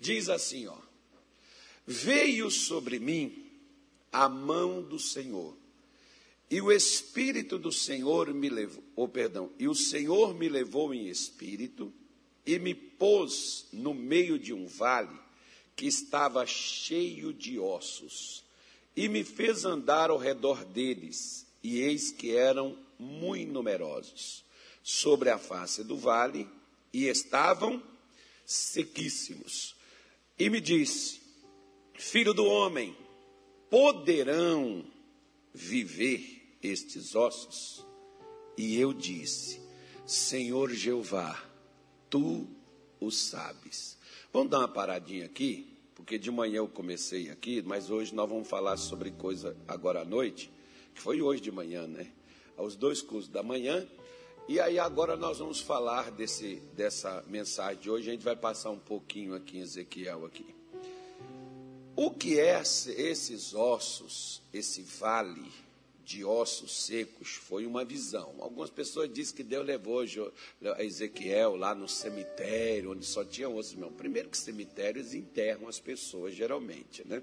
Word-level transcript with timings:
Diz 0.00 0.28
assim, 0.28 0.66
ó: 0.66 0.76
Veio 1.86 2.50
sobre 2.50 2.98
mim 2.98 3.46
a 4.12 4.28
mão 4.28 4.82
do 4.82 4.98
Senhor. 4.98 5.56
E 6.50 6.60
o 6.62 6.72
espírito 6.72 7.58
do 7.58 7.70
Senhor 7.70 8.32
me 8.32 8.48
levou, 8.48 8.82
oh, 8.96 9.06
perdão, 9.06 9.50
e 9.58 9.68
o 9.68 9.74
Senhor 9.74 10.34
me 10.34 10.48
levou 10.48 10.94
em 10.94 11.08
espírito 11.08 11.92
e 12.46 12.58
me 12.58 12.74
pôs 12.74 13.66
no 13.70 13.92
meio 13.92 14.38
de 14.38 14.54
um 14.54 14.66
vale 14.66 15.18
que 15.76 15.86
estava 15.86 16.44
cheio 16.46 17.32
de 17.32 17.58
ossos, 17.58 18.42
e 18.96 19.08
me 19.08 19.22
fez 19.22 19.64
andar 19.64 20.10
ao 20.10 20.16
redor 20.16 20.64
deles, 20.64 21.46
e 21.62 21.80
eis 21.80 22.10
que 22.10 22.34
eram 22.34 22.76
muito 22.98 23.52
numerosos 23.52 24.42
sobre 24.82 25.30
a 25.30 25.38
face 25.38 25.84
do 25.84 25.96
vale, 25.96 26.48
e 26.92 27.06
estavam 27.06 27.80
sequíssimos. 28.44 29.76
E 30.38 30.48
me 30.48 30.60
disse: 30.60 31.20
Filho 31.94 32.32
do 32.32 32.44
homem, 32.44 32.96
poderão 33.68 34.84
viver 35.52 36.56
estes 36.62 37.16
ossos? 37.16 37.84
E 38.56 38.78
eu 38.78 38.92
disse: 38.92 39.60
Senhor 40.06 40.70
Jeová, 40.70 41.42
tu 42.08 42.46
o 43.00 43.10
sabes. 43.10 43.98
Vamos 44.32 44.50
dar 44.50 44.58
uma 44.58 44.68
paradinha 44.68 45.26
aqui, 45.26 45.76
porque 45.94 46.18
de 46.18 46.30
manhã 46.30 46.58
eu 46.58 46.68
comecei 46.68 47.30
aqui, 47.30 47.62
mas 47.62 47.90
hoje 47.90 48.14
nós 48.14 48.28
vamos 48.28 48.48
falar 48.48 48.76
sobre 48.76 49.10
coisa 49.10 49.56
agora 49.66 50.02
à 50.02 50.04
noite, 50.04 50.50
que 50.94 51.00
foi 51.00 51.20
hoje 51.20 51.40
de 51.40 51.50
manhã, 51.50 51.86
né? 51.86 52.12
Aos 52.56 52.76
dois 52.76 53.02
cursos 53.02 53.28
da 53.28 53.42
manhã. 53.42 53.86
E 54.48 54.58
aí 54.58 54.78
agora 54.78 55.14
nós 55.14 55.40
vamos 55.40 55.60
falar 55.60 56.10
desse, 56.10 56.54
dessa 56.74 57.22
mensagem 57.26 57.82
de 57.82 57.90
hoje. 57.90 58.08
A 58.08 58.12
gente 58.12 58.24
vai 58.24 58.34
passar 58.34 58.70
um 58.70 58.78
pouquinho 58.78 59.34
aqui 59.34 59.58
em 59.58 59.60
Ezequiel 59.60 60.24
aqui. 60.24 60.46
O 61.94 62.10
que 62.10 62.40
é 62.40 62.58
esses 62.62 63.52
ossos, 63.54 64.40
esse 64.50 64.80
vale 64.80 65.52
de 66.02 66.24
ossos 66.24 66.86
secos? 66.86 67.32
Foi 67.34 67.66
uma 67.66 67.84
visão. 67.84 68.36
Algumas 68.40 68.70
pessoas 68.70 69.12
dizem 69.12 69.36
que 69.36 69.42
Deus 69.42 69.66
levou 69.66 70.02
Ezequiel 70.78 71.54
lá 71.54 71.74
no 71.74 71.86
cemitério, 71.86 72.92
onde 72.92 73.04
só 73.04 73.26
tinha 73.26 73.50
ossos. 73.50 73.74
Não, 73.74 73.92
primeiro 73.92 74.30
que 74.30 74.38
cemitérios 74.38 75.12
enterram 75.12 75.68
as 75.68 75.78
pessoas, 75.78 76.34
geralmente, 76.34 77.06
né? 77.06 77.22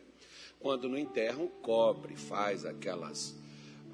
Quando 0.59 0.87
não 0.87 0.97
enterram, 0.97 1.47
cobre, 1.63 2.15
faz 2.15 2.65
aquelas 2.65 3.33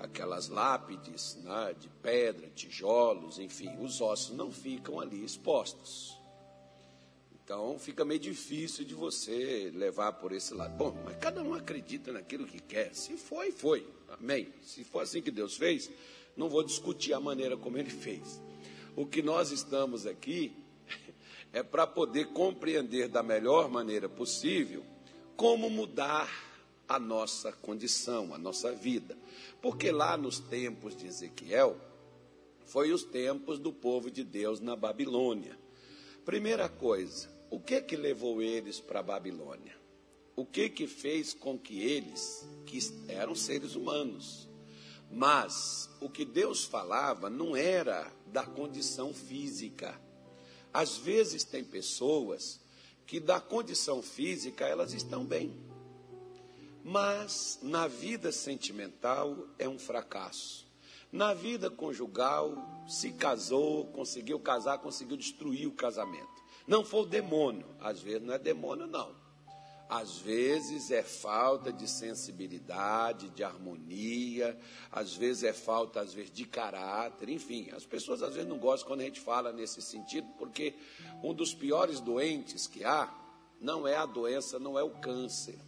aquelas 0.01 0.49
lápides 0.49 1.35
né, 1.43 1.75
de 1.79 1.87
pedra, 2.01 2.49
tijolos, 2.49 3.37
enfim, 3.37 3.69
os 3.79 4.01
ossos 4.01 4.35
não 4.35 4.51
ficam 4.51 4.99
ali 4.99 5.23
expostos. 5.23 6.17
Então 7.43 7.77
fica 7.77 8.03
meio 8.03 8.19
difícil 8.19 8.83
de 8.83 8.95
você 8.95 9.71
levar 9.75 10.13
por 10.13 10.31
esse 10.31 10.53
lado. 10.53 10.75
Bom, 10.75 10.97
mas 11.05 11.17
cada 11.17 11.43
um 11.43 11.53
acredita 11.53 12.11
naquilo 12.11 12.47
que 12.47 12.59
quer. 12.59 12.95
Se 12.95 13.15
foi, 13.15 13.51
foi. 13.51 13.87
Amém. 14.09 14.51
Se 14.63 14.83
for 14.83 15.01
assim 15.01 15.21
que 15.21 15.31
Deus 15.31 15.55
fez, 15.55 15.91
não 16.35 16.49
vou 16.49 16.63
discutir 16.63 17.13
a 17.13 17.19
maneira 17.19 17.55
como 17.55 17.77
ele 17.77 17.89
fez. 17.89 18.41
O 18.95 19.05
que 19.05 19.21
nós 19.21 19.51
estamos 19.51 20.07
aqui 20.07 20.55
é 21.53 21.61
para 21.61 21.85
poder 21.85 22.29
compreender 22.29 23.07
da 23.07 23.21
melhor 23.21 23.69
maneira 23.69 24.09
possível 24.09 24.83
como 25.35 25.69
mudar 25.69 26.50
a 26.95 26.99
nossa 26.99 27.53
condição, 27.53 28.33
a 28.33 28.37
nossa 28.37 28.73
vida. 28.73 29.17
Porque 29.61 29.91
lá 29.91 30.17
nos 30.17 30.39
tempos 30.39 30.93
de 30.93 31.07
Ezequiel, 31.07 31.79
foi 32.65 32.91
os 32.91 33.03
tempos 33.03 33.59
do 33.59 33.71
povo 33.71 34.11
de 34.11 34.25
Deus 34.25 34.59
na 34.59 34.75
Babilônia. 34.75 35.57
Primeira 36.25 36.67
coisa, 36.67 37.29
o 37.49 37.61
que 37.61 37.81
que 37.81 37.95
levou 37.95 38.41
eles 38.41 38.81
para 38.81 38.99
a 38.99 39.03
Babilônia? 39.03 39.73
O 40.35 40.45
que 40.45 40.69
que 40.69 40.85
fez 40.85 41.33
com 41.33 41.57
que 41.57 41.81
eles, 41.81 42.45
que 42.65 42.79
eram 43.07 43.35
seres 43.35 43.75
humanos, 43.75 44.49
mas 45.09 45.89
o 46.01 46.09
que 46.09 46.25
Deus 46.25 46.65
falava 46.65 47.29
não 47.29 47.55
era 47.55 48.11
da 48.27 48.45
condição 48.45 49.13
física. 49.13 49.97
Às 50.73 50.97
vezes 50.97 51.45
tem 51.45 51.63
pessoas 51.63 52.59
que 53.05 53.19
da 53.19 53.39
condição 53.39 54.01
física 54.01 54.65
elas 54.65 54.93
estão 54.93 55.25
bem, 55.25 55.70
mas 56.83 57.59
na 57.61 57.87
vida 57.87 58.31
sentimental 58.31 59.47
é 59.59 59.67
um 59.67 59.77
fracasso. 59.77 60.67
Na 61.11 61.33
vida 61.33 61.69
conjugal, 61.69 62.55
se 62.87 63.11
casou, 63.11 63.85
conseguiu 63.87 64.39
casar, 64.39 64.77
conseguiu 64.77 65.17
destruir 65.17 65.67
o 65.67 65.73
casamento. 65.73 66.41
Não 66.65 66.85
foi 66.85 67.01
o 67.01 67.05
demônio. 67.05 67.67
Às 67.79 67.99
vezes 67.99 68.21
não 68.21 68.33
é 68.33 68.39
demônio, 68.39 68.87
não. 68.87 69.13
Às 69.89 70.19
vezes 70.19 70.89
é 70.89 71.03
falta 71.03 71.73
de 71.73 71.85
sensibilidade, 71.85 73.29
de 73.31 73.43
harmonia, 73.43 74.57
às 74.89 75.13
vezes 75.13 75.43
é 75.43 75.51
falta, 75.51 75.99
às 75.99 76.13
vezes, 76.13 76.31
de 76.31 76.45
caráter, 76.45 77.27
enfim. 77.27 77.69
As 77.75 77.85
pessoas 77.85 78.23
às 78.23 78.33
vezes 78.33 78.47
não 78.47 78.57
gostam 78.57 78.87
quando 78.87 79.01
a 79.01 79.03
gente 79.03 79.19
fala 79.19 79.51
nesse 79.51 79.81
sentido, 79.81 80.29
porque 80.39 80.75
um 81.21 81.33
dos 81.33 81.53
piores 81.53 81.99
doentes 81.99 82.67
que 82.67 82.85
há 82.85 83.13
não 83.59 83.85
é 83.85 83.97
a 83.97 84.05
doença, 84.05 84.57
não 84.57 84.79
é 84.79 84.83
o 84.83 84.91
câncer. 84.91 85.59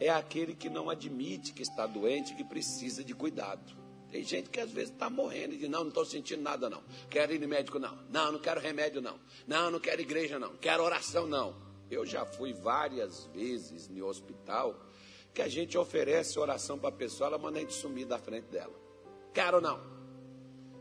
É 0.00 0.08
aquele 0.08 0.54
que 0.54 0.68
não 0.68 0.90
admite 0.90 1.52
que 1.52 1.62
está 1.62 1.86
doente, 1.86 2.34
que 2.34 2.44
precisa 2.44 3.04
de 3.04 3.14
cuidado. 3.14 3.82
Tem 4.10 4.22
gente 4.22 4.50
que 4.50 4.60
às 4.60 4.70
vezes 4.70 4.90
está 4.90 5.08
morrendo 5.08 5.54
e 5.54 5.56
diz, 5.56 5.70
não, 5.70 5.80
não 5.80 5.88
estou 5.88 6.04
sentindo 6.04 6.42
nada 6.42 6.68
não. 6.68 6.82
Quero 7.08 7.32
ir 7.32 7.38
no 7.38 7.48
médico 7.48 7.78
não. 7.78 7.96
Não, 8.10 8.32
não 8.32 8.38
quero 8.38 8.60
remédio 8.60 9.00
não. 9.00 9.18
Não, 9.46 9.70
não 9.70 9.80
quero 9.80 10.02
igreja 10.02 10.38
não. 10.38 10.54
Quero 10.56 10.82
oração 10.82 11.26
não. 11.26 11.56
Eu 11.90 12.04
já 12.04 12.26
fui 12.26 12.52
várias 12.52 13.24
vezes 13.26 13.88
no 13.88 14.06
hospital 14.06 14.78
que 15.32 15.40
a 15.40 15.48
gente 15.48 15.78
oferece 15.78 16.38
oração 16.38 16.78
para 16.78 16.90
a 16.90 16.92
pessoa, 16.92 17.28
ela 17.28 17.38
manda 17.38 17.56
a 17.58 17.60
gente 17.62 17.72
sumir 17.72 18.04
da 18.04 18.18
frente 18.18 18.48
dela. 18.48 18.74
Quero 19.32 19.62
não. 19.62 19.80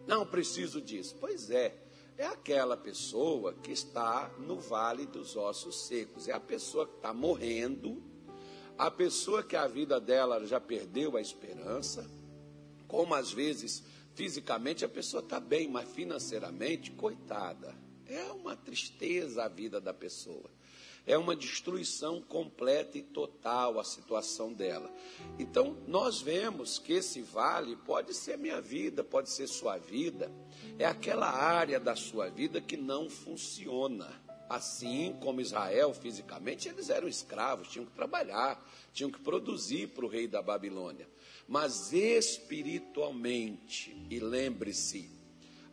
Não 0.06 0.26
preciso 0.26 0.82
disso. 0.82 1.16
Pois 1.20 1.50
é, 1.50 1.82
é 2.18 2.26
aquela 2.26 2.76
pessoa 2.76 3.54
que 3.54 3.72
está 3.72 4.30
no 4.40 4.60
vale 4.60 5.06
dos 5.06 5.38
ossos 5.38 5.88
secos. 5.88 6.28
É 6.28 6.34
a 6.34 6.40
pessoa 6.40 6.86
que 6.86 6.96
está 6.96 7.14
morrendo, 7.14 8.04
a 8.78 8.90
pessoa 8.90 9.44
que 9.44 9.56
a 9.56 9.68
vida 9.68 10.00
dela 10.00 10.46
já 10.46 10.60
perdeu 10.60 11.18
a 11.18 11.22
esperança 11.22 12.10
como 12.92 13.16
às 13.16 13.32
vezes 13.32 13.82
fisicamente 14.14 14.84
a 14.84 14.90
pessoa 14.90 15.24
está 15.24 15.40
bem, 15.40 15.70
mas 15.70 15.90
financeiramente, 15.90 16.92
coitada. 16.92 17.74
É 18.06 18.24
uma 18.34 18.54
tristeza 18.54 19.46
a 19.46 19.48
vida 19.48 19.80
da 19.80 19.94
pessoa. 19.94 20.52
É 21.08 21.18
uma 21.18 21.34
destruição 21.34 22.22
completa 22.22 22.98
e 22.98 23.02
total 23.02 23.80
a 23.80 23.84
situação 23.86 24.52
dela. 24.52 24.94
Então, 25.40 25.78
nós 25.88 26.22
vemos 26.22 26.78
que 26.78 26.92
esse 26.92 27.22
vale 27.22 27.78
pode 27.78 28.14
ser 28.14 28.38
minha 28.38 28.60
vida, 28.60 29.06
pode 29.06 29.30
ser 29.30 29.48
sua 29.48 29.78
vida. 29.78 30.30
É 30.78 30.86
aquela 30.86 31.30
área 31.30 31.80
da 31.80 31.96
sua 31.96 32.30
vida 32.30 32.60
que 32.60 32.76
não 32.76 33.10
funciona. 33.10 34.21
Assim 34.56 35.16
como 35.22 35.42
Israel, 35.42 35.94
fisicamente, 35.94 36.68
eles 36.68 36.90
eram 36.90 37.08
escravos, 37.08 37.70
tinham 37.70 37.86
que 37.86 37.94
trabalhar, 37.94 38.62
tinham 38.94 39.10
que 39.10 39.20
produzir 39.20 39.88
para 39.88 40.06
o 40.06 40.10
rei 40.10 40.28
da 40.28 40.42
Babilônia 40.42 41.08
mas 41.52 41.92
espiritualmente. 41.92 44.08
E 44.10 44.22
lembre-se, 44.22 45.12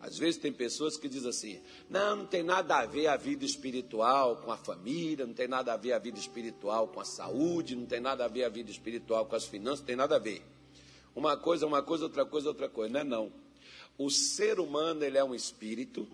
às 0.01 0.19
vezes 0.19 0.41
tem 0.41 0.53
pessoas 0.53 0.97
que 0.97 1.09
dizem 1.09 1.31
assim: 1.31 1.61
não, 1.89 2.17
não 2.17 2.27
tem 2.27 2.43
nada 2.43 2.79
a 2.79 2.85
ver 2.85 3.07
a 3.07 3.17
vida 3.17 3.45
espiritual 3.45 4.39
com 4.39 4.51
a 4.51 4.57
família, 4.57 5.25
não 5.25 5.35
tem 5.35 5.47
nada 5.47 5.73
a 5.73 5.77
ver 5.77 5.93
a 5.93 6.01
vida 6.01 6.19
espiritual 6.19 6.89
com 6.89 6.99
a 6.99 7.05
saúde, 7.05 7.77
não 7.77 7.87
tem 7.87 8.01
nada 8.01 8.25
a 8.25 8.29
ver 8.29 8.43
a 8.43 8.49
vida 8.49 8.73
espiritual 8.73 9.27
com 9.27 9.37
as 9.37 9.45
finanças, 9.45 9.79
não 9.79 9.87
tem 9.87 9.95
nada 9.95 10.17
a 10.17 10.19
ver. 10.19 10.43
Uma 11.15 11.37
coisa 11.37 11.65
uma 11.65 11.81
coisa, 11.81 12.07
outra 12.07 12.27
coisa 12.27 12.49
outra 12.49 12.69
coisa. 12.69 12.93
Não 12.93 13.01
é 13.01 13.05
não. 13.05 13.33
O 13.97 14.11
ser 14.11 14.59
humano, 14.59 15.05
ele 15.05 15.17
é 15.17 15.23
um 15.23 15.35
espírito, 15.35 16.09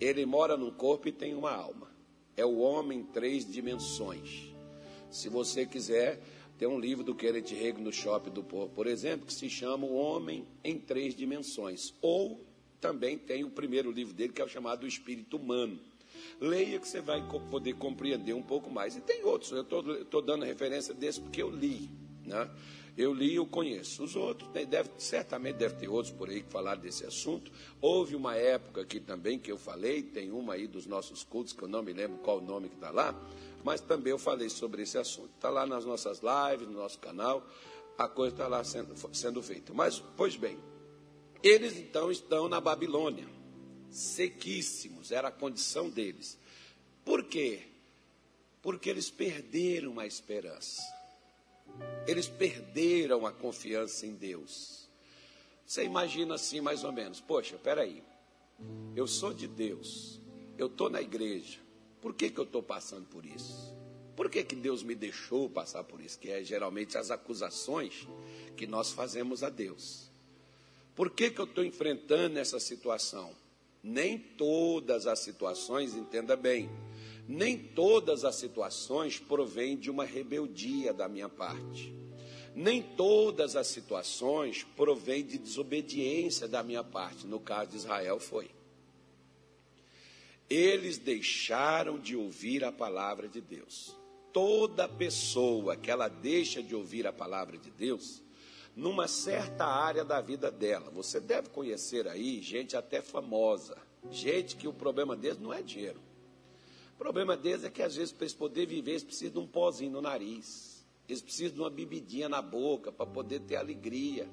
ele 0.00 0.26
mora 0.26 0.56
num 0.56 0.72
corpo 0.72 1.06
e 1.06 1.12
tem 1.12 1.32
uma 1.32 1.52
alma. 1.52 1.94
É 2.36 2.44
o 2.44 2.58
homem 2.58 3.00
em 3.00 3.04
três 3.04 3.50
dimensões. 3.50 4.54
Se 5.10 5.28
você 5.28 5.64
quiser, 5.64 6.20
tem 6.58 6.68
um 6.68 6.78
livro 6.78 7.04
do 7.04 7.14
Kenneth 7.14 7.54
Rego 7.54 7.80
no 7.80 7.92
Shopping 7.92 8.30
do 8.30 8.42
Povo, 8.42 8.72
por 8.74 8.86
exemplo, 8.86 9.26
que 9.26 9.32
se 9.32 9.48
chama 9.48 9.86
O 9.86 9.94
Homem 9.94 10.46
em 10.64 10.78
Três 10.78 11.14
Dimensões. 11.14 11.94
Ou 12.00 12.44
também 12.80 13.18
tem 13.18 13.44
o 13.44 13.50
primeiro 13.50 13.90
livro 13.90 14.14
dele, 14.14 14.32
que 14.32 14.40
é 14.40 14.44
o 14.44 14.48
chamado 14.48 14.84
O 14.84 14.86
Espírito 14.86 15.36
Humano. 15.36 15.78
Leia 16.40 16.78
que 16.78 16.88
você 16.88 17.00
vai 17.00 17.22
poder 17.50 17.74
compreender 17.74 18.34
um 18.34 18.42
pouco 18.42 18.70
mais. 18.70 18.96
E 18.96 19.00
tem 19.00 19.24
outros, 19.24 19.52
eu 19.52 19.62
estou 20.02 20.22
dando 20.22 20.44
referência 20.44 20.94
desse 20.94 21.20
porque 21.20 21.42
eu 21.42 21.50
li. 21.50 21.90
Né? 22.24 22.50
Eu 22.96 23.12
li 23.12 23.36
e 23.36 23.46
conheço. 23.46 24.02
Os 24.02 24.16
outros, 24.16 24.50
deve, 24.50 24.90
certamente 24.96 25.56
deve 25.56 25.74
ter 25.74 25.88
outros 25.88 26.14
por 26.14 26.30
aí 26.30 26.42
que 26.42 26.50
falaram 26.50 26.80
desse 26.80 27.04
assunto. 27.04 27.52
Houve 27.80 28.16
uma 28.16 28.36
época 28.36 28.80
aqui 28.80 28.98
também 28.98 29.38
que 29.38 29.52
eu 29.52 29.58
falei, 29.58 30.02
tem 30.02 30.30
uma 30.30 30.54
aí 30.54 30.66
dos 30.66 30.86
nossos 30.86 31.22
cultos, 31.22 31.52
que 31.52 31.62
eu 31.62 31.68
não 31.68 31.82
me 31.82 31.92
lembro 31.92 32.18
qual 32.18 32.38
o 32.38 32.40
nome 32.40 32.68
que 32.70 32.74
está 32.74 32.90
lá, 32.90 33.14
mas 33.62 33.82
também 33.82 34.12
eu 34.12 34.18
falei 34.18 34.48
sobre 34.48 34.82
esse 34.82 34.96
assunto. 34.96 35.30
Está 35.34 35.50
lá 35.50 35.66
nas 35.66 35.84
nossas 35.84 36.20
lives, 36.20 36.66
no 36.66 36.74
nosso 36.74 36.98
canal, 36.98 37.46
a 37.98 38.08
coisa 38.08 38.34
está 38.34 38.48
lá 38.48 38.64
sendo, 38.64 38.94
sendo 39.14 39.42
feita. 39.42 39.74
Mas, 39.74 40.02
pois 40.16 40.36
bem, 40.36 40.58
eles 41.42 41.76
então 41.76 42.10
estão 42.10 42.48
na 42.48 42.60
Babilônia, 42.60 43.28
sequíssimos, 43.90 45.12
era 45.12 45.28
a 45.28 45.32
condição 45.32 45.90
deles. 45.90 46.38
Por 47.04 47.24
quê? 47.24 47.62
Porque 48.62 48.88
eles 48.88 49.10
perderam 49.10 50.00
a 50.00 50.06
esperança. 50.06 50.95
Eles 52.06 52.28
perderam 52.28 53.26
a 53.26 53.32
confiança 53.32 54.06
em 54.06 54.14
Deus. 54.14 54.88
Você 55.66 55.84
imagina 55.84 56.34
assim, 56.36 56.60
mais 56.60 56.84
ou 56.84 56.92
menos: 56.92 57.20
poxa, 57.20 57.58
peraí, 57.58 58.02
eu 58.94 59.06
sou 59.06 59.34
de 59.34 59.48
Deus, 59.48 60.20
eu 60.56 60.66
estou 60.66 60.88
na 60.88 61.02
igreja, 61.02 61.58
por 62.00 62.14
que, 62.14 62.30
que 62.30 62.38
eu 62.38 62.44
estou 62.44 62.62
passando 62.62 63.06
por 63.06 63.26
isso? 63.26 63.74
Por 64.14 64.30
que, 64.30 64.42
que 64.42 64.56
Deus 64.56 64.82
me 64.82 64.94
deixou 64.94 65.50
passar 65.50 65.84
por 65.84 66.00
isso? 66.00 66.18
Que 66.18 66.30
é 66.30 66.42
geralmente 66.42 66.96
as 66.96 67.10
acusações 67.10 68.08
que 68.56 68.66
nós 68.66 68.90
fazemos 68.90 69.42
a 69.42 69.50
Deus. 69.50 70.10
Por 70.94 71.10
que, 71.10 71.30
que 71.30 71.38
eu 71.38 71.44
estou 71.44 71.62
enfrentando 71.62 72.38
essa 72.38 72.58
situação? 72.58 73.30
Nem 73.82 74.18
todas 74.18 75.06
as 75.06 75.18
situações, 75.18 75.94
entenda 75.94 76.34
bem, 76.34 76.70
nem 77.28 77.58
todas 77.58 78.24
as 78.24 78.36
situações 78.36 79.18
provêm 79.18 79.76
de 79.76 79.90
uma 79.90 80.04
rebeldia 80.04 80.92
da 80.92 81.08
minha 81.08 81.28
parte. 81.28 81.92
Nem 82.54 82.80
todas 82.80 83.56
as 83.56 83.66
situações 83.66 84.64
provêm 84.76 85.24
de 85.24 85.36
desobediência 85.36 86.46
da 86.48 86.62
minha 86.62 86.84
parte. 86.84 87.26
No 87.26 87.40
caso 87.40 87.70
de 87.70 87.76
Israel, 87.76 88.18
foi. 88.18 88.50
Eles 90.48 90.96
deixaram 90.96 91.98
de 91.98 92.16
ouvir 92.16 92.64
a 92.64 92.70
palavra 92.70 93.28
de 93.28 93.40
Deus. 93.40 93.94
Toda 94.32 94.88
pessoa 94.88 95.76
que 95.76 95.90
ela 95.90 96.08
deixa 96.08 96.62
de 96.62 96.74
ouvir 96.74 97.06
a 97.06 97.12
palavra 97.12 97.58
de 97.58 97.70
Deus, 97.70 98.22
numa 98.76 99.08
certa 99.08 99.64
área 99.66 100.04
da 100.04 100.20
vida 100.20 100.50
dela. 100.50 100.90
Você 100.90 101.18
deve 101.18 101.48
conhecer 101.48 102.06
aí 102.06 102.40
gente 102.40 102.76
até 102.76 103.02
famosa, 103.02 103.76
gente 104.10 104.54
que 104.54 104.68
o 104.68 104.72
problema 104.72 105.16
deles 105.16 105.40
não 105.40 105.52
é 105.52 105.62
dinheiro. 105.62 106.05
O 106.96 106.98
problema 106.98 107.36
deles 107.36 107.62
é 107.62 107.68
que 107.68 107.82
às 107.82 107.94
vezes 107.94 108.10
para 108.10 108.24
eles 108.24 108.32
poderem 108.34 108.76
viver, 108.76 108.92
eles 108.92 109.04
precisam 109.04 109.34
de 109.34 109.38
um 109.38 109.46
pozinho 109.46 109.92
no 109.92 110.00
nariz. 110.00 110.82
Eles 111.06 111.20
precisam 111.20 111.54
de 111.54 111.60
uma 111.60 111.68
bebidinha 111.68 112.26
na 112.26 112.40
boca 112.40 112.90
para 112.90 113.04
poder 113.04 113.40
ter 113.40 113.56
alegria. 113.56 114.26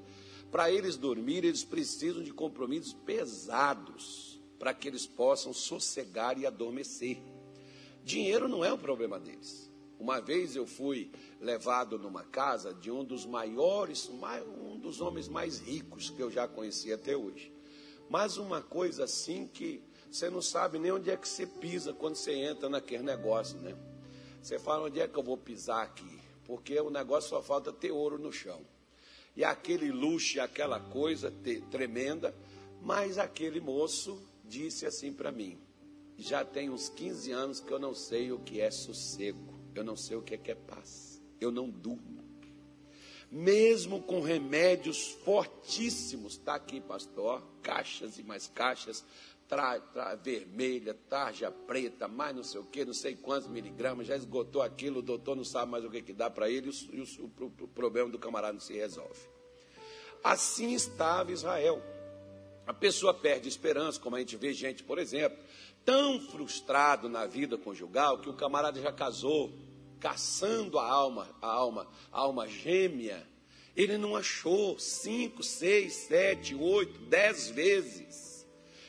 Para 0.50 0.72
eles 0.72 0.96
dormir, 0.96 1.44
eles 1.44 1.66
precisam 1.66 2.24
de 2.24 2.32
compromissos 2.32 2.94
pesados 2.94 4.40
para 4.58 4.74
que 4.74 4.88
eles 4.88 5.06
possam 5.06 5.52
sossegar 5.52 6.40
e 6.40 6.46
adormecer. 6.46 7.18
Dinheiro 8.02 8.48
não 8.48 8.64
é 8.64 8.72
o 8.72 8.78
problema 8.78 9.20
deles. 9.20 9.70
Uma 10.00 10.22
vez 10.22 10.56
eu 10.56 10.66
fui 10.66 11.12
levado 11.42 12.00
numa 12.00 12.24
casa 12.24 12.74
de 12.74 12.90
um 12.90 13.04
dos 13.04 13.26
maiores, 13.26 14.10
um 14.58 14.80
dos 14.80 15.02
homens 15.02 15.28
mais 15.28 15.60
ricos 15.60 16.10
que 16.10 16.22
eu 16.22 16.32
já 16.32 16.48
conheci 16.48 16.94
até 16.94 17.16
hoje. 17.16 17.52
Mas 18.10 18.38
uma 18.38 18.62
coisa 18.62 19.04
assim 19.04 19.48
que 19.48 19.82
você 20.14 20.30
não 20.30 20.42
sabe 20.42 20.78
nem 20.78 20.92
onde 20.92 21.10
é 21.10 21.18
que 21.18 21.28
você 21.28 21.46
pisa 21.46 21.94
quando 21.94 22.16
você 22.16 22.32
entra 22.34 22.70
naquele 22.70 23.04
negócio, 23.04 23.58
né? 23.60 23.76
Você 24.42 24.60
fala 24.60 24.86
onde 24.86 25.00
é 25.00 25.08
que 25.08 25.18
eu 25.18 25.24
vou 25.24 25.38
pisar 25.38 25.84
aqui, 25.84 26.20
porque 26.46 26.80
o 26.80 26.90
negócio 26.90 27.30
só 27.32 27.42
falta 27.42 27.72
ter 27.72 27.92
ouro 27.92 28.18
no 28.20 28.32
chão. 28.32 28.62
E 29.36 29.44
aquele 29.44 29.92
luxo, 29.92 30.40
aquela 30.40 30.80
coisa 30.80 31.34
tremenda, 31.72 32.36
mas 32.82 33.18
aquele 33.18 33.60
moço 33.60 34.22
disse 34.46 34.86
assim 34.86 35.12
para 35.12 35.32
mim: 35.32 35.58
já 36.18 36.46
tem 36.46 36.70
uns 36.70 36.90
15 36.90 37.32
anos 37.32 37.60
que 37.60 37.72
eu 37.72 37.80
não 37.80 37.96
sei 37.96 38.32
o 38.32 38.40
que 38.40 38.62
é 38.62 38.70
sossego, 38.70 39.60
eu 39.74 39.84
não 39.84 39.96
sei 39.96 40.16
o 40.16 40.22
que 40.22 40.36
é, 40.36 40.38
que 40.38 40.52
é 40.52 40.56
paz 40.56 41.14
eu 41.44 41.52
não 41.52 41.70
durmo. 41.70 42.24
Mesmo 43.30 44.02
com 44.02 44.22
remédios 44.22 45.10
fortíssimos, 45.26 46.34
está 46.34 46.54
aqui, 46.54 46.80
pastor, 46.80 47.44
caixas 47.64 48.20
e 48.20 48.24
mais 48.24 48.48
caixas, 48.48 49.04
tra, 49.54 49.80
tra, 49.80 50.16
vermelha, 50.16 50.96
tarja 51.08 51.52
preta, 51.52 52.08
mais 52.08 52.36
não 52.36 52.44
sei 52.44 52.60
o 52.60 52.66
que, 52.66 52.84
não 52.84 52.94
sei 52.94 53.16
quantos 53.16 53.48
miligramas, 53.48 54.08
já 54.08 54.16
esgotou 54.16 54.64
aquilo, 54.64 55.00
o 55.00 55.04
doutor 55.04 55.36
não 55.36 55.44
sabe 55.44 55.72
mais 55.72 55.86
o 55.86 55.92
que, 55.92 56.02
que 56.02 56.14
dá 56.14 56.28
para 56.28 56.50
ele 56.50 56.72
e, 56.92 57.00
o, 57.00 57.06
o, 57.24 57.46
o 57.46 57.68
problema 57.68 58.10
do 58.10 58.18
camarada 58.18 58.54
não 58.54 58.60
se 58.60 58.74
resolve. 58.74 59.20
Assim 60.24 60.74
estava 60.74 61.32
Israel. 61.32 61.82
A 62.66 62.74
pessoa 62.74 63.14
perde 63.14 63.48
esperança, 63.48 64.00
como 64.00 64.16
a 64.16 64.20
gente 64.20 64.38
vê 64.38 64.54
gente, 64.54 64.84
por 64.84 64.98
exemplo, 64.98 65.38
tão 65.86 66.20
frustrado 66.20 67.08
na 67.08 67.28
vida 67.28 67.56
conjugal 67.58 68.20
que 68.20 68.30
o 68.30 68.34
camarada 68.34 68.82
já 68.82 68.92
casou, 68.92 69.54
caçando 70.00 70.80
a 70.80 70.88
alma, 70.88 71.30
a 71.42 71.48
alma, 71.48 71.88
a 72.12 72.20
alma 72.20 72.48
gêmea, 72.48 73.28
ele 73.76 73.98
não 73.98 74.16
achou 74.16 74.80
cinco, 74.80 75.44
seis, 75.44 75.94
sete, 75.94 76.56
oito, 76.56 77.00
dez 77.02 77.50
vezes. 77.50 78.23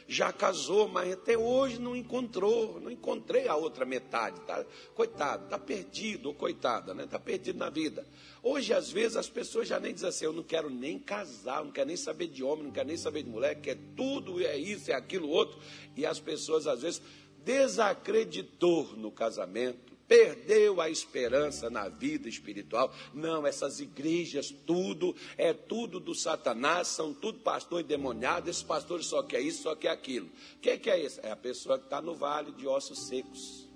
Já 0.07 0.33
casou, 0.33 0.87
mas 0.87 1.13
até 1.13 1.37
hoje 1.37 1.81
não 1.81 1.97
encontrou, 1.97 2.79
não 2.81 2.91
encontrei 2.91 3.49
a 3.49 3.57
outra 3.57 3.87
metade. 3.87 4.39
Tá, 4.41 4.65
coitado, 4.95 5.45
está 5.45 5.59
perdido, 5.59 6.27
ou 6.27 6.35
coitada, 6.35 6.93
né? 6.93 7.05
Está 7.05 7.19
perdido 7.19 7.59
na 7.59 7.71
vida. 7.71 8.07
Hoje, 8.43 8.75
às 8.75 8.91
vezes, 8.91 9.17
as 9.17 9.31
pessoas 9.31 9.67
já 9.67 9.81
nem 9.81 9.95
dizem 9.95 10.09
assim, 10.11 10.27
eu 10.27 10.33
não 10.33 10.43
quero 10.43 10.69
nem 10.69 10.99
casar, 10.99 11.65
não 11.65 11.73
quero 11.73 11.87
nem 11.87 11.97
saber 11.97 12.29
de 12.29 12.45
homem, 12.45 12.65
não 12.65 12.71
quero 12.71 12.89
nem 12.89 12.97
saber 12.99 13.23
de 13.23 13.31
mulher, 13.31 13.55
quer 13.61 13.79
tudo, 13.97 14.45
é 14.45 14.57
isso, 14.59 14.91
é 14.91 14.95
aquilo, 14.95 15.29
outro. 15.31 15.59
E 15.97 16.05
as 16.05 16.21
pessoas, 16.21 16.67
às 16.67 16.83
vezes, 16.83 17.01
desacreditou 17.43 18.95
no 18.97 19.11
casamento, 19.11 19.94
perdeu 20.07 20.81
a 20.81 20.89
esperança 20.89 21.71
na 21.71 21.89
vida 21.89 22.29
espiritual. 22.29 22.93
Não, 23.13 23.47
essas 23.47 23.81
igrejas, 23.81 24.55
tudo, 24.67 25.15
é 25.37 25.53
tudo 25.53 25.99
do 25.99 26.15
Satanás, 26.15 26.89
são 26.89 27.13
tudo 27.13 27.41
pastor 27.41 27.81
endemoniado, 27.81 28.49
esses 28.49 28.63
pastores 28.63 29.07
só 29.07 29.23
quer 29.23 29.41
isso, 29.41 29.63
só 29.63 29.75
quer 29.75 29.91
aquilo. 29.91 30.27
O 30.57 30.61
que, 30.61 30.79
que, 30.79 30.91
é 30.91 31.05
isso? 31.05 31.21
É 31.23 31.31
a 31.31 31.37
pessoa 31.37 31.79
que 31.79 31.85
está 31.85 32.01
no 32.01 32.15
vale 32.15 32.53
de 32.53 32.67
ossos 32.67 33.07
secos. 33.07 33.69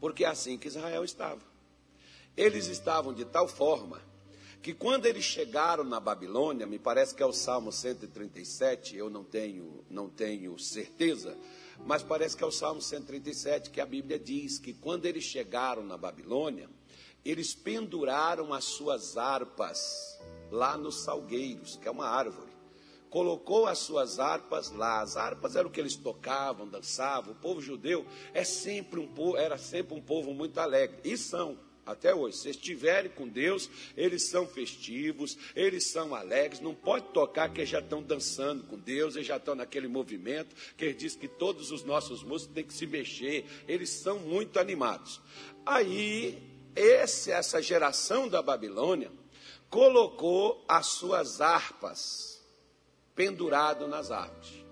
Porque 0.00 0.24
é 0.24 0.28
assim 0.28 0.58
que 0.58 0.68
Israel 0.68 1.04
estava. 1.04 1.40
Eles 2.36 2.66
estavam 2.66 3.14
de 3.14 3.24
tal 3.24 3.48
forma 3.48 4.00
que 4.62 4.74
quando 4.74 5.06
eles 5.06 5.24
chegaram 5.24 5.84
na 5.84 6.00
Babilônia, 6.00 6.66
me 6.66 6.78
parece 6.78 7.14
que 7.14 7.22
é 7.22 7.26
o 7.26 7.32
Salmo 7.32 7.70
137, 7.70 8.96
eu 8.96 9.08
não 9.08 9.22
tenho, 9.22 9.84
não 9.88 10.08
tenho 10.08 10.58
certeza, 10.58 11.38
mas 11.84 12.02
parece 12.02 12.36
que 12.36 12.42
é 12.42 12.46
o 12.46 12.50
Salmo 12.50 12.80
137 12.80 13.70
que 13.70 13.80
a 13.80 13.86
Bíblia 13.86 14.18
diz 14.18 14.58
que 14.58 14.72
quando 14.72 15.06
eles 15.06 15.24
chegaram 15.24 15.84
na 15.84 15.96
Babilônia, 15.96 16.68
eles 17.24 17.54
penduraram 17.54 18.54
as 18.54 18.64
suas 18.64 19.16
harpas 19.16 20.18
lá 20.50 20.76
nos 20.76 21.02
salgueiros, 21.02 21.76
que 21.76 21.88
é 21.88 21.90
uma 21.90 22.06
árvore. 22.06 22.54
Colocou 23.10 23.66
as 23.66 23.78
suas 23.78 24.18
harpas 24.18 24.70
lá. 24.70 25.00
As 25.00 25.16
harpas 25.16 25.56
eram 25.56 25.68
o 25.68 25.72
que 25.72 25.80
eles 25.80 25.96
tocavam, 25.96 26.68
dançavam. 26.68 27.32
O 27.32 27.36
povo 27.36 27.60
judeu 27.60 28.06
é 28.34 28.44
sempre 28.44 29.00
um 29.00 29.06
povo, 29.06 29.36
era 29.36 29.56
sempre 29.58 29.94
um 29.96 30.02
povo 30.02 30.34
muito 30.34 30.58
alegre. 30.58 31.00
E 31.04 31.16
são 31.16 31.58
até 31.86 32.14
hoje. 32.14 32.36
Se 32.38 32.50
estiverem 32.50 33.10
com 33.10 33.28
Deus, 33.28 33.70
eles 33.96 34.28
são 34.28 34.46
festivos, 34.46 35.38
eles 35.54 35.86
são 35.86 36.14
alegres. 36.14 36.60
Não 36.60 36.74
pode 36.74 37.06
tocar 37.12 37.48
que 37.48 37.60
eles 37.60 37.70
já 37.70 37.78
estão 37.78 38.02
dançando 38.02 38.64
com 38.64 38.76
Deus, 38.76 39.14
eles 39.14 39.28
já 39.28 39.36
estão 39.36 39.54
naquele 39.54 39.86
movimento 39.86 40.54
que 40.76 40.92
diz 40.92 41.14
que 41.14 41.28
todos 41.28 41.70
os 41.70 41.84
nossos 41.84 42.22
músicos 42.22 42.54
têm 42.54 42.64
que 42.64 42.74
se 42.74 42.86
mexer. 42.86 43.46
Eles 43.68 43.90
são 43.90 44.18
muito 44.18 44.58
animados. 44.58 45.20
Aí, 45.64 46.42
esse, 46.74 47.30
essa 47.30 47.62
geração 47.62 48.28
da 48.28 48.42
Babilônia 48.42 49.10
colocou 49.70 50.64
as 50.68 50.86
suas 50.86 51.40
harpas 51.40 52.44
pendurado 53.14 53.86
nas 53.86 54.10
árvores. 54.10 54.66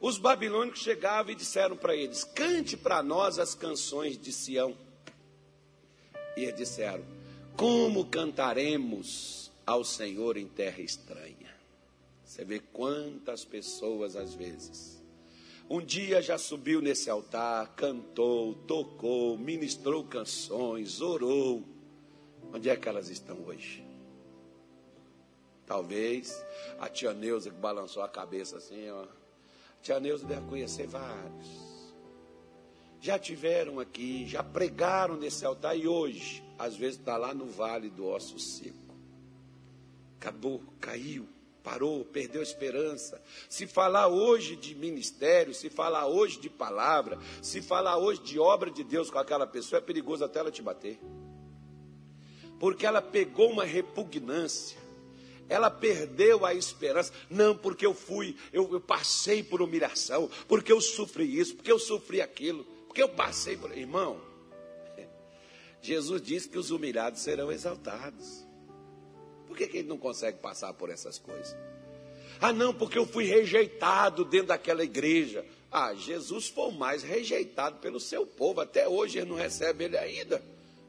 Os 0.00 0.16
babilônicos 0.16 0.80
chegavam 0.80 1.32
e 1.32 1.36
disseram 1.36 1.76
para 1.76 1.94
eles: 1.94 2.24
Cante 2.24 2.76
para 2.76 3.02
nós 3.02 3.38
as 3.38 3.54
canções 3.54 4.16
de 4.16 4.32
Sião. 4.32 4.74
E 6.36 6.42
eles 6.42 6.56
disseram: 6.56 7.04
Como 7.56 8.06
cantaremos 8.06 9.50
ao 9.66 9.84
Senhor 9.84 10.36
em 10.36 10.46
terra 10.46 10.80
estranha? 10.80 11.54
Você 12.24 12.44
vê 12.44 12.60
quantas 12.72 13.44
pessoas 13.44 14.14
às 14.16 14.34
vezes. 14.34 15.00
Um 15.68 15.80
dia 15.80 16.20
já 16.20 16.36
subiu 16.36 16.80
nesse 16.80 17.08
altar, 17.08 17.74
cantou, 17.76 18.54
tocou, 18.66 19.38
ministrou 19.38 20.04
canções, 20.04 21.00
orou. 21.00 21.64
Onde 22.52 22.68
é 22.68 22.76
que 22.76 22.88
elas 22.88 23.08
estão 23.08 23.40
hoje? 23.44 23.84
Talvez 25.66 26.44
a 26.80 26.88
tia 26.88 27.12
Neuza 27.14 27.50
que 27.50 27.56
balançou 27.56 28.02
a 28.02 28.08
cabeça 28.08 28.56
assim, 28.56 28.90
ó. 28.90 29.02
A 29.02 29.82
tia 29.82 30.00
Neuza 30.00 30.26
deve 30.26 30.46
conhecer 30.48 30.88
vários 30.88 31.79
já 33.00 33.18
tiveram 33.18 33.80
aqui, 33.80 34.26
já 34.26 34.42
pregaram 34.42 35.16
nesse 35.16 35.44
altar 35.44 35.76
e 35.76 35.88
hoje, 35.88 36.42
às 36.58 36.76
vezes 36.76 36.98
está 36.98 37.16
lá 37.16 37.32
no 37.32 37.46
vale 37.46 37.88
do 37.88 38.06
osso 38.06 38.38
seco. 38.38 38.76
Acabou, 40.18 40.62
caiu, 40.78 41.26
parou, 41.62 42.04
perdeu 42.04 42.40
a 42.40 42.44
esperança. 42.44 43.20
Se 43.48 43.66
falar 43.66 44.08
hoje 44.08 44.54
de 44.54 44.74
ministério, 44.74 45.54
se 45.54 45.70
falar 45.70 46.06
hoje 46.06 46.38
de 46.38 46.50
palavra, 46.50 47.18
se 47.40 47.62
falar 47.62 47.96
hoje 47.96 48.20
de 48.20 48.38
obra 48.38 48.70
de 48.70 48.84
Deus 48.84 49.10
com 49.10 49.18
aquela 49.18 49.46
pessoa, 49.46 49.78
é 49.78 49.82
perigoso 49.82 50.22
até 50.22 50.40
ela 50.40 50.50
te 50.50 50.60
bater. 50.60 51.00
Porque 52.58 52.84
ela 52.84 53.00
pegou 53.00 53.50
uma 53.50 53.64
repugnância 53.64 54.78
ela 55.48 55.68
perdeu 55.68 56.46
a 56.46 56.54
esperança. 56.54 57.12
Não, 57.28 57.56
porque 57.56 57.84
eu 57.84 57.92
fui, 57.92 58.36
eu, 58.52 58.72
eu, 58.72 58.80
passei 58.80 59.42
por 59.42 59.60
humilhação, 59.60 60.30
porque 60.46 60.70
eu 60.72 60.80
sofri 60.80 61.38
isso, 61.38 61.56
porque 61.56 61.72
eu 61.72 61.78
sofri 61.78 62.20
aquilo. 62.22 62.64
Porque 62.90 63.04
eu 63.04 63.08
passei 63.08 63.56
por. 63.56 63.70
Irmão, 63.70 64.20
Jesus 65.80 66.20
disse 66.20 66.48
que 66.48 66.58
os 66.58 66.72
humilhados 66.72 67.20
serão 67.20 67.52
exaltados. 67.52 68.44
Por 69.46 69.56
que, 69.56 69.68
que 69.68 69.78
ele 69.78 69.88
não 69.88 69.96
consegue 69.96 70.38
passar 70.38 70.74
por 70.74 70.90
essas 70.90 71.16
coisas? 71.16 71.56
Ah, 72.40 72.52
não, 72.52 72.74
porque 72.74 72.98
eu 72.98 73.06
fui 73.06 73.26
rejeitado 73.26 74.24
dentro 74.24 74.48
daquela 74.48 74.82
igreja. 74.82 75.46
Ah, 75.70 75.94
Jesus 75.94 76.48
foi 76.48 76.72
mais 76.72 77.04
rejeitado 77.04 77.78
pelo 77.78 78.00
seu 78.00 78.26
povo. 78.26 78.60
Até 78.60 78.88
hoje 78.88 79.18
ele 79.18 79.30
não 79.30 79.36
recebe 79.36 79.84
ele 79.84 79.96
ainda. 79.96 80.42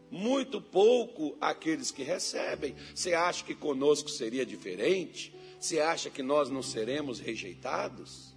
Muito 0.10 0.60
pouco 0.60 1.38
aqueles 1.40 1.92
que 1.92 2.02
recebem. 2.02 2.76
Você 2.96 3.14
acha 3.14 3.44
que 3.44 3.54
conosco 3.54 4.10
seria 4.10 4.44
diferente? 4.44 5.36
Você 5.60 5.80
acha 5.80 6.10
que 6.10 6.24
nós 6.24 6.50
não 6.50 6.64
seremos 6.64 7.20
rejeitados? 7.20 8.36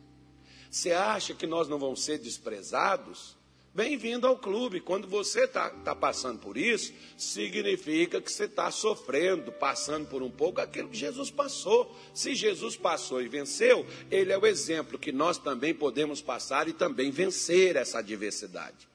Você 0.70 0.92
acha 0.92 1.32
que 1.32 1.46
nós 1.46 1.66
não 1.66 1.78
vamos 1.78 2.04
ser 2.04 2.18
desprezados? 2.18 3.42
Bem-vindo 3.74 4.28
ao 4.28 4.38
clube. 4.38 4.78
Quando 4.78 5.08
você 5.08 5.46
está 5.46 5.68
tá 5.68 5.96
passando 5.96 6.38
por 6.38 6.56
isso, 6.56 6.92
significa 7.18 8.20
que 8.20 8.30
você 8.30 8.44
está 8.44 8.70
sofrendo, 8.70 9.50
passando 9.50 10.06
por 10.06 10.22
um 10.22 10.30
pouco 10.30 10.60
aquilo 10.60 10.88
que 10.88 10.96
Jesus 10.96 11.28
passou. 11.28 11.92
Se 12.14 12.36
Jesus 12.36 12.76
passou 12.76 13.20
e 13.20 13.26
venceu, 13.26 13.84
ele 14.12 14.32
é 14.32 14.38
o 14.38 14.46
exemplo 14.46 14.96
que 14.96 15.10
nós 15.10 15.38
também 15.38 15.74
podemos 15.74 16.22
passar 16.22 16.68
e 16.68 16.72
também 16.72 17.10
vencer 17.10 17.74
essa 17.74 17.98
adversidade. 17.98 18.88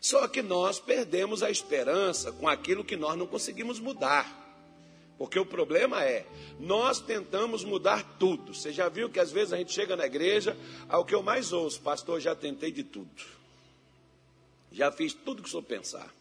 Só 0.00 0.26
que 0.26 0.40
nós 0.40 0.80
perdemos 0.80 1.42
a 1.42 1.50
esperança 1.50 2.32
com 2.32 2.48
aquilo 2.48 2.82
que 2.82 2.96
nós 2.96 3.18
não 3.18 3.26
conseguimos 3.26 3.78
mudar. 3.78 4.40
Porque 5.18 5.38
o 5.38 5.44
problema 5.44 6.02
é, 6.04 6.24
nós 6.58 7.02
tentamos 7.02 7.64
mudar 7.64 8.16
tudo. 8.18 8.54
Você 8.54 8.72
já 8.72 8.88
viu 8.88 9.10
que 9.10 9.20
às 9.20 9.30
vezes 9.30 9.52
a 9.52 9.58
gente 9.58 9.74
chega 9.74 9.94
na 9.94 10.06
igreja, 10.06 10.56
ao 10.88 11.04
que 11.04 11.14
eu 11.14 11.22
mais 11.22 11.52
ouço, 11.52 11.82
pastor, 11.82 12.18
já 12.18 12.34
tentei 12.34 12.72
de 12.72 12.82
tudo. 12.82 13.41
Já 14.72 14.90
fiz 14.90 15.12
tudo 15.12 15.42
que 15.42 15.48
o 15.48 15.50
senhor 15.50 15.62
pensar. 15.62 16.12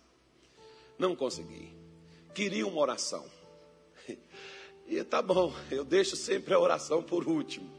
Não 1.00 1.16
consegui. 1.16 1.74
Queria 2.34 2.68
uma 2.68 2.82
oração. 2.82 3.26
E 4.88 5.02
tá 5.06 5.22
bom, 5.22 5.54
eu 5.70 5.86
deixo 5.86 6.18
sempre 6.18 6.54
a 6.54 6.60
oração 6.60 7.02
por 7.02 7.26
último. 7.26 7.72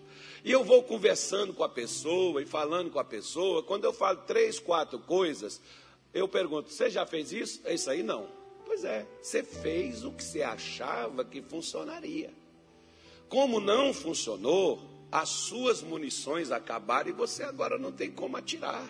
E 0.42 0.50
eu 0.50 0.64
vou 0.64 0.82
conversando 0.82 1.52
com 1.52 1.62
a 1.62 1.68
pessoa 1.68 2.40
e 2.40 2.46
falando 2.46 2.90
com 2.90 2.98
a 2.98 3.04
pessoa. 3.04 3.62
Quando 3.62 3.84
eu 3.84 3.92
falo 3.92 4.22
três, 4.22 4.58
quatro 4.58 4.98
coisas, 4.98 5.60
eu 6.14 6.26
pergunto: 6.26 6.70
Você 6.70 6.88
já 6.88 7.04
fez 7.04 7.30
isso? 7.30 7.60
É 7.64 7.74
isso 7.74 7.90
aí? 7.90 8.02
Não. 8.02 8.30
Pois 8.64 8.82
é, 8.82 9.06
você 9.20 9.42
fez 9.42 10.04
o 10.04 10.12
que 10.12 10.24
você 10.24 10.42
achava 10.42 11.22
que 11.22 11.42
funcionaria. 11.42 12.32
Como 13.28 13.60
não 13.60 13.92
funcionou, 13.92 14.80
as 15.10 15.28
suas 15.28 15.82
munições 15.82 16.50
acabaram 16.50 17.10
e 17.10 17.12
você 17.12 17.42
agora 17.42 17.76
não 17.78 17.92
tem 17.92 18.10
como 18.10 18.38
atirar. 18.38 18.88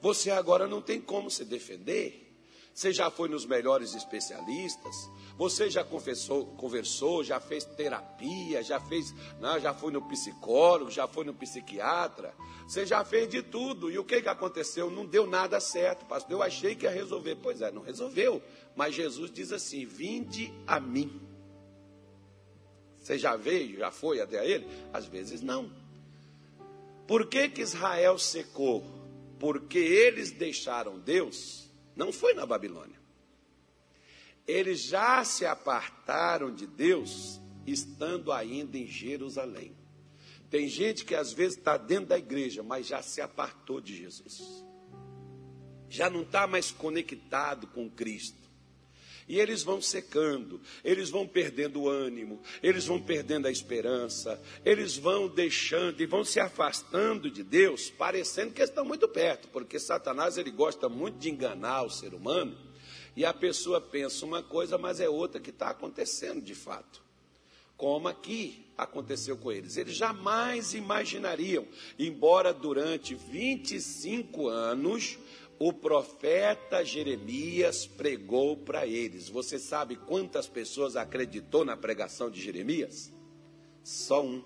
Você 0.00 0.30
agora 0.30 0.66
não 0.66 0.80
tem 0.80 1.00
como 1.00 1.30
se 1.30 1.44
defender. 1.44 2.30
Você 2.72 2.92
já 2.92 3.10
foi 3.10 3.28
nos 3.28 3.44
melhores 3.44 3.94
especialistas, 3.94 5.10
você 5.36 5.68
já 5.68 5.82
confessou, 5.84 6.46
conversou, 6.56 7.22
já 7.24 7.40
fez 7.40 7.64
terapia, 7.64 8.62
já 8.62 8.78
fez, 8.80 9.12
não, 9.40 9.54
né, 9.54 9.60
já 9.60 9.74
foi 9.74 9.92
no 9.92 10.00
psicólogo, 10.02 10.90
já 10.90 11.06
foi 11.06 11.24
no 11.24 11.34
psiquiatra, 11.34 12.32
você 12.66 12.86
já 12.86 13.04
fez 13.04 13.28
de 13.28 13.42
tudo. 13.42 13.90
E 13.90 13.98
o 13.98 14.04
que, 14.04 14.22
que 14.22 14.28
aconteceu? 14.28 14.90
Não 14.90 15.04
deu 15.04 15.26
nada 15.26 15.58
certo, 15.58 16.06
pastor. 16.06 16.30
Eu 16.30 16.42
achei 16.42 16.76
que 16.76 16.86
ia 16.86 16.90
resolver. 16.90 17.36
Pois 17.42 17.60
é, 17.60 17.70
não 17.72 17.82
resolveu. 17.82 18.40
Mas 18.76 18.94
Jesus 18.94 19.30
diz 19.30 19.52
assim: 19.52 19.84
vinde 19.84 20.52
a 20.66 20.78
mim. 20.78 21.20
Você 22.96 23.18
já 23.18 23.34
veio, 23.34 23.78
já 23.78 23.90
foi 23.90 24.20
até 24.20 24.48
ele? 24.48 24.68
Às 24.92 25.06
vezes 25.06 25.42
não. 25.42 25.72
Por 27.08 27.26
que, 27.26 27.48
que 27.48 27.60
Israel 27.60 28.16
secou? 28.18 28.99
Porque 29.40 29.78
eles 29.78 30.30
deixaram 30.30 30.98
Deus, 30.98 31.66
não 31.96 32.12
foi 32.12 32.34
na 32.34 32.44
Babilônia. 32.44 33.00
Eles 34.46 34.82
já 34.82 35.24
se 35.24 35.46
apartaram 35.46 36.54
de 36.54 36.66
Deus 36.66 37.40
estando 37.66 38.32
ainda 38.32 38.76
em 38.76 38.86
Jerusalém. 38.86 39.74
Tem 40.50 40.68
gente 40.68 41.06
que 41.06 41.14
às 41.14 41.32
vezes 41.32 41.56
está 41.56 41.78
dentro 41.78 42.06
da 42.06 42.18
igreja, 42.18 42.62
mas 42.62 42.86
já 42.86 43.00
se 43.00 43.22
apartou 43.22 43.80
de 43.80 43.96
Jesus. 43.96 44.42
Já 45.88 46.10
não 46.10 46.22
está 46.22 46.46
mais 46.46 46.70
conectado 46.70 47.66
com 47.68 47.88
Cristo. 47.88 48.49
E 49.30 49.38
eles 49.38 49.62
vão 49.62 49.80
secando, 49.80 50.60
eles 50.82 51.08
vão 51.08 51.24
perdendo 51.24 51.82
o 51.82 51.88
ânimo, 51.88 52.42
eles 52.60 52.86
vão 52.86 53.00
perdendo 53.00 53.46
a 53.46 53.50
esperança, 53.52 54.42
eles 54.64 54.96
vão 54.96 55.28
deixando 55.28 56.00
e 56.00 56.04
vão 56.04 56.24
se 56.24 56.40
afastando 56.40 57.30
de 57.30 57.44
Deus, 57.44 57.90
parecendo 57.90 58.52
que 58.52 58.60
estão 58.60 58.84
muito 58.84 59.06
perto, 59.06 59.46
porque 59.52 59.78
Satanás 59.78 60.36
ele 60.36 60.50
gosta 60.50 60.88
muito 60.88 61.18
de 61.18 61.30
enganar 61.30 61.84
o 61.84 61.90
ser 61.90 62.12
humano, 62.12 62.58
e 63.14 63.24
a 63.24 63.32
pessoa 63.32 63.80
pensa 63.80 64.26
uma 64.26 64.42
coisa, 64.42 64.76
mas 64.76 64.98
é 64.98 65.08
outra 65.08 65.40
que 65.40 65.50
está 65.50 65.70
acontecendo 65.70 66.40
de 66.40 66.56
fato. 66.56 67.00
Como 67.76 68.08
aqui 68.08 68.66
aconteceu 68.76 69.36
com 69.36 69.52
eles. 69.52 69.76
Eles 69.76 69.94
jamais 69.94 70.74
imaginariam, 70.74 71.66
embora 71.98 72.52
durante 72.52 73.14
25 73.14 74.48
anos 74.48 75.18
o 75.62 75.74
profeta 75.74 76.82
Jeremias 76.82 77.86
pregou 77.86 78.56
para 78.56 78.86
eles. 78.86 79.28
Você 79.28 79.58
sabe 79.58 79.94
quantas 79.94 80.48
pessoas 80.48 80.96
acreditou 80.96 81.66
na 81.66 81.76
pregação 81.76 82.30
de 82.30 82.40
Jeremias? 82.40 83.12
Só 83.84 84.24
um. 84.24 84.42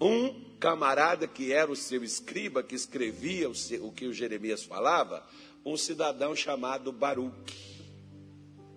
Um 0.00 0.48
camarada 0.60 1.26
que 1.26 1.52
era 1.52 1.68
o 1.68 1.74
seu 1.74 2.04
escriba, 2.04 2.62
que 2.62 2.76
escrevia 2.76 3.50
o 3.50 3.90
que 3.90 4.06
o 4.06 4.12
Jeremias 4.12 4.62
falava, 4.62 5.26
um 5.66 5.76
cidadão 5.76 6.36
chamado 6.36 6.92
Baruque. 6.92 7.82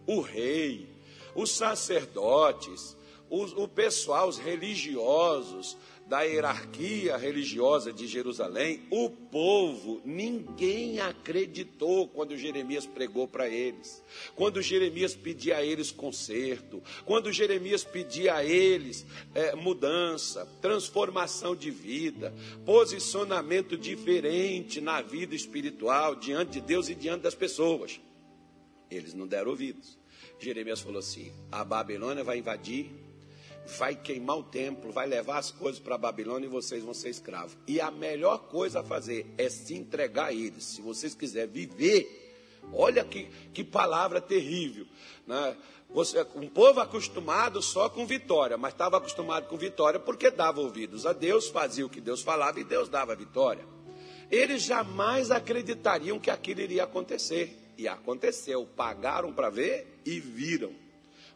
O 0.08 0.20
rei, 0.20 0.90
os 1.36 1.52
sacerdotes, 1.52 2.98
o, 3.30 3.44
o 3.64 3.68
pessoal, 3.68 4.28
os 4.28 4.40
religiosos, 4.40 5.78
da 6.12 6.24
hierarquia 6.24 7.16
religiosa 7.16 7.94
de 7.94 8.06
Jerusalém, 8.06 8.82
o 8.90 9.10
povo, 9.10 10.02
ninguém 10.04 11.00
acreditou 11.00 12.06
quando 12.06 12.36
Jeremias 12.36 12.86
pregou 12.86 13.30
para 13.30 13.48
eles, 13.48 14.04
quando 14.36 14.62
Jeremias 14.62 15.16
pedia 15.16 15.56
a 15.56 15.64
eles 15.64 15.90
conserto, 15.90 16.84
quando 17.06 17.32
Jeremias 17.32 17.86
pedia 17.86 18.36
a 18.36 18.44
eles 18.44 19.06
é, 19.34 19.56
mudança, 19.56 20.46
transformação 20.62 21.56
de 21.56 21.72
vida, 21.72 22.34
posicionamento 22.66 23.78
diferente 23.78 24.82
na 24.82 25.02
vida 25.02 25.34
espiritual, 25.34 26.18
diante 26.18 26.52
de 26.52 26.60
Deus 26.60 26.90
e 26.90 26.94
diante 26.94 27.22
das 27.22 27.36
pessoas. 27.36 28.02
Eles 28.90 29.14
não 29.14 29.26
deram 29.26 29.52
ouvidos. 29.52 29.98
Jeremias 30.42 30.82
falou 30.82 31.00
assim: 31.00 31.32
a 31.50 31.64
Babilônia 31.64 32.22
vai 32.22 32.40
invadir 32.40 32.92
vai 33.66 33.96
queimar 33.96 34.38
o 34.38 34.44
templo, 34.44 34.92
vai 34.92 35.08
levar 35.08 35.38
as 35.38 35.52
coisas 35.52 35.80
para 35.80 35.96
a 35.96 35.98
Babilônia 35.98 36.46
e 36.46 36.50
vocês 36.50 36.84
vão 36.84 36.94
ser 36.94 37.10
escravos. 37.10 37.58
E 37.68 37.80
a 37.80 37.92
melhor 37.92 38.40
coisa 38.50 38.82
a 38.82 38.84
fazer 38.84 39.26
é 39.38 39.50
se 39.50 39.76
entregar 39.76 40.28
a 40.28 40.34
eles. 40.34 40.64
Se 40.64 40.82
vocês 40.82 41.14
quiserem 41.14 41.52
viver, 41.52 42.60
olha 42.74 43.04
que, 43.04 43.30
que 43.54 43.64
palavra 43.64 44.20
terrível. 44.20 44.86
Né? 45.26 45.56
Você, 45.90 46.26
um 46.36 46.48
povo 46.48 46.80
acostumado 46.80 47.62
só 47.62 47.90
com 47.90 48.06
vitória, 48.06 48.58
mas 48.58 48.74
estava 48.74 48.98
acostumado 48.98 49.48
com 49.48 49.58
vitória 49.58 50.00
porque 50.00 50.32
dava 50.32 50.62
ouvidos 50.62 51.06
a 51.06 51.14
Deus, 51.14 51.50
fazia 51.50 51.86
o 51.86 51.90
que 51.90 52.00
Deus 52.00 52.22
falava 52.22 52.60
e 52.60 52.64
Deus 52.64 52.88
dava 52.88 53.16
vitória. 53.16 53.66
Eles 54.30 54.64
jamais 54.64 55.30
acreditariam 55.30 56.18
que 56.18 56.32
aquilo 56.32 56.62
iria 56.62 56.86
acontecer. 56.86 57.58
E 57.78 57.88
aconteceu, 57.88 58.66
pagaram 58.76 59.34
para 59.34 59.50
ver 59.50 60.02
e 60.06 60.20
viram. 60.20 60.72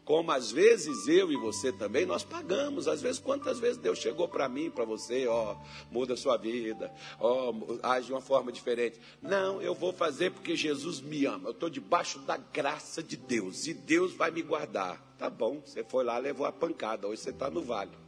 Como 0.06 0.30
às 0.30 0.52
vezes 0.52 1.08
eu 1.08 1.32
e 1.32 1.36
você 1.36 1.72
também, 1.72 2.06
nós 2.06 2.22
pagamos. 2.22 2.86
Às 2.86 3.02
vezes, 3.02 3.18
quantas 3.18 3.58
vezes 3.58 3.76
Deus 3.76 3.98
chegou 3.98 4.28
para 4.28 4.48
mim, 4.48 4.70
para 4.70 4.84
você, 4.84 5.26
ó, 5.26 5.56
muda 5.90 6.14
a 6.14 6.16
sua 6.16 6.36
vida, 6.36 6.94
ó, 7.18 7.52
age 7.82 8.06
de 8.06 8.12
uma 8.12 8.20
forma 8.20 8.52
diferente. 8.52 9.00
Não, 9.20 9.60
eu 9.60 9.74
vou 9.74 9.92
fazer 9.92 10.30
porque 10.30 10.54
Jesus 10.54 11.00
me 11.00 11.26
ama. 11.26 11.48
Eu 11.48 11.52
estou 11.52 11.68
debaixo 11.68 12.20
da 12.20 12.36
graça 12.36 13.02
de 13.02 13.16
Deus 13.16 13.66
e 13.66 13.74
Deus 13.74 14.12
vai 14.12 14.30
me 14.30 14.42
guardar. 14.42 15.04
Tá 15.18 15.28
bom, 15.28 15.60
você 15.64 15.82
foi 15.82 16.04
lá, 16.04 16.18
levou 16.18 16.46
a 16.46 16.52
pancada, 16.52 17.08
hoje 17.08 17.22
você 17.22 17.30
está 17.30 17.50
no 17.50 17.62
vale. 17.62 18.05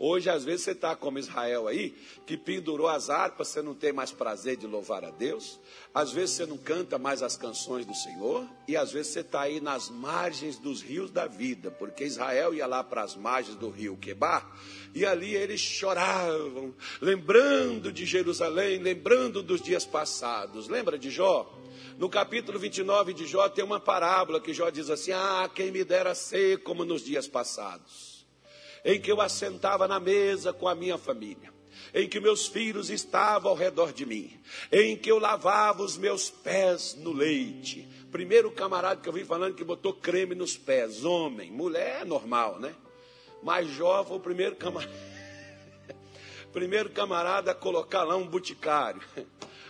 Hoje, 0.00 0.30
às 0.30 0.44
vezes, 0.44 0.62
você 0.62 0.70
está 0.70 0.94
como 0.94 1.18
Israel 1.18 1.66
aí, 1.66 1.92
que 2.24 2.36
pendurou 2.36 2.86
as 2.86 3.10
harpas, 3.10 3.48
você 3.48 3.60
não 3.60 3.74
tem 3.74 3.92
mais 3.92 4.12
prazer 4.12 4.56
de 4.56 4.64
louvar 4.64 5.04
a 5.04 5.10
Deus. 5.10 5.58
Às 5.92 6.12
vezes, 6.12 6.36
você 6.36 6.46
não 6.46 6.56
canta 6.56 6.98
mais 6.98 7.20
as 7.20 7.36
canções 7.36 7.84
do 7.84 7.94
Senhor. 7.94 8.48
E 8.68 8.76
às 8.76 8.92
vezes, 8.92 9.12
você 9.12 9.20
está 9.20 9.40
aí 9.40 9.60
nas 9.60 9.90
margens 9.90 10.56
dos 10.56 10.80
rios 10.80 11.10
da 11.10 11.26
vida, 11.26 11.72
porque 11.72 12.04
Israel 12.04 12.54
ia 12.54 12.66
lá 12.66 12.84
para 12.84 13.02
as 13.02 13.16
margens 13.16 13.56
do 13.56 13.70
rio 13.70 13.96
Quebar. 13.96 14.48
E 14.94 15.04
ali 15.04 15.34
eles 15.34 15.60
choravam, 15.60 16.72
lembrando 17.00 17.92
de 17.92 18.06
Jerusalém, 18.06 18.78
lembrando 18.78 19.42
dos 19.42 19.60
dias 19.60 19.84
passados. 19.84 20.68
Lembra 20.68 20.96
de 20.96 21.10
Jó? 21.10 21.52
No 21.98 22.08
capítulo 22.08 22.56
29 22.56 23.12
de 23.12 23.26
Jó 23.26 23.48
tem 23.48 23.64
uma 23.64 23.80
parábola 23.80 24.40
que 24.40 24.54
Jó 24.54 24.70
diz 24.70 24.90
assim: 24.90 25.10
Ah, 25.10 25.50
quem 25.52 25.72
me 25.72 25.82
dera 25.82 26.14
ser 26.14 26.62
como 26.62 26.84
nos 26.84 27.02
dias 27.02 27.26
passados 27.26 28.07
em 28.84 29.00
que 29.00 29.10
eu 29.10 29.20
assentava 29.20 29.88
na 29.88 29.98
mesa 30.00 30.52
com 30.52 30.68
a 30.68 30.74
minha 30.74 30.98
família, 30.98 31.52
em 31.94 32.08
que 32.08 32.20
meus 32.20 32.46
filhos 32.46 32.90
estavam 32.90 33.50
ao 33.50 33.56
redor 33.56 33.92
de 33.92 34.04
mim, 34.04 34.38
em 34.70 34.96
que 34.96 35.10
eu 35.10 35.18
lavava 35.18 35.82
os 35.82 35.96
meus 35.96 36.30
pés 36.30 36.94
no 36.94 37.12
leite. 37.12 37.88
Primeiro 38.10 38.50
camarada 38.50 39.00
que 39.00 39.08
eu 39.08 39.12
vi 39.12 39.24
falando 39.24 39.54
que 39.54 39.64
botou 39.64 39.92
creme 39.92 40.34
nos 40.34 40.56
pés, 40.56 41.04
homem, 41.04 41.50
mulher 41.50 42.02
é 42.02 42.04
normal, 42.04 42.58
né? 42.58 42.74
Mas 43.42 43.68
Jó 43.68 44.04
foi 44.04 44.16
o 44.16 44.20
primeiro 44.20 44.56
camarada, 44.56 44.92
primeiro 46.52 46.90
camarada 46.90 47.50
a 47.52 47.54
colocar 47.54 48.04
lá 48.04 48.16
um 48.16 48.26
boticário. 48.26 49.02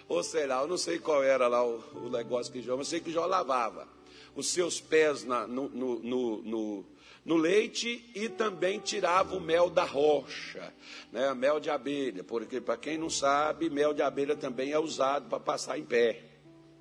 Ou 0.08 0.22
sei 0.22 0.46
lá, 0.46 0.62
eu 0.62 0.66
não 0.66 0.78
sei 0.78 0.98
qual 0.98 1.22
era 1.22 1.48
lá 1.48 1.62
o, 1.62 1.82
o 2.06 2.08
negócio 2.08 2.50
que 2.50 2.62
Jó, 2.62 2.76
mas 2.76 2.88
sei 2.88 3.00
que 3.00 3.12
Jó 3.12 3.26
lavava 3.26 3.86
os 4.34 4.48
seus 4.48 4.80
pés 4.80 5.24
na, 5.24 5.46
no, 5.46 5.68
no, 5.68 5.98
no, 6.42 6.84
no 7.28 7.36
leite 7.36 8.10
e 8.14 8.26
também 8.26 8.80
tirava 8.80 9.36
o 9.36 9.40
mel 9.40 9.68
da 9.68 9.84
rocha, 9.84 10.72
né? 11.12 11.34
mel 11.34 11.60
de 11.60 11.68
abelha, 11.68 12.24
porque 12.24 12.58
para 12.58 12.78
quem 12.78 12.96
não 12.96 13.10
sabe, 13.10 13.68
mel 13.68 13.92
de 13.92 14.00
abelha 14.00 14.34
também 14.34 14.72
é 14.72 14.78
usado 14.78 15.28
para 15.28 15.38
passar 15.38 15.78
em 15.78 15.84
pé. 15.84 16.22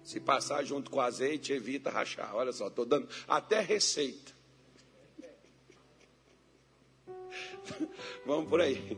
Se 0.06 0.22
passar 0.22 0.64
junto 0.64 0.90
com 0.90 1.02
azeite, 1.02 1.52
evita 1.52 1.90
rachar. 1.90 2.34
Olha 2.34 2.54
só, 2.54 2.68
estou 2.70 2.86
dando 2.86 3.10
até 3.28 3.60
receita. 3.60 4.32
Vamos 8.26 8.50
por 8.50 8.62
aí. 8.62 8.98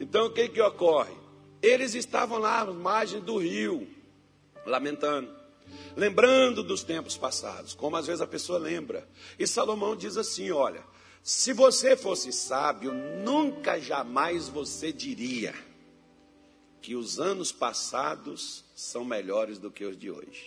Então, 0.00 0.24
o 0.24 0.30
que, 0.30 0.48
que 0.48 0.62
ocorre? 0.62 1.14
Eles 1.60 1.94
estavam 1.94 2.38
lá 2.38 2.60
à 2.60 2.64
margem 2.72 3.20
do 3.20 3.36
rio, 3.36 3.86
lamentando 4.64 5.37
lembrando 5.96 6.62
dos 6.62 6.82
tempos 6.82 7.16
passados, 7.16 7.74
como 7.74 7.96
às 7.96 8.06
vezes 8.06 8.20
a 8.20 8.26
pessoa 8.26 8.58
lembra. 8.58 9.08
E 9.38 9.46
Salomão 9.46 9.96
diz 9.96 10.16
assim: 10.16 10.50
olha, 10.50 10.82
se 11.22 11.52
você 11.52 11.96
fosse 11.96 12.32
sábio, 12.32 12.92
nunca 12.92 13.78
jamais 13.78 14.48
você 14.48 14.92
diria 14.92 15.54
que 16.80 16.94
os 16.94 17.20
anos 17.20 17.52
passados 17.52 18.64
são 18.74 19.04
melhores 19.04 19.58
do 19.58 19.70
que 19.70 19.84
os 19.84 19.98
de 19.98 20.10
hoje. 20.10 20.46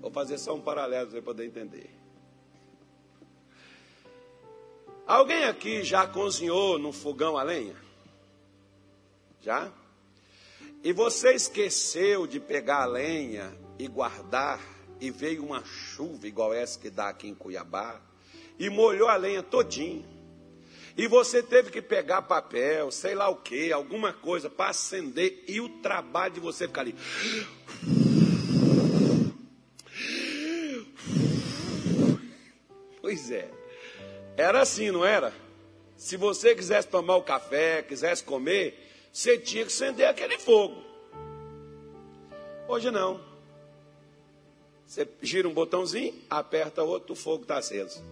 Vou 0.00 0.10
fazer 0.10 0.38
só 0.38 0.54
um 0.54 0.60
paralelo 0.60 1.06
para 1.06 1.16
você 1.16 1.22
poder 1.22 1.46
entender. 1.46 1.90
Alguém 5.06 5.44
aqui 5.44 5.82
já 5.82 6.06
cozinhou 6.06 6.78
no 6.78 6.92
fogão 6.92 7.36
a 7.36 7.42
lenha? 7.42 7.74
Já? 9.40 9.72
E 10.82 10.92
você 10.94 11.32
esqueceu 11.32 12.26
de 12.26 12.40
pegar 12.40 12.82
a 12.82 12.86
lenha 12.86 13.54
e 13.78 13.86
guardar, 13.86 14.58
e 14.98 15.10
veio 15.10 15.44
uma 15.44 15.62
chuva 15.64 16.26
igual 16.26 16.54
essa 16.54 16.78
que 16.78 16.88
dá 16.88 17.08
aqui 17.08 17.28
em 17.28 17.34
Cuiabá, 17.34 18.00
e 18.58 18.70
molhou 18.70 19.08
a 19.08 19.16
lenha 19.16 19.42
todinha. 19.42 20.04
E 20.96 21.06
você 21.06 21.42
teve 21.42 21.70
que 21.70 21.82
pegar 21.82 22.22
papel, 22.22 22.90
sei 22.90 23.14
lá 23.14 23.28
o 23.28 23.36
que, 23.36 23.72
alguma 23.72 24.12
coisa 24.12 24.48
para 24.48 24.70
acender, 24.70 25.44
e 25.46 25.60
o 25.60 25.68
trabalho 25.80 26.34
de 26.34 26.40
você 26.40 26.66
ficar 26.66 26.80
ali. 26.80 26.94
Pois 33.00 33.30
é. 33.30 33.50
Era 34.36 34.62
assim, 34.62 34.90
não 34.90 35.04
era? 35.04 35.32
Se 35.96 36.16
você 36.16 36.54
quisesse 36.54 36.88
tomar 36.88 37.16
o 37.16 37.22
café, 37.22 37.82
quisesse 37.82 38.24
comer, 38.24 38.89
você 39.12 39.38
tinha 39.38 39.64
que 39.64 39.72
acender 39.72 40.08
aquele 40.08 40.38
fogo. 40.38 40.82
Hoje 42.68 42.90
não. 42.90 43.20
Você 44.86 45.08
gira 45.22 45.48
um 45.48 45.54
botãozinho, 45.54 46.14
aperta 46.28 46.82
outro, 46.82 47.12
o 47.12 47.16
fogo 47.16 47.42
está 47.42 47.58
aceso. 47.58 48.02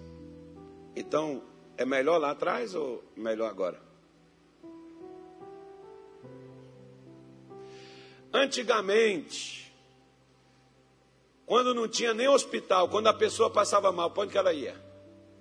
Então, 0.94 1.42
é 1.76 1.84
melhor 1.84 2.18
lá 2.18 2.30
atrás 2.30 2.74
ou 2.74 3.02
melhor 3.16 3.48
agora? 3.48 3.80
Antigamente, 8.32 9.72
quando 11.46 11.72
não 11.72 11.88
tinha 11.88 12.12
nem 12.12 12.28
hospital, 12.28 12.88
quando 12.88 13.06
a 13.06 13.14
pessoa 13.14 13.48
passava 13.48 13.90
mal, 13.90 14.10
para 14.10 14.24
onde 14.24 14.32
que 14.32 14.38
ela 14.38 14.52
ia? 14.52 14.87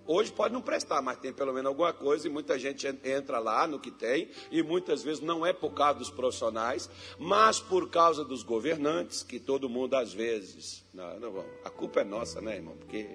Hoje 0.08 0.32
pode 0.32 0.54
não 0.54 0.62
prestar, 0.62 1.02
mas 1.02 1.18
tem 1.20 1.34
pelo 1.34 1.54
menos 1.54 1.68
alguma 1.68 1.92
coisa 1.92 2.26
e 2.26 2.30
muita 2.30 2.58
gente 2.58 2.88
entra 3.04 3.40
lá 3.40 3.68
no 3.68 3.78
que 3.78 3.92
tem 3.92 4.30
e 4.50 4.64
muitas 4.64 5.04
vezes 5.04 5.22
não 5.22 5.46
é 5.46 5.52
por 5.52 5.74
causa 5.74 6.00
dos 6.00 6.10
profissionais, 6.10 6.90
mas 7.20 7.60
por 7.60 7.90
causa 7.90 8.24
dos 8.24 8.42
governantes, 8.42 9.22
que 9.22 9.38
todo 9.38 9.68
mundo 9.68 9.96
às 9.96 10.14
vezes. 10.14 10.86
Não, 10.94 11.20
não, 11.20 11.46
a 11.66 11.70
culpa 11.70 12.00
é 12.00 12.04
nossa, 12.06 12.40
né, 12.40 12.56
irmão? 12.56 12.78
Porque 12.78 13.06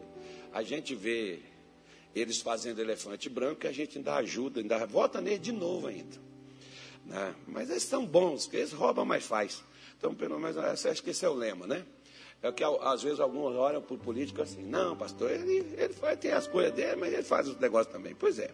a 0.52 0.62
gente 0.62 0.94
vê 0.94 1.40
eles 2.14 2.42
fazendo 2.42 2.78
elefante 2.78 3.30
branco 3.30 3.64
e 3.64 3.68
a 3.68 3.72
gente 3.72 3.96
ainda 3.96 4.14
ajuda, 4.16 4.60
ainda 4.60 4.86
vota 4.86 5.18
nele 5.18 5.38
de 5.38 5.52
novo 5.52 5.86
ainda. 5.86 6.20
Né? 7.06 7.34
Mas 7.46 7.70
eles 7.70 7.84
são 7.84 8.04
bons, 8.04 8.44
porque 8.44 8.58
eles 8.58 8.72
roubam, 8.72 9.06
mas 9.06 9.24
faz. 9.24 9.64
Então, 9.96 10.14
pelo 10.14 10.38
menos, 10.38 10.58
acho 10.58 11.02
que 11.02 11.10
esse 11.10 11.24
é 11.24 11.28
o 11.28 11.34
lema, 11.34 11.66
né? 11.66 11.86
É 12.42 12.50
que 12.50 12.64
às 12.64 13.02
vezes 13.02 13.20
alguns 13.20 13.54
olham 13.54 13.80
o 13.80 13.98
político 13.98 14.42
assim, 14.42 14.62
não, 14.64 14.96
pastor, 14.96 15.30
ele, 15.30 15.74
ele 15.78 15.94
faz, 15.94 16.18
tem 16.18 16.32
as 16.32 16.48
coisas 16.48 16.72
dele, 16.72 16.96
mas 16.96 17.12
ele 17.12 17.22
faz 17.22 17.46
os 17.46 17.56
negócios 17.58 17.92
também. 17.92 18.14
Pois 18.16 18.38
é. 18.38 18.50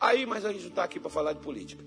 Aí, 0.00 0.24
mas 0.24 0.46
a 0.46 0.52
gente 0.52 0.62
não 0.62 0.70
está 0.70 0.84
aqui 0.84 0.98
para 0.98 1.10
falar 1.10 1.34
de 1.34 1.40
política. 1.40 1.84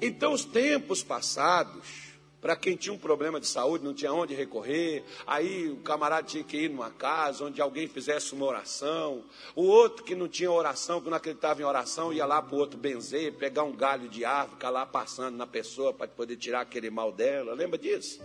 Então, 0.00 0.32
os 0.32 0.44
tempos 0.44 1.04
passados, 1.04 2.06
para 2.40 2.56
quem 2.56 2.76
tinha 2.76 2.92
um 2.92 2.98
problema 2.98 3.38
de 3.38 3.46
saúde, 3.46 3.84
não 3.84 3.94
tinha 3.94 4.12
onde 4.12 4.34
recorrer, 4.34 5.04
aí 5.24 5.70
o 5.70 5.76
camarada 5.76 6.26
tinha 6.26 6.42
que 6.42 6.56
ir 6.56 6.68
numa 6.68 6.90
casa 6.90 7.44
onde 7.44 7.62
alguém 7.62 7.86
fizesse 7.86 8.34
uma 8.34 8.44
oração, 8.44 9.22
o 9.54 9.62
outro 9.62 10.02
que 10.02 10.16
não 10.16 10.26
tinha 10.26 10.50
oração, 10.50 11.00
que 11.00 11.08
não 11.08 11.16
acreditava 11.16 11.62
em 11.62 11.64
oração, 11.64 12.12
ia 12.12 12.26
lá 12.26 12.42
para 12.42 12.56
o 12.56 12.58
outro 12.58 12.76
benzer, 12.76 13.32
pegar 13.34 13.62
um 13.62 13.72
galho 13.72 14.08
de 14.08 14.24
árvore, 14.24 14.56
ficar 14.56 14.70
lá 14.70 14.84
passando 14.84 15.36
na 15.36 15.46
pessoa 15.46 15.94
para 15.94 16.08
poder 16.08 16.36
tirar 16.36 16.62
aquele 16.62 16.90
mal 16.90 17.12
dela. 17.12 17.54
Lembra 17.54 17.78
disso? 17.78 18.20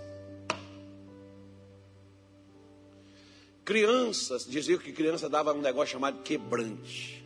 Crianças, 3.71 4.45
diziam 4.45 4.77
que 4.77 4.91
criança 4.91 5.29
dava 5.29 5.53
um 5.53 5.61
negócio 5.61 5.93
chamado 5.93 6.21
quebrante. 6.23 7.23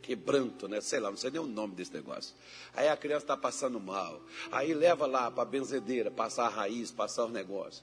Quebranto, 0.00 0.68
né? 0.68 0.80
Sei 0.80 1.00
lá, 1.00 1.10
não 1.10 1.16
sei 1.16 1.32
nem 1.32 1.40
o 1.40 1.46
nome 1.46 1.74
desse 1.74 1.92
negócio. 1.92 2.36
Aí 2.72 2.88
a 2.88 2.96
criança 2.96 3.24
está 3.24 3.36
passando 3.36 3.80
mal. 3.80 4.20
Aí 4.52 4.72
leva 4.72 5.06
lá 5.06 5.32
para 5.32 5.42
a 5.42 5.44
benzedeira, 5.44 6.08
passar 6.08 6.44
a 6.46 6.48
raiz, 6.48 6.92
passar 6.92 7.24
os 7.24 7.32
negócios. 7.32 7.82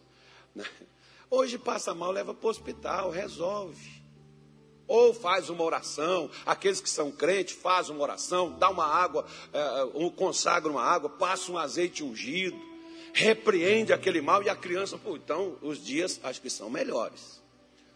Né? 0.55 0.63
Hoje 1.29 1.57
passa 1.57 1.93
mal, 1.93 2.09
leva 2.09 2.33
para 2.33 2.47
o 2.47 2.49
hospital, 2.49 3.11
resolve. 3.11 4.01
Ou 4.87 5.13
faz 5.13 5.49
uma 5.49 5.65
oração, 5.65 6.31
aqueles 6.45 6.79
que 6.79 6.89
são 6.89 7.11
crentes, 7.11 7.53
faz 7.53 7.89
uma 7.89 8.01
oração, 8.01 8.57
dá 8.57 8.69
uma 8.69 8.85
água, 8.85 9.25
um, 9.93 10.09
consagra 10.09 10.71
uma 10.71 10.83
água, 10.83 11.09
passa 11.09 11.51
um 11.51 11.57
azeite 11.57 12.01
ungido 12.01 12.71
repreende 13.13 13.91
aquele 13.91 14.21
mal 14.21 14.41
e 14.41 14.47
a 14.47 14.55
criança, 14.55 14.97
pô, 14.97 15.17
então 15.17 15.57
os 15.61 15.83
dias 15.83 16.17
acho 16.23 16.41
que 16.41 16.49
são 16.49 16.69
melhores. 16.69 17.40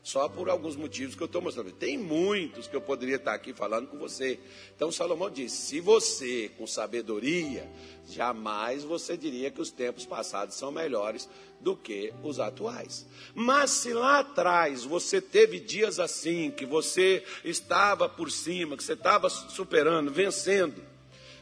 Só 0.06 0.30
por 0.30 0.52
alguns 0.52 0.76
motivos 0.76 1.16
que 1.16 1.24
eu 1.24 1.26
estou 1.26 1.42
mostrando. 1.42 1.72
Tem 1.72 1.98
muitos 1.98 2.68
que 2.68 2.76
eu 2.76 2.82
poderia 2.82 3.16
estar 3.16 3.34
aqui 3.34 3.52
falando 3.54 3.88
com 3.88 3.98
você. 3.98 4.40
Então 4.76 4.92
Salomão 4.92 5.32
diz: 5.32 5.52
se 5.52 5.80
você, 5.80 6.52
com 6.60 6.68
sabedoria, 6.68 7.68
jamais 8.08 8.84
você 8.84 9.18
diria 9.18 9.50
que 9.50 9.60
os 9.60 9.72
tempos 9.72 10.06
passados 10.06 10.58
são 10.58 10.72
melhores 10.72 11.28
do 11.60 11.76
que 11.76 12.14
os 12.22 12.40
atuais. 12.40 13.08
Mas 13.34 13.72
se 13.72 13.94
lá 13.94 14.20
atrás 14.20 14.84
você 14.84 15.20
teve 15.20 15.60
dias 15.60 16.00
assim, 16.00 16.52
que 16.52 16.68
você 16.68 17.24
estava 17.44 18.08
por 18.08 18.30
cima, 18.30 18.78
que 18.78 18.84
você 18.84 18.94
estava 18.94 19.28
superando, 19.28 20.12
vencendo, 20.12 20.84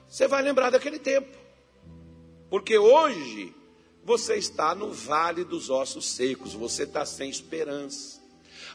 você 0.08 0.26
vai 0.26 0.42
lembrar 0.42 0.70
daquele 0.70 1.00
tempo. 1.00 1.38
Porque 2.50 2.78
hoje 2.78 3.54
você 4.06 4.36
está 4.36 4.74
no 4.74 4.92
vale 4.94 5.44
dos 5.44 5.70
ossos 5.70 6.06
secos, 6.06 6.54
você 6.54 6.84
está 6.84 7.06
sem 7.06 7.30
esperança, 7.30 8.13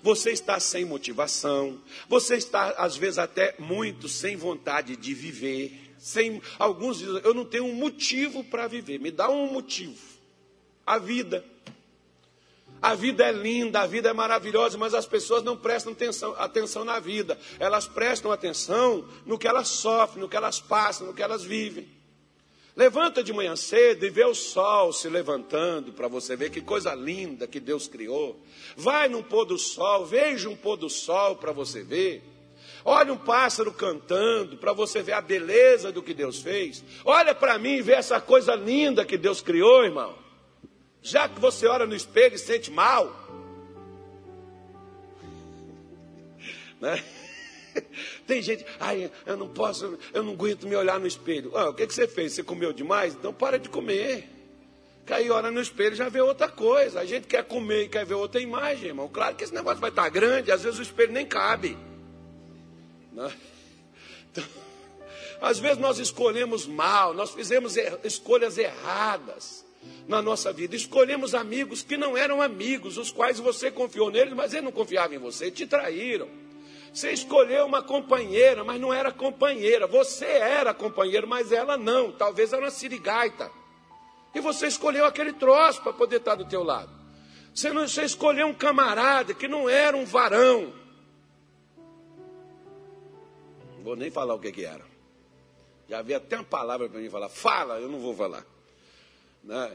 você 0.03 0.31
está 0.31 0.59
sem 0.61 0.85
motivação, 0.85 1.81
você 2.09 2.37
está, 2.37 2.71
às 2.71 2.97
vezes, 2.97 3.19
até 3.19 3.55
muito 3.59 4.09
sem 4.09 4.37
vontade 4.37 4.97
de 4.97 5.15
viver. 5.15 5.95
Sem, 5.99 6.41
alguns 6.59 6.99
dizem, 6.99 7.21
eu 7.25 7.35
não 7.35 7.45
tenho 7.45 7.65
um 7.65 7.75
motivo 7.75 8.45
para 8.45 8.69
viver, 8.69 9.01
me 9.01 9.11
dá 9.11 9.29
um 9.29 9.53
motivo. 9.53 9.99
A 10.87 10.99
vida. 10.99 11.45
A 12.81 12.95
vida 12.95 13.25
é 13.25 13.33
linda, 13.33 13.81
a 13.81 13.87
vida 13.87 14.09
é 14.09 14.13
maravilhosa, 14.13 14.79
mas 14.79 14.95
as 14.95 15.05
pessoas 15.05 15.43
não 15.43 15.57
prestam 15.57 15.93
atenção, 15.93 16.35
atenção 16.39 16.85
na 16.85 17.01
vida, 17.01 17.37
elas 17.59 17.89
prestam 17.89 18.31
atenção 18.31 19.09
no 19.27 19.37
que 19.37 19.49
elas 19.49 19.67
sofrem, 19.67 20.23
no 20.23 20.29
que 20.29 20.37
elas 20.37 20.61
passam, 20.61 21.09
no 21.09 21.15
que 21.15 21.23
elas 21.23 21.43
vivem. 21.43 21.98
Levanta 22.79 23.25
de 23.25 23.33
manhã 23.33 23.57
cedo 23.57 24.07
e 24.07 24.09
vê 24.09 24.25
o 24.25 24.37
sol 24.37 24.93
se 24.93 25.09
levantando 25.09 25.93
para 25.93 26.07
você 26.07 26.37
ver 26.37 26.49
que 26.49 26.61
coisa 26.61 26.95
linda 26.95 27.45
que 27.45 27.59
Deus 27.59 27.89
criou. 27.89 28.41
Vai 28.77 29.09
no 29.09 29.21
pôr 29.21 29.45
do 29.45 29.59
sol, 29.59 30.07
veja 30.07 30.49
um 30.49 30.55
pôr 30.55 30.77
do 30.77 30.89
sol 30.89 31.35
para 31.35 31.51
você 31.51 31.83
ver. 31.83 32.23
Olha 32.85 33.13
um 33.13 33.17
pássaro 33.17 33.73
cantando 33.73 34.57
para 34.59 34.73
você 34.73 35.03
ver 35.03 35.15
a 35.15 35.21
beleza 35.21 35.91
do 35.91 36.01
que 36.01 36.15
Deus 36.15 36.41
fez. 36.41 36.85
Olha 37.05 37.35
para 37.35 37.59
mim 37.59 37.79
e 37.79 37.83
vê 37.83 37.95
essa 37.95 38.21
coisa 38.21 38.55
linda 38.55 39.05
que 39.05 39.19
Deus 39.19 39.41
criou, 39.41 39.85
irmão. 39.85 40.15
Já 41.03 41.29
que 41.29 41.41
você 41.41 41.67
olha 41.67 41.85
no 41.85 41.97
espelho 41.97 42.37
e 42.37 42.39
sente 42.39 42.71
mal, 42.71 43.13
né? 46.81 47.03
Tem 48.29 48.43
gente, 48.43 48.63
ai, 48.79 49.11
eu 49.25 49.39
não 49.39 49.49
posso, 49.49 49.99
eu 50.13 50.23
não 50.23 50.35
aguento 50.35 50.69
me 50.69 50.77
olhar 50.77 51.01
no 51.01 51.07
espelho. 51.07 51.51
Ah, 51.57 51.71
o 51.71 51.75
que, 51.75 51.87
que 51.87 51.95
você 51.95 52.07
fez? 52.07 52.35
Você 52.35 52.43
comeu 52.43 52.75
demais? 52.75 53.15
Então 53.15 53.33
para 53.33 53.59
de 53.59 53.71
comer. 53.71 54.29
Cai 55.07 55.31
olha 55.31 55.51
no 55.51 55.63
espelho 55.63 55.97
já 55.97 56.11
vê 56.11 56.21
outra 56.21 56.47
coisa. 56.47 57.01
A 57.01 57.07
gente 57.07 57.27
quer 57.27 57.43
comer 57.43 57.85
e 57.85 57.89
quer 57.89 58.05
ver 58.05 58.13
outra 58.13 58.39
imagem, 58.39 58.89
irmão. 58.89 59.09
Claro 59.09 59.35
que 59.35 59.45
esse 59.45 59.55
negócio 59.55 59.81
vai 59.81 59.89
estar 59.89 60.07
grande, 60.11 60.53
às 60.53 60.63
vezes 60.63 60.79
o 60.79 60.83
espelho 60.83 61.11
nem 61.11 61.25
cabe. 61.25 61.75
Né? 63.11 63.33
Então, 64.31 64.45
às 65.41 65.59
vezes 65.59 65.79
nós 65.79 65.99
escolhemos 65.99 66.67
mal, 66.67 67.15
nós 67.15 67.31
fizemos 67.31 67.79
er 67.79 67.99
escolhas 68.05 68.59
erradas 68.59 69.65
na 70.07 70.21
nossa 70.21 70.53
vida. 70.53 70.77
Escolhemos 70.77 71.35
amigos 71.35 71.83
que 71.83 71.97
não 71.97 72.15
eram 72.15 72.43
amigos, 72.43 72.99
os 72.99 73.11
quais 73.11 73.39
você 73.39 73.71
confiou 73.71 74.11
neles, 74.11 74.35
mas 74.35 74.53
eles 74.53 74.67
não 74.67 74.73
confiavam 74.73 75.17
em 75.17 75.19
você, 75.19 75.51
te 75.51 75.67
traíram. 75.67 76.29
Você 76.99 77.13
escolheu 77.13 77.65
uma 77.65 77.81
companheira, 77.81 78.65
mas 78.65 78.81
não 78.81 78.93
era 78.93 79.13
companheira. 79.13 79.87
Você 79.87 80.25
era 80.27 80.75
companheiro, 80.75 81.29
mas 81.29 81.53
ela 81.53 81.77
não. 81.77 82.11
Talvez 82.11 82.53
era 82.53 82.61
uma 82.61 82.73
sirigaita. 82.73 83.53
E 84.35 84.41
você 84.41 84.67
escolheu 84.67 85.05
aquele 85.05 85.33
troço 85.33 85.81
para 85.81 85.93
poder 85.93 86.17
estar 86.17 86.35
do 86.35 86.45
teu 86.45 86.65
lado. 86.65 86.91
Você, 87.55 87.73
não, 87.73 87.87
você 87.87 88.03
escolheu 88.03 88.49
um 88.49 88.53
camarada 88.53 89.33
que 89.33 89.47
não 89.47 89.69
era 89.69 89.97
um 89.97 90.05
varão. 90.05 90.73
Não 93.77 93.85
vou 93.85 93.95
nem 93.95 94.11
falar 94.11 94.35
o 94.35 94.41
que, 94.41 94.51
que 94.51 94.65
era. 94.65 94.85
Já 95.89 96.01
havia 96.01 96.17
até 96.17 96.35
uma 96.35 96.43
palavra 96.43 96.89
para 96.89 96.99
mim 96.99 97.09
falar. 97.09 97.29
Fala, 97.29 97.79
eu 97.79 97.89
não 97.89 98.01
vou 98.01 98.13
falar. 98.13 98.45
Né? 99.45 99.71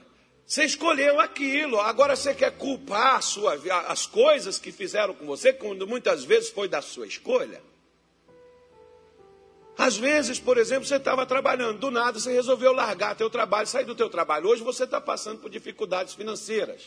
Você 0.45 0.65
escolheu 0.65 1.19
aquilo, 1.19 1.79
agora 1.79 2.15
você 2.15 2.34
quer 2.36 2.51
culpar 2.58 3.21
sua, 3.21 3.58
as 3.88 4.06
coisas 4.06 4.60
que 4.60 4.71
fizeram 4.71 5.13
com 5.13 5.25
você, 5.25 5.53
quando 5.53 5.88
muitas 5.88 6.23
vezes 6.23 6.49
foi 6.49 6.67
da 6.67 6.82
sua 6.82 7.08
escolha. 7.08 7.62
Às 9.77 9.97
vezes, 9.97 10.39
por 10.39 10.58
exemplo, 10.58 10.86
você 10.86 10.97
estava 10.97 11.25
trabalhando, 11.25 11.79
do 11.79 11.89
nada 11.89 12.19
você 12.19 12.32
resolveu 12.32 12.73
largar 12.73 13.15
teu 13.15 13.29
trabalho, 13.29 13.65
sair 13.67 13.86
do 13.86 13.95
teu 13.95 14.10
trabalho. 14.10 14.47
Hoje 14.47 14.62
você 14.62 14.84
está 14.84 15.01
passando 15.01 15.39
por 15.39 15.49
dificuldades 15.49 16.13
financeiras. 16.13 16.84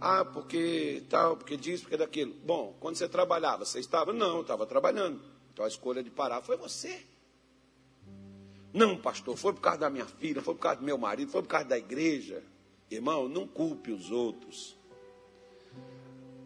Ah, 0.00 0.24
porque 0.24 1.04
tal, 1.08 1.36
porque 1.36 1.56
disso, 1.56 1.84
porque 1.84 1.96
daquilo. 1.96 2.34
Bom, 2.44 2.76
quando 2.78 2.96
você 2.96 3.08
trabalhava, 3.08 3.64
você 3.64 3.80
estava? 3.80 4.12
Não, 4.12 4.42
estava 4.42 4.66
trabalhando. 4.66 5.22
Então 5.52 5.64
a 5.64 5.68
escolha 5.68 6.02
de 6.02 6.10
parar 6.10 6.42
foi 6.42 6.56
você. 6.58 7.02
Não, 8.72 8.96
pastor, 8.96 9.36
foi 9.36 9.52
por 9.52 9.60
causa 9.60 9.80
da 9.80 9.90
minha 9.90 10.06
filha, 10.06 10.42
foi 10.42 10.54
por 10.54 10.60
causa 10.60 10.80
do 10.80 10.84
meu 10.84 10.98
marido, 10.98 11.30
foi 11.30 11.42
por 11.42 11.48
causa 11.48 11.66
da 11.66 11.78
igreja. 11.78 12.42
Irmão, 12.90 13.28
não 13.28 13.46
culpe 13.46 13.90
os 13.90 14.10
outros. 14.10 14.76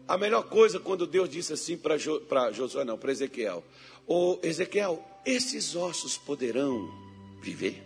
A 0.07 0.17
melhor 0.17 0.43
coisa 0.43 0.79
quando 0.79 1.07
Deus 1.07 1.29
disse 1.29 1.53
assim 1.53 1.77
para 1.77 1.97
jo, 1.97 2.21
Josué, 2.53 2.83
não, 2.83 2.97
para 2.97 3.11
Ezequiel: 3.11 3.63
Ô 4.07 4.39
Ezequiel, 4.43 5.03
esses 5.25 5.75
ossos 5.75 6.17
poderão 6.17 6.89
viver? 7.41 7.83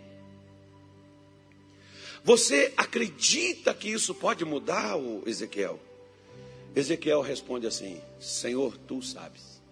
Você 2.24 2.72
acredita 2.76 3.72
que 3.72 3.88
isso 3.88 4.14
pode 4.14 4.44
mudar, 4.44 4.96
o 4.96 5.22
Ezequiel? 5.26 5.78
Ezequiel 6.74 7.20
responde 7.20 7.66
assim: 7.66 8.00
Senhor, 8.18 8.76
tu 8.76 9.00
sabes. 9.00 9.62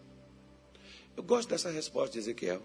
Eu 1.16 1.22
gosto 1.22 1.48
dessa 1.48 1.70
resposta 1.70 2.12
de 2.12 2.20
Ezequiel. 2.20 2.62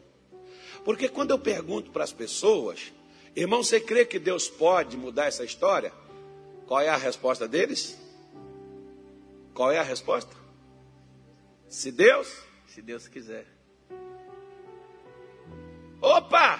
Porque 0.83 1.09
quando 1.09 1.31
eu 1.31 1.39
pergunto 1.39 1.91
para 1.91 2.03
as 2.03 2.11
pessoas, 2.11 2.91
irmão, 3.35 3.63
você 3.63 3.79
crê 3.79 4.05
que 4.05 4.19
Deus 4.19 4.49
pode 4.49 4.97
mudar 4.97 5.25
essa 5.25 5.43
história? 5.43 5.91
Qual 6.65 6.81
é 6.81 6.89
a 6.89 6.97
resposta 6.97 7.47
deles? 7.47 7.97
Qual 9.53 9.71
é 9.71 9.77
a 9.77 9.83
resposta? 9.83 10.35
Se 11.67 11.91
Deus, 11.91 12.43
se 12.67 12.81
Deus 12.81 13.07
quiser. 13.07 13.45
Opa! 16.01 16.59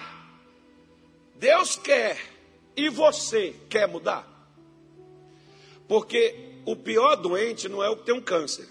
Deus 1.36 1.76
quer 1.76 2.18
e 2.76 2.88
você 2.90 3.54
quer 3.68 3.88
mudar? 3.88 4.28
Porque 5.88 6.60
o 6.66 6.76
pior 6.76 7.16
doente 7.16 7.68
não 7.68 7.82
é 7.82 7.88
o 7.88 7.96
que 7.96 8.04
tem 8.04 8.14
um 8.14 8.20
câncer, 8.20 8.68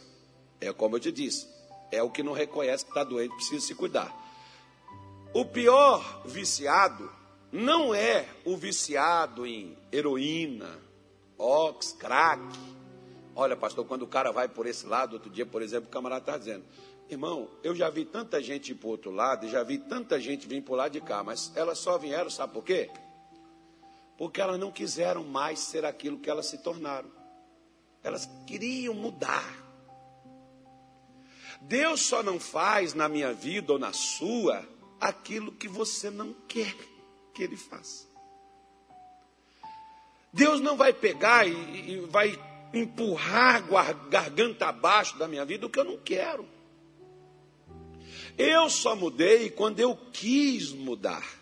é 0.62 0.72
como 0.72 0.96
eu 0.96 1.00
te 1.00 1.12
disse, 1.12 1.48
é 1.92 2.02
o 2.04 2.10
que 2.10 2.22
não 2.22 2.32
reconhece 2.32 2.86
que 2.86 2.92
está 2.92 3.04
doente, 3.04 3.36
precisa 3.36 3.66
se 3.66 3.76
cuidar. 3.76 4.16
O 5.32 5.46
pior 5.46 6.24
viciado 6.26 7.12
não 7.52 7.94
é 7.94 8.28
o 8.44 8.58
viciado 8.58 9.46
em 9.46 9.78
heroína, 9.92 10.80
ox, 11.38 11.92
crack. 11.94 12.42
Olha, 13.36 13.56
pastor, 13.56 13.86
quando 13.86 14.04
o 14.04 14.08
cara 14.08 14.32
vai 14.32 14.48
por 14.48 14.66
esse 14.66 14.88
lado, 14.88 15.14
outro 15.14 15.30
dia, 15.30 15.46
por 15.46 15.62
exemplo, 15.62 15.88
o 15.88 15.92
camarada 15.92 16.22
está 16.22 16.38
dizendo: 16.38 16.66
Irmão, 17.08 17.48
eu 17.64 17.76
já 17.76 17.92
vi 17.92 18.06
tanta 18.06 18.42
gente 18.42 18.72
ir 18.72 18.76
para 18.76 18.88
o 18.88 18.92
outro 18.92 19.12
lado, 19.12 19.46
e 19.46 19.50
já 19.50 19.62
vi 19.62 19.78
tanta 19.78 20.20
gente 20.20 20.48
vir 20.48 20.64
por 20.64 20.76
lá 20.76 20.88
de 20.88 21.00
cá, 21.00 21.24
mas 21.24 21.52
elas 21.56 21.78
só 21.78 21.98
vieram, 21.98 22.30
sabe 22.30 22.54
por 22.54 22.64
quê? 22.64 22.90
Porque 24.18 24.42
elas 24.42 24.60
não 24.60 24.72
quiseram 24.72 25.24
mais 25.24 25.60
ser 25.60 25.86
aquilo 25.86 26.20
que 26.20 26.30
elas 26.30 26.48
se 26.48 26.58
tornaram. 26.58 27.10
Elas 28.04 28.28
queriam 28.48 28.96
mudar. 28.96 29.66
Deus 31.62 32.02
só 32.02 32.24
não 32.24 32.40
faz 32.40 32.94
na 32.94 33.08
minha 33.08 33.32
vida 33.32 33.74
ou 33.74 33.80
na 33.80 33.94
sua 33.94 34.66
aquilo 35.00 35.52
que 35.52 35.68
você 35.68 36.10
não 36.10 36.34
quer 36.48 36.76
que 37.34 37.44
ele 37.44 37.58
faça. 37.58 38.08
Deus 40.32 40.62
não 40.62 40.78
vai 40.78 40.94
pegar 40.94 41.48
e, 41.48 41.92
e 41.92 42.00
vai 42.02 42.38
empurrar 42.74 43.64
garganta 44.10 44.68
abaixo 44.68 45.18
da 45.18 45.28
minha 45.28 45.44
vida 45.46 45.66
o 45.66 45.70
que 45.70 45.80
eu 45.80 45.86
não 45.86 45.98
quero. 45.98 46.48
Eu 48.38 48.70
só 48.70 48.96
mudei 48.96 49.50
quando 49.50 49.80
eu 49.80 49.96
quis 50.14 50.72
mudar. 50.72 51.40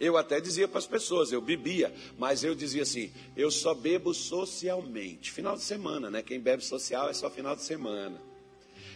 Eu 0.00 0.16
até 0.16 0.40
dizia 0.40 0.66
para 0.66 0.78
as 0.78 0.86
pessoas, 0.86 1.30
eu 1.30 1.42
bebia, 1.42 1.94
mas 2.18 2.42
eu 2.42 2.54
dizia 2.54 2.82
assim: 2.82 3.12
eu 3.36 3.50
só 3.50 3.74
bebo 3.74 4.14
socialmente. 4.14 5.30
Final 5.30 5.56
de 5.56 5.62
semana, 5.62 6.10
né? 6.10 6.22
Quem 6.22 6.40
bebe 6.40 6.64
social 6.64 7.10
é 7.10 7.12
só 7.12 7.28
final 7.28 7.54
de 7.54 7.62
semana. 7.62 8.29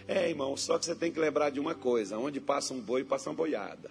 É, 0.06 0.28
irmão, 0.28 0.56
só 0.56 0.78
que 0.78 0.84
você 0.84 0.94
tem 0.94 1.10
que 1.10 1.18
lembrar 1.18 1.50
de 1.50 1.58
uma 1.58 1.74
coisa: 1.74 2.18
onde 2.18 2.40
passa 2.40 2.74
um 2.74 2.80
boi, 2.80 3.04
passa 3.04 3.30
uma 3.30 3.36
boiada. 3.36 3.90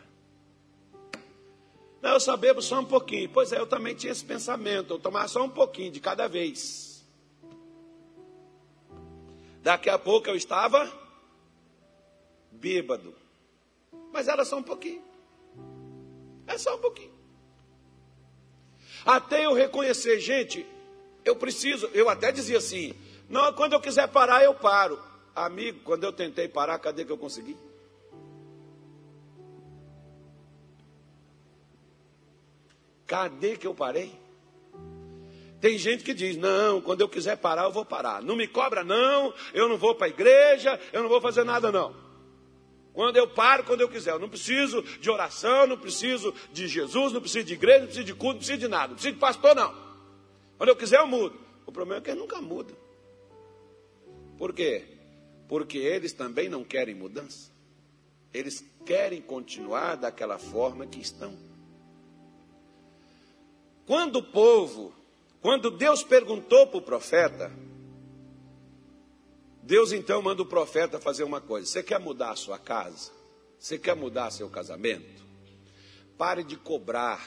Não, 2.02 2.12
eu 2.12 2.20
só 2.20 2.36
bebo 2.36 2.62
só 2.62 2.80
um 2.80 2.86
pouquinho. 2.86 3.30
Pois 3.30 3.52
é, 3.52 3.60
eu 3.60 3.66
também 3.66 3.96
tinha 3.96 4.12
esse 4.12 4.24
pensamento: 4.24 4.94
eu 4.94 5.00
tomar 5.00 5.28
só 5.28 5.44
um 5.44 5.50
pouquinho 5.50 5.92
de 5.92 6.00
cada 6.00 6.28
vez. 6.28 7.04
Daqui 9.62 9.90
a 9.90 9.98
pouco 9.98 10.30
eu 10.30 10.36
estava 10.36 10.92
bêbado. 12.52 13.16
Mas 14.12 14.28
era 14.28 14.46
só 14.46 14.58
um 14.58 14.64
pouquinho. 14.64 15.02
É 16.46 16.58
só 16.58 16.76
um 16.76 16.80
pouquinho. 16.80 17.14
Até 19.06 19.46
eu 19.46 19.54
reconhecer, 19.54 20.20
gente, 20.20 20.66
eu 21.26 21.36
preciso, 21.36 21.88
eu 21.94 22.08
até 22.10 22.32
dizia 22.32 22.58
assim: 22.58 22.94
não, 23.30 23.52
quando 23.54 23.74
eu 23.74 23.82
quiser 23.82 24.08
parar, 24.10 24.44
eu 24.44 24.54
paro. 24.54 25.02
Amigo, 25.36 25.80
quando 25.84 26.04
eu 26.04 26.14
tentei 26.14 26.48
parar, 26.48 26.78
cadê 26.80 27.04
que 27.04 27.12
eu 27.12 27.18
consegui? 27.18 27.58
Cadê 33.08 33.58
que 33.58 33.68
eu 33.68 33.74
parei? 33.74 34.12
Tem 35.60 35.78
gente 35.78 36.04
que 36.04 36.14
diz: 36.14 36.36
não, 36.36 36.82
quando 36.82 37.02
eu 37.02 37.10
quiser 37.10 37.38
parar, 37.38 37.64
eu 37.64 37.72
vou 37.72 37.86
parar. 37.86 38.22
Não 38.22 38.36
me 38.36 38.48
cobra, 38.48 38.84
não, 38.84 39.34
eu 39.54 39.68
não 39.68 39.78
vou 39.78 39.96
para 39.96 40.08
a 40.08 40.10
igreja, 40.10 40.80
eu 40.92 41.02
não 41.02 41.10
vou 41.10 41.22
fazer 41.22 41.44
nada, 41.44 41.72
não. 41.72 41.96
Quando 42.94 43.18
eu 43.18 43.28
paro, 43.28 43.64
quando 43.64 43.82
eu 43.82 43.90
quiser. 43.90 44.12
Eu 44.12 44.20
não 44.20 44.30
preciso 44.30 44.84
de 44.84 45.10
oração, 45.10 45.66
não 45.66 45.78
preciso 45.78 46.34
de 46.52 46.68
Jesus, 46.68 47.12
não 47.12 47.20
preciso 47.20 47.46
de 47.46 47.54
igreja, 47.54 47.80
não 47.80 47.86
preciso 47.88 48.06
de 48.06 48.14
culto, 48.14 48.34
não 48.34 48.38
preciso 48.38 48.60
de 48.60 48.68
nada. 48.68 48.90
Não 48.90 48.94
preciso 48.96 49.16
de 49.16 49.20
pastor, 49.20 49.56
não. 49.56 49.74
Quando 50.58 50.70
eu 50.70 50.76
quiser, 50.76 51.00
eu 51.00 51.08
mudo. 51.08 51.40
O 51.66 51.72
problema 51.72 52.02
é 52.02 52.04
que 52.04 52.12
ele 52.12 52.20
nunca 52.20 52.40
muda. 52.40 52.74
Por 54.38 54.54
quê? 54.54 54.93
Porque 55.48 55.78
eles 55.78 56.14
também 56.14 56.50
não 56.50 56.64
querem 56.64 56.96
mudança. 56.96 57.52
Eles 58.34 58.66
querem 58.86 59.22
continuar 59.22 59.96
daquela 59.96 60.38
forma 60.38 60.86
que 60.86 61.00
estão. 61.00 61.38
Quando 63.86 64.18
o 64.18 64.24
povo, 64.24 64.94
quando 65.42 65.70
Deus 65.70 66.04
perguntou 66.04 66.68
para 66.68 66.78
o 66.78 66.82
profeta, 66.82 67.52
Deus 69.62 69.92
então 69.92 70.22
manda 70.22 70.42
o 70.42 70.46
profeta 70.46 71.00
fazer 71.00 71.24
uma 71.24 71.42
coisa: 71.42 71.68
você 71.68 71.84
quer 71.84 72.00
mudar 72.00 72.32
a 72.32 72.36
sua 72.36 72.58
casa? 72.58 73.12
Você 73.60 73.78
quer 73.78 73.96
mudar 73.96 74.32
seu 74.32 74.50
casamento? 74.50 75.24
Pare 76.18 76.44
de 76.44 76.58
cobrar 76.58 77.26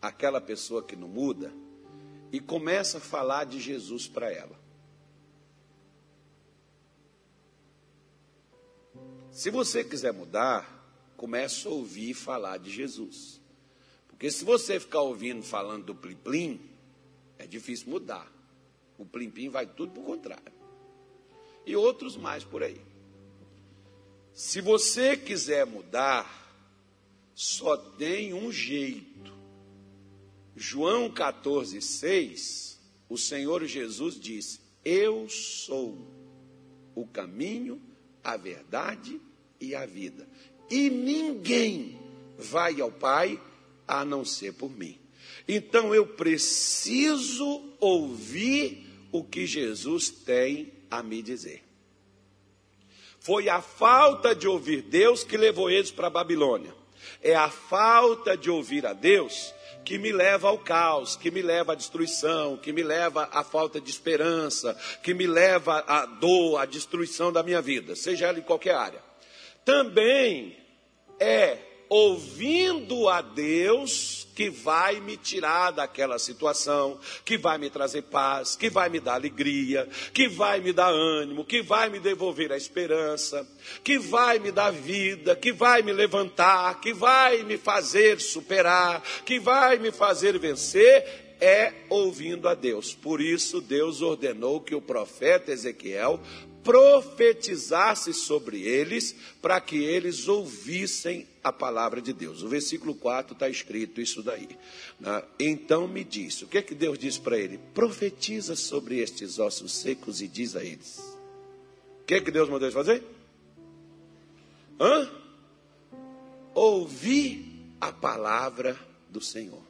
aquela 0.00 0.40
pessoa 0.40 0.82
que 0.82 0.96
não 0.96 1.08
muda 1.08 1.52
e 2.32 2.40
começa 2.40 2.98
a 2.98 3.00
falar 3.00 3.44
de 3.44 3.60
Jesus 3.60 4.06
para 4.06 4.32
ela. 4.32 4.67
Se 9.38 9.50
você 9.50 9.84
quiser 9.84 10.12
mudar, 10.12 10.68
comece 11.16 11.68
a 11.68 11.70
ouvir 11.70 12.12
falar 12.12 12.56
de 12.58 12.72
Jesus. 12.72 13.40
Porque 14.08 14.32
se 14.32 14.44
você 14.44 14.80
ficar 14.80 15.02
ouvindo 15.02 15.44
falando 15.44 15.84
do 15.84 15.94
plim-plim, 15.94 16.60
é 17.38 17.46
difícil 17.46 17.88
mudar. 17.88 18.28
O 18.98 19.06
plim-plim 19.06 19.48
vai 19.48 19.64
tudo 19.64 19.92
para 19.92 20.02
o 20.02 20.06
contrário. 20.06 20.52
E 21.64 21.76
outros 21.76 22.16
mais 22.16 22.42
por 22.42 22.64
aí. 22.64 22.80
Se 24.34 24.60
você 24.60 25.16
quiser 25.16 25.64
mudar, 25.64 26.52
só 27.32 27.76
tem 27.76 28.34
um 28.34 28.50
jeito. 28.50 29.32
João 30.56 31.08
14, 31.08 31.80
6, 31.80 32.80
o 33.08 33.16
Senhor 33.16 33.64
Jesus 33.66 34.18
disse: 34.18 34.60
Eu 34.84 35.28
sou 35.28 35.96
o 36.92 37.06
caminho, 37.06 37.80
a 38.24 38.36
verdade 38.36 39.27
e 39.60 39.74
a 39.74 39.86
vida. 39.86 40.28
E 40.70 40.90
ninguém 40.90 41.98
vai 42.38 42.80
ao 42.80 42.90
Pai 42.90 43.40
a 43.86 44.04
não 44.04 44.24
ser 44.24 44.52
por 44.52 44.70
mim. 44.70 44.98
Então 45.46 45.94
eu 45.94 46.06
preciso 46.06 47.62
ouvir 47.80 48.86
o 49.10 49.24
que 49.24 49.46
Jesus 49.46 50.10
tem 50.10 50.72
a 50.90 51.02
me 51.02 51.22
dizer. 51.22 51.64
Foi 53.18 53.48
a 53.48 53.60
falta 53.60 54.34
de 54.34 54.46
ouvir 54.46 54.82
Deus 54.82 55.24
que 55.24 55.36
levou 55.36 55.70
eles 55.70 55.90
para 55.90 56.06
a 56.06 56.10
Babilônia. 56.10 56.74
É 57.22 57.34
a 57.34 57.48
falta 57.48 58.36
de 58.36 58.50
ouvir 58.50 58.86
a 58.86 58.92
Deus 58.92 59.54
que 59.84 59.96
me 59.96 60.12
leva 60.12 60.48
ao 60.48 60.58
caos, 60.58 61.16
que 61.16 61.30
me 61.30 61.40
leva 61.40 61.72
à 61.72 61.74
destruição, 61.74 62.58
que 62.58 62.72
me 62.72 62.82
leva 62.82 63.26
à 63.32 63.42
falta 63.42 63.80
de 63.80 63.90
esperança, 63.90 64.76
que 65.02 65.14
me 65.14 65.26
leva 65.26 65.82
à 65.86 66.04
dor, 66.04 66.58
à 66.58 66.66
destruição 66.66 67.32
da 67.32 67.42
minha 67.42 67.62
vida, 67.62 67.96
seja 67.96 68.26
ela 68.26 68.38
em 68.38 68.42
qualquer 68.42 68.74
área. 68.74 69.07
Também 69.68 70.56
é 71.20 71.58
ouvindo 71.90 73.06
a 73.06 73.20
Deus 73.20 74.26
que 74.34 74.48
vai 74.48 74.98
me 74.98 75.14
tirar 75.18 75.72
daquela 75.72 76.18
situação, 76.18 76.98
que 77.22 77.36
vai 77.36 77.58
me 77.58 77.68
trazer 77.68 78.00
paz, 78.04 78.56
que 78.56 78.70
vai 78.70 78.88
me 78.88 78.98
dar 78.98 79.16
alegria, 79.16 79.86
que 80.14 80.26
vai 80.26 80.60
me 80.60 80.72
dar 80.72 80.88
ânimo, 80.88 81.44
que 81.44 81.60
vai 81.60 81.90
me 81.90 82.00
devolver 82.00 82.50
a 82.50 82.56
esperança, 82.56 83.46
que 83.84 83.98
vai 83.98 84.38
me 84.38 84.50
dar 84.50 84.70
vida, 84.70 85.36
que 85.36 85.52
vai 85.52 85.82
me 85.82 85.92
levantar, 85.92 86.80
que 86.80 86.94
vai 86.94 87.42
me 87.42 87.58
fazer 87.58 88.22
superar, 88.22 89.02
que 89.26 89.38
vai 89.38 89.76
me 89.76 89.92
fazer 89.92 90.38
vencer. 90.38 91.26
É 91.40 91.72
ouvindo 91.88 92.48
a 92.48 92.54
Deus. 92.54 92.94
Por 92.94 93.20
isso, 93.20 93.60
Deus 93.60 94.02
ordenou 94.02 94.60
que 94.60 94.74
o 94.74 94.80
profeta 94.80 95.52
Ezequiel 95.52 96.20
profetizasse 96.68 98.12
sobre 98.12 98.60
eles, 98.60 99.16
para 99.40 99.58
que 99.58 99.82
eles 99.82 100.28
ouvissem 100.28 101.26
a 101.42 101.50
palavra 101.50 102.02
de 102.02 102.12
Deus. 102.12 102.42
O 102.42 102.48
versículo 102.48 102.94
4 102.94 103.32
está 103.32 103.48
escrito 103.48 104.02
isso 104.02 104.22
daí. 104.22 104.50
Né? 105.00 105.22
Então 105.40 105.88
me 105.88 106.04
disse: 106.04 106.44
o 106.44 106.46
que 106.46 106.58
é 106.58 106.62
que 106.62 106.74
Deus 106.74 106.98
disse 106.98 107.18
para 107.20 107.38
ele? 107.38 107.58
Profetiza 107.72 108.54
sobre 108.54 108.98
estes 108.98 109.38
ossos 109.38 109.72
secos 109.72 110.20
e 110.20 110.28
diz 110.28 110.54
a 110.56 110.62
eles. 110.62 110.98
O 112.02 112.04
que 112.04 112.16
é 112.16 112.20
que 112.20 112.30
Deus 112.30 112.50
mandou 112.50 112.66
eles 112.66 112.74
fazer? 112.74 113.02
Hã? 114.78 115.10
Ouvir 116.54 117.46
a 117.80 117.90
palavra 117.90 118.78
do 119.08 119.22
Senhor. 119.22 119.62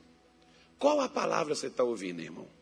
Qual 0.80 1.00
a 1.00 1.08
palavra 1.08 1.54
você 1.54 1.68
está 1.68 1.84
ouvindo, 1.84 2.20
irmão? 2.20 2.57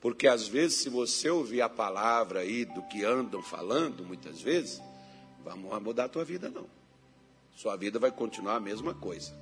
Porque 0.00 0.28
às 0.28 0.46
vezes, 0.46 0.78
se 0.78 0.88
você 0.88 1.28
ouvir 1.28 1.60
a 1.60 1.68
palavra 1.68 2.40
aí 2.40 2.64
do 2.64 2.82
que 2.82 3.04
andam 3.04 3.42
falando, 3.42 4.04
muitas 4.04 4.40
vezes, 4.40 4.80
vamos 5.42 5.82
mudar 5.82 6.04
a 6.04 6.08
tua 6.08 6.24
vida, 6.24 6.48
não. 6.48 6.68
Sua 7.56 7.74
vida 7.76 7.98
vai 7.98 8.12
continuar 8.12 8.56
a 8.56 8.60
mesma 8.60 8.94
coisa. 8.94 9.34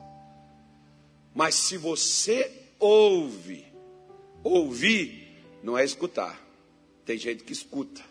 Mas 1.35 1.55
se 1.55 1.77
você 1.77 2.51
ouve, 2.79 3.67
ouvir 4.43 5.27
não 5.63 5.77
é 5.77 5.85
escutar. 5.85 6.43
Tem 7.05 7.19
gente 7.19 7.45
que 7.45 7.53
escuta. 7.53 8.03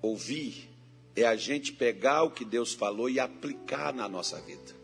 Ouvir 0.00 0.68
é 1.14 1.24
a 1.24 1.36
gente 1.36 1.72
pegar 1.72 2.24
o 2.24 2.30
que 2.30 2.44
Deus 2.44 2.72
falou 2.72 3.08
e 3.08 3.20
aplicar 3.20 3.94
na 3.94 4.08
nossa 4.08 4.40
vida. 4.40 4.81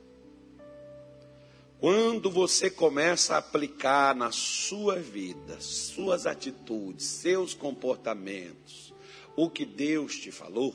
Quando 1.81 2.29
você 2.29 2.69
começa 2.69 3.35
a 3.35 3.39
aplicar 3.39 4.15
na 4.15 4.33
sua 4.33 4.97
vida, 4.97 5.61
suas 5.61 6.27
atitudes, 6.27 7.07
seus 7.07 7.55
comportamentos, 7.55 8.93
o 9.37 9.49
que 9.49 9.65
Deus 9.65 10.17
te 10.17 10.33
falou, 10.33 10.75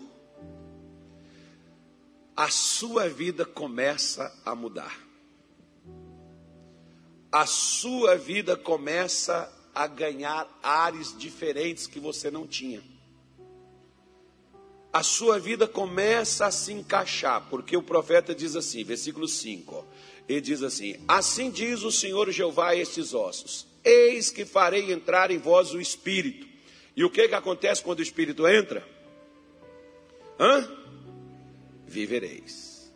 a 2.36 2.50
sua 2.50 3.10
vida 3.10 3.46
começa 3.46 4.34
a 4.46 4.56
mudar. 4.56 4.98
A 7.30 7.46
sua 7.46 8.16
vida 8.16 8.56
começa 8.56 9.52
a 9.76 9.88
ganhar 9.88 10.48
ares 10.64 11.18
diferentes 11.18 11.86
que 11.86 12.00
você 12.00 12.32
não 12.32 12.48
tinha. 12.48 12.93
A 14.94 15.02
sua 15.02 15.40
vida 15.40 15.68
começa 15.68 16.46
a 16.46 16.52
se 16.52 16.72
encaixar, 16.72 17.50
porque 17.50 17.76
o 17.76 17.82
profeta 17.82 18.36
diz 18.36 18.56
assim, 18.56 18.84
versículo 18.84 19.28
5, 19.28 19.76
ó, 19.76 19.84
e 20.30 20.40
diz 20.40 20.62
assim: 20.62 20.96
Assim 21.08 21.50
diz 21.50 21.82
o 21.82 21.92
Senhor 21.92 22.32
Jeová 22.32 22.70
a 22.70 22.76
estes 22.76 23.14
ossos: 23.14 23.66
Eis 23.84 24.30
que 24.30 24.46
farei 24.46 24.94
entrar 24.94 25.32
em 25.32 25.40
vós 25.40 25.74
o 25.74 25.82
espírito. 25.82 26.48
E 26.96 27.04
o 27.04 27.10
que, 27.10 27.28
que 27.28 27.36
acontece 27.36 27.82
quando 27.82 28.00
o 28.00 28.04
espírito 28.04 28.48
entra? 28.48 28.88
Hã? 30.40 30.70
Vivereis. 31.88 32.94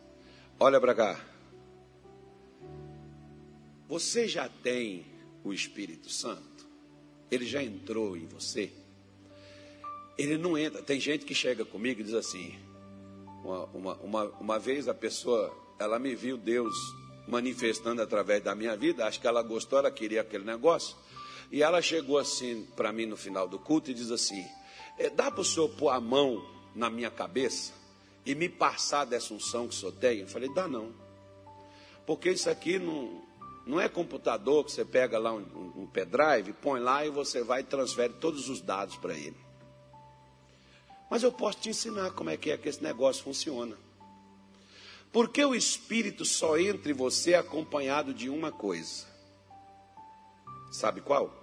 Olha 0.58 0.80
para 0.80 0.94
cá. 0.94 1.24
Você 3.88 4.28
já 4.28 4.48
tem 4.48 5.06
o 5.42 5.52
Espírito 5.52 6.10
Santo? 6.10 6.68
Ele 7.30 7.46
já 7.46 7.62
entrou 7.62 8.16
em 8.16 8.26
você? 8.26 8.70
Ele 10.18 10.36
não 10.36 10.58
entra. 10.58 10.82
Tem 10.82 10.98
gente 10.98 11.24
que 11.24 11.34
chega 11.34 11.64
comigo 11.64 12.00
e 12.00 12.04
diz 12.04 12.14
assim: 12.14 12.58
uma, 13.44 13.64
uma, 13.66 13.94
uma, 13.96 14.24
uma 14.40 14.58
vez 14.58 14.88
a 14.88 14.94
pessoa, 14.94 15.56
ela 15.78 15.98
me 15.98 16.14
viu 16.14 16.36
Deus 16.36 16.74
manifestando 17.26 18.02
através 18.02 18.42
da 18.42 18.54
minha 18.54 18.76
vida. 18.76 19.06
Acho 19.06 19.20
que 19.20 19.26
ela 19.26 19.42
gostou, 19.42 19.78
ela 19.78 19.90
queria 19.90 20.22
aquele 20.22 20.44
negócio. 20.44 20.96
E 21.50 21.62
ela 21.62 21.80
chegou 21.80 22.18
assim 22.18 22.66
para 22.76 22.92
mim 22.92 23.06
no 23.06 23.16
final 23.16 23.48
do 23.48 23.58
culto 23.58 23.90
e 23.90 23.94
diz 23.94 24.10
assim: 24.10 24.44
é, 24.98 25.08
dá 25.08 25.30
para 25.30 25.40
o 25.40 25.44
senhor 25.44 25.68
pôr 25.70 25.90
a 25.90 26.00
mão 26.00 26.44
na 26.74 26.90
minha 26.90 27.10
cabeça 27.10 27.72
e 28.26 28.34
me 28.34 28.48
passar 28.48 29.04
dessa 29.04 29.32
unção 29.32 29.68
que 29.68 29.74
o 29.74 29.78
senhor 29.78 29.92
tem? 29.92 30.20
Eu 30.20 30.28
falei: 30.28 30.52
dá 30.52 30.66
não. 30.66 30.92
Porque 32.04 32.30
isso 32.30 32.50
aqui 32.50 32.78
não, 32.78 33.22
não 33.66 33.80
é 33.80 33.88
computador 33.88 34.64
que 34.64 34.72
você 34.72 34.84
pega 34.84 35.18
lá 35.18 35.32
um, 35.32 35.72
um, 35.76 35.86
pendrive, 35.86 36.54
põe 36.54 36.80
lá 36.80 37.04
e 37.04 37.10
você 37.10 37.42
vai 37.42 37.60
e 37.60 37.64
transfere 37.64 38.14
todos 38.14 38.48
os 38.48 38.60
dados 38.60 38.96
para 38.96 39.14
ele. 39.14 39.36
Mas 41.10 41.22
eu 41.22 41.32
posso 41.32 41.58
te 41.58 41.70
ensinar 41.70 42.10
como 42.12 42.30
é 42.30 42.36
que 42.36 42.50
é 42.50 42.56
que 42.56 42.68
esse 42.68 42.82
negócio 42.82 43.24
funciona. 43.24 43.76
Porque 45.12 45.44
o 45.44 45.54
Espírito 45.54 46.24
só 46.24 46.58
entra 46.58 46.90
em 46.90 46.94
você 46.94 47.34
acompanhado 47.34 48.12
de 48.12 48.28
uma 48.28 48.52
coisa. 48.52 49.06
Sabe 50.70 51.00
qual? 51.00 51.34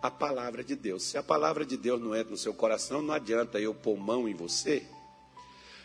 A 0.00 0.10
palavra 0.10 0.62
de 0.62 0.76
Deus. 0.76 1.02
Se 1.02 1.18
a 1.18 1.22
palavra 1.22 1.64
de 1.64 1.76
Deus 1.76 2.00
não 2.00 2.14
entra 2.14 2.30
no 2.30 2.36
seu 2.36 2.54
coração, 2.54 3.02
não 3.02 3.14
adianta 3.14 3.58
eu 3.60 3.74
pôr 3.74 3.96
mão 3.96 4.28
em 4.28 4.34
você. 4.34 4.86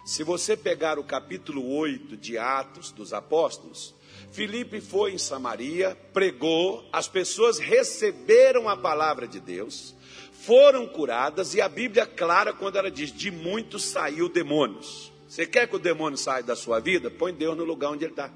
Se 0.05 0.23
você 0.23 0.55
pegar 0.55 0.97
o 0.97 1.03
capítulo 1.03 1.67
8 1.75 2.15
de 2.15 2.37
Atos 2.37 2.91
dos 2.91 3.11
Apóstolos, 3.11 3.93
Filipe 4.31 4.79
foi 4.79 5.13
em 5.13 5.17
Samaria, 5.17 5.97
pregou, 6.13 6.87
as 6.93 7.07
pessoas 7.07 7.59
receberam 7.59 8.69
a 8.69 8.77
palavra 8.77 9.27
de 9.27 9.39
Deus, 9.39 9.95
foram 10.41 10.87
curadas, 10.87 11.53
e 11.53 11.61
a 11.61 11.67
Bíblia 11.67 12.03
é 12.03 12.05
clara 12.05 12.53
quando 12.53 12.77
ela 12.77 12.91
diz: 12.91 13.11
de 13.11 13.31
muitos 13.31 13.83
saiu 13.83 14.29
demônios. 14.29 15.11
Você 15.27 15.45
quer 15.45 15.67
que 15.67 15.75
o 15.75 15.79
demônio 15.79 16.17
saia 16.17 16.43
da 16.43 16.55
sua 16.55 16.79
vida? 16.79 17.11
Põe 17.11 17.33
Deus 17.33 17.57
no 17.57 17.63
lugar 17.65 17.91
onde 17.91 18.05
ele 18.05 18.13
está. 18.13 18.31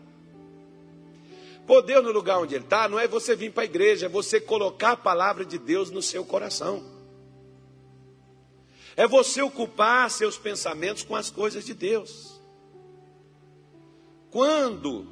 Pôr 1.65 1.81
Deus 1.83 2.03
no 2.03 2.11
lugar 2.11 2.39
onde 2.39 2.55
ele 2.55 2.63
está 2.63 2.89
não 2.89 2.99
é 2.99 3.07
você 3.07 3.35
vir 3.35 3.51
para 3.51 3.63
a 3.63 3.65
igreja, 3.65 4.07
é 4.07 4.09
você 4.09 4.41
colocar 4.41 4.91
a 4.91 4.97
palavra 4.97 5.45
de 5.45 5.57
Deus 5.57 5.89
no 5.89 6.01
seu 6.01 6.25
coração. 6.25 6.83
É 8.97 9.07
você 9.07 9.41
ocupar 9.41 10.09
seus 10.09 10.37
pensamentos 10.37 11.03
com 11.03 11.15
as 11.15 11.29
coisas 11.29 11.63
de 11.63 11.73
Deus. 11.73 12.41
Quando 14.29 15.07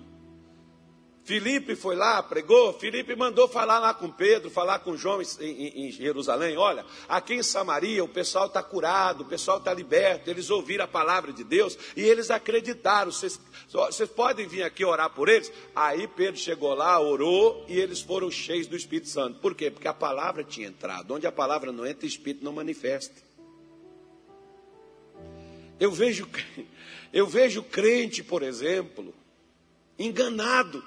Filipe 1.30 1.76
foi 1.76 1.96
lá, 1.96 2.24
pregou. 2.24 2.74
Filipe 2.74 3.15
mandou 3.15 3.48
falar 3.48 3.78
lá 3.78 3.94
com 3.94 4.10
Pedro, 4.10 4.50
falar 4.50 4.80
com 4.80 4.98
João 4.98 5.22
em, 5.39 5.86
em 5.86 5.92
Jerusalém. 5.92 6.58
Olha, 6.58 6.84
aqui 7.08 7.36
em 7.36 7.44
Samaria 7.44 8.04
o 8.04 8.08
pessoal 8.08 8.48
está 8.48 8.63
curado, 8.63 9.22
o 9.22 9.26
pessoal 9.28 9.60
está 9.60 9.72
liberto. 9.72 10.28
Eles 10.28 10.50
ouviram 10.50 10.86
a 10.86 10.88
palavra 10.88 11.32
de 11.32 11.44
Deus 11.44 11.78
e 11.96 12.02
eles 12.02 12.32
acreditaram. 12.32 13.12
Vocês, 13.12 13.39
vocês 13.68 14.10
podem 14.10 14.48
vir 14.48 14.63
aqui 14.63 14.84
orar 14.84 15.12
por 15.12 15.30
eles? 15.30 15.54
Aí 15.76 16.08
Pedro 16.08 16.39
chegou 16.39 16.74
lá, 16.74 17.00
orou 17.00 17.63
e 17.68 17.78
eles 17.78 18.02
foram 18.02 18.32
cheios 18.32 18.65
do 18.65 18.76
Espírito 18.76 19.10
Santo. 19.10 19.39
Por 19.39 19.54
quê? 19.54 19.70
Porque 19.70 19.88
a 19.88 19.94
palavra 19.94 20.44
tinha 20.44 20.68
entrado. 20.68 21.13
Onde 21.13 21.28
a 21.28 21.32
palavra 21.32 21.72
não 21.72 21.86
entra, 21.86 22.06
o 22.06 22.10
Espírito 22.10 22.44
não 22.44 22.54
manifesta. 22.54 23.22
Eu 25.80 25.92
vejo, 25.92 26.28
eu 27.13 27.28
vejo 27.28 27.62
crente, 27.62 28.24
por 28.24 28.42
exemplo, 28.42 29.13
enganado 30.00 30.84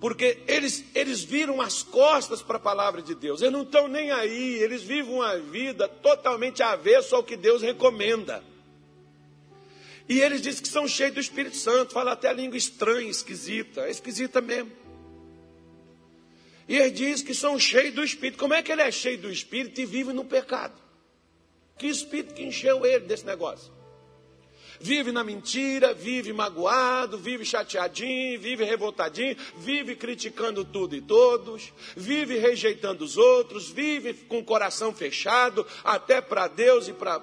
Porque 0.00 0.38
eles, 0.46 0.84
eles 0.94 1.24
viram 1.24 1.60
as 1.60 1.82
costas 1.82 2.40
para 2.40 2.56
a 2.56 2.60
palavra 2.60 3.02
de 3.02 3.14
Deus, 3.14 3.40
eles 3.40 3.52
não 3.52 3.62
estão 3.62 3.88
nem 3.88 4.12
aí, 4.12 4.54
eles 4.54 4.82
vivem 4.82 5.12
uma 5.12 5.36
vida 5.38 5.88
totalmente 5.88 6.62
avesso 6.62 7.16
ao 7.16 7.24
que 7.24 7.36
Deus 7.36 7.62
recomenda. 7.62 8.42
E 10.08 10.20
eles 10.20 10.40
dizem 10.40 10.62
que 10.62 10.68
são 10.68 10.86
cheios 10.86 11.14
do 11.14 11.20
Espírito 11.20 11.56
Santo, 11.56 11.92
falam 11.92 12.12
até 12.12 12.28
a 12.28 12.32
língua 12.32 12.56
estranha, 12.56 13.10
esquisita, 13.10 13.82
é 13.82 13.90
esquisita 13.90 14.40
mesmo. 14.40 14.72
E 16.68 16.76
ele 16.76 16.90
diz 16.90 17.22
que 17.22 17.34
são 17.34 17.58
cheios 17.58 17.94
do 17.94 18.04
Espírito. 18.04 18.38
Como 18.38 18.54
é 18.54 18.62
que 18.62 18.70
ele 18.70 18.82
é 18.82 18.90
cheio 18.90 19.18
do 19.18 19.30
Espírito 19.30 19.80
e 19.80 19.86
vive 19.86 20.12
no 20.12 20.24
pecado? 20.24 20.78
Que 21.78 21.86
Espírito 21.86 22.34
que 22.34 22.42
encheu 22.42 22.84
ele 22.84 23.06
desse 23.06 23.24
negócio? 23.24 23.72
Vive 24.80 25.10
na 25.10 25.24
mentira, 25.24 25.92
vive 25.92 26.32
magoado, 26.32 27.18
vive 27.18 27.44
chateadinho, 27.44 28.38
vive 28.38 28.64
revoltadinho, 28.64 29.36
vive 29.56 29.96
criticando 29.96 30.64
tudo 30.64 30.94
e 30.94 31.00
todos, 31.00 31.72
vive 31.96 32.38
rejeitando 32.38 33.02
os 33.02 33.16
outros, 33.16 33.68
vive 33.68 34.14
com 34.14 34.38
o 34.38 34.44
coração 34.44 34.94
fechado, 34.94 35.66
até 35.82 36.20
para 36.20 36.46
Deus 36.46 36.88
e 36.88 36.92
para 36.92 37.18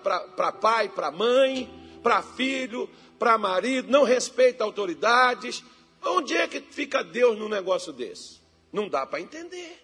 pai, 0.51 0.89
para 0.89 1.11
mãe, 1.11 1.69
para 2.03 2.21
filho, 2.21 2.89
para 3.17 3.37
marido, 3.37 3.89
não 3.89 4.03
respeita 4.03 4.63
autoridades. 4.63 5.63
Onde 6.03 6.35
é 6.35 6.47
que 6.47 6.61
fica 6.61 7.03
Deus 7.03 7.37
num 7.37 7.49
negócio 7.49 7.91
desse? 7.91 8.41
Não 8.71 8.89
dá 8.89 9.05
para 9.05 9.21
entender. 9.21 9.81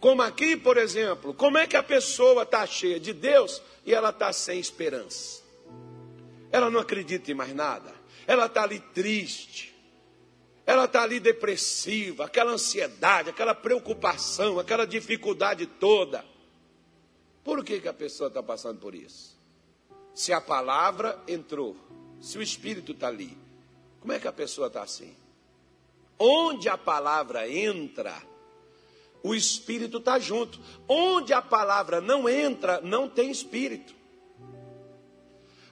Como 0.00 0.22
aqui, 0.22 0.56
por 0.56 0.76
exemplo, 0.76 1.34
como 1.34 1.58
é 1.58 1.66
que 1.66 1.76
a 1.76 1.82
pessoa 1.82 2.44
está 2.44 2.64
cheia 2.66 3.00
de 3.00 3.12
Deus 3.12 3.60
e 3.84 3.92
ela 3.92 4.10
está 4.10 4.32
sem 4.32 4.60
esperança? 4.60 5.42
Ela 6.52 6.70
não 6.70 6.80
acredita 6.80 7.30
em 7.30 7.34
mais 7.34 7.54
nada. 7.54 7.92
Ela 8.26 8.46
está 8.46 8.62
ali 8.62 8.78
triste. 8.78 9.74
Ela 10.64 10.84
está 10.84 11.02
ali 11.02 11.18
depressiva, 11.18 12.26
aquela 12.26 12.52
ansiedade, 12.52 13.30
aquela 13.30 13.54
preocupação, 13.54 14.58
aquela 14.58 14.86
dificuldade 14.86 15.66
toda. 15.66 16.24
Por 17.42 17.64
que, 17.64 17.80
que 17.80 17.88
a 17.88 17.94
pessoa 17.94 18.28
está 18.28 18.42
passando 18.42 18.78
por 18.78 18.94
isso? 18.94 19.34
Se 20.14 20.30
a 20.30 20.42
palavra 20.42 21.18
entrou, 21.26 21.74
se 22.20 22.36
o 22.36 22.42
Espírito 22.42 22.92
está 22.92 23.08
ali, 23.08 23.34
como 23.98 24.12
é 24.12 24.18
que 24.18 24.28
a 24.28 24.32
pessoa 24.32 24.66
está 24.66 24.82
assim? 24.82 25.16
Onde 26.18 26.68
a 26.68 26.76
palavra 26.76 27.48
entra, 27.48 28.22
o 29.22 29.34
Espírito 29.34 29.98
está 29.98 30.18
junto. 30.18 30.60
Onde 30.86 31.32
a 31.32 31.42
palavra 31.42 32.00
não 32.00 32.28
entra, 32.28 32.80
não 32.80 33.08
tem 33.08 33.30
Espírito. 33.30 33.94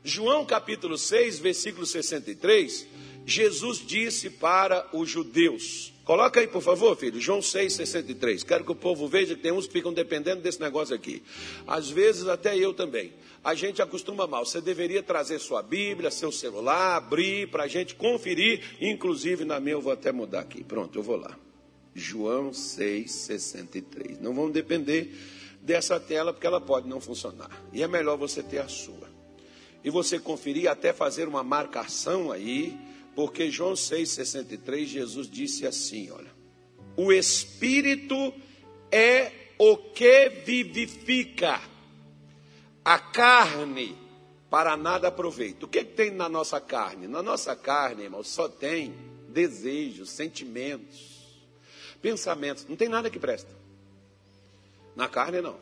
João 0.03 0.47
capítulo 0.47 0.97
6, 0.97 1.41
versículo 1.41 1.85
63, 1.85 2.87
Jesus 3.27 3.85
disse 3.85 4.31
para 4.31 4.89
os 4.93 5.11
judeus. 5.11 5.93
Coloca 6.05 6.39
aí, 6.39 6.47
por 6.47 6.63
favor, 6.63 6.97
filho, 6.97 7.21
João 7.21 7.43
6, 7.43 7.73
63. 7.73 8.45
Quero 8.45 8.65
que 8.65 8.71
o 8.71 8.77
povo 8.77 9.09
veja 9.09 9.35
que 9.35 9.43
tem 9.43 9.51
uns 9.51 9.67
que 9.67 9.73
ficam 9.73 9.93
dependendo 9.93 10.41
desse 10.41 10.61
negócio 10.61 10.95
aqui. 10.95 11.21
Às 11.67 11.91
vezes, 11.91 12.29
até 12.29 12.57
eu 12.57 12.73
também. 12.73 13.13
A 13.43 13.57
gente 13.57 13.83
acostuma 13.83 14.29
mal. 14.29 14.47
Você 14.47 14.61
deveria 14.61 15.03
trazer 15.03 15.41
sua 15.41 15.61
Bíblia, 15.61 16.13
seu 16.13 16.31
celular, 16.31 16.97
abrir 16.97 17.51
para 17.51 17.65
a 17.65 17.69
gente 17.69 17.97
conferir. 17.97 18.63
Inclusive, 18.81 19.45
na 19.45 19.59
minha, 19.59 19.75
eu 19.75 19.81
vou 19.81 19.93
até 19.93 20.13
mudar 20.13 20.41
aqui. 20.41 20.63
Pronto, 20.63 20.97
eu 20.97 21.03
vou 21.03 21.17
lá. 21.17 21.37
João 21.97 22.53
6, 22.53 23.11
63. 23.11 24.21
Não 24.21 24.35
vamos 24.35 24.53
depender 24.53 25.13
dessa 25.63 25.99
tela, 25.99 26.33
porque 26.33 26.47
ela 26.47 26.61
pode 26.61 26.89
não 26.89 27.01
funcionar. 27.01 27.51
E 27.73 27.83
é 27.83 27.89
melhor 27.89 28.17
você 28.17 28.43
ter 28.43 28.59
a 28.59 28.69
sua 28.69 29.17
e 29.87 29.91
você 29.91 30.19
conferir, 30.19 30.69
até 30.69 30.93
fazer 30.93 31.29
uma 31.29 31.45
marcação 31.45 32.33
aí, 32.33 32.77
porque 33.15 33.53
João 33.53 33.75
6,63, 33.75 34.85
Jesus 34.85 35.31
disse 35.31 35.65
assim: 35.65 36.11
olha, 36.11 36.33
o 36.97 37.13
Espírito 37.13 38.35
é 38.91 39.31
o 39.57 39.77
que 39.77 40.29
vivifica, 40.45 41.61
a 42.85 42.99
carne 42.99 43.97
para 44.51 44.77
nada 44.77 45.07
aproveita. 45.07 45.67
O 45.67 45.69
que, 45.69 45.85
que 45.85 45.93
tem 45.93 46.11
na 46.11 46.29
nossa 46.29 46.61
carne? 46.61 47.07
Na 47.07 47.23
nossa 47.23 47.55
carne, 47.55 48.03
irmão, 48.03 48.25
só 48.25 48.49
tem 48.49 48.93
desejos, 49.29 50.11
sentimentos, 50.11 51.16
pensamentos, 51.97 52.67
não 52.69 52.77
tem 52.77 52.89
nada 52.89 53.11
que 53.11 53.19
presta. 53.19 53.51
Na 54.95 55.09
carne, 55.09 55.41
não. 55.41 55.57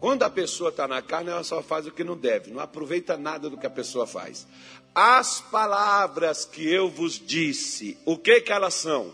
Quando 0.00 0.22
a 0.22 0.30
pessoa 0.30 0.70
está 0.70 0.88
na 0.88 1.02
carne, 1.02 1.30
ela 1.30 1.44
só 1.44 1.62
faz 1.62 1.86
o 1.86 1.92
que 1.92 2.02
não 2.02 2.16
deve, 2.16 2.50
não 2.50 2.60
aproveita 2.60 3.18
nada 3.18 3.50
do 3.50 3.58
que 3.58 3.66
a 3.66 3.70
pessoa 3.70 4.06
faz. 4.06 4.46
As 4.94 5.40
palavras 5.42 6.46
que 6.46 6.66
eu 6.66 6.88
vos 6.88 7.14
disse, 7.14 7.98
o 8.06 8.16
que 8.16 8.40
que 8.40 8.50
elas 8.50 8.74
são? 8.74 9.12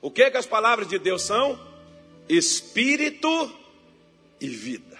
O 0.00 0.10
que 0.10 0.30
que 0.30 0.36
as 0.36 0.46
palavras 0.46 0.88
de 0.88 0.98
Deus 0.98 1.22
são? 1.22 1.58
Espírito 2.28 3.28
e 4.40 4.48
vida. 4.48 4.93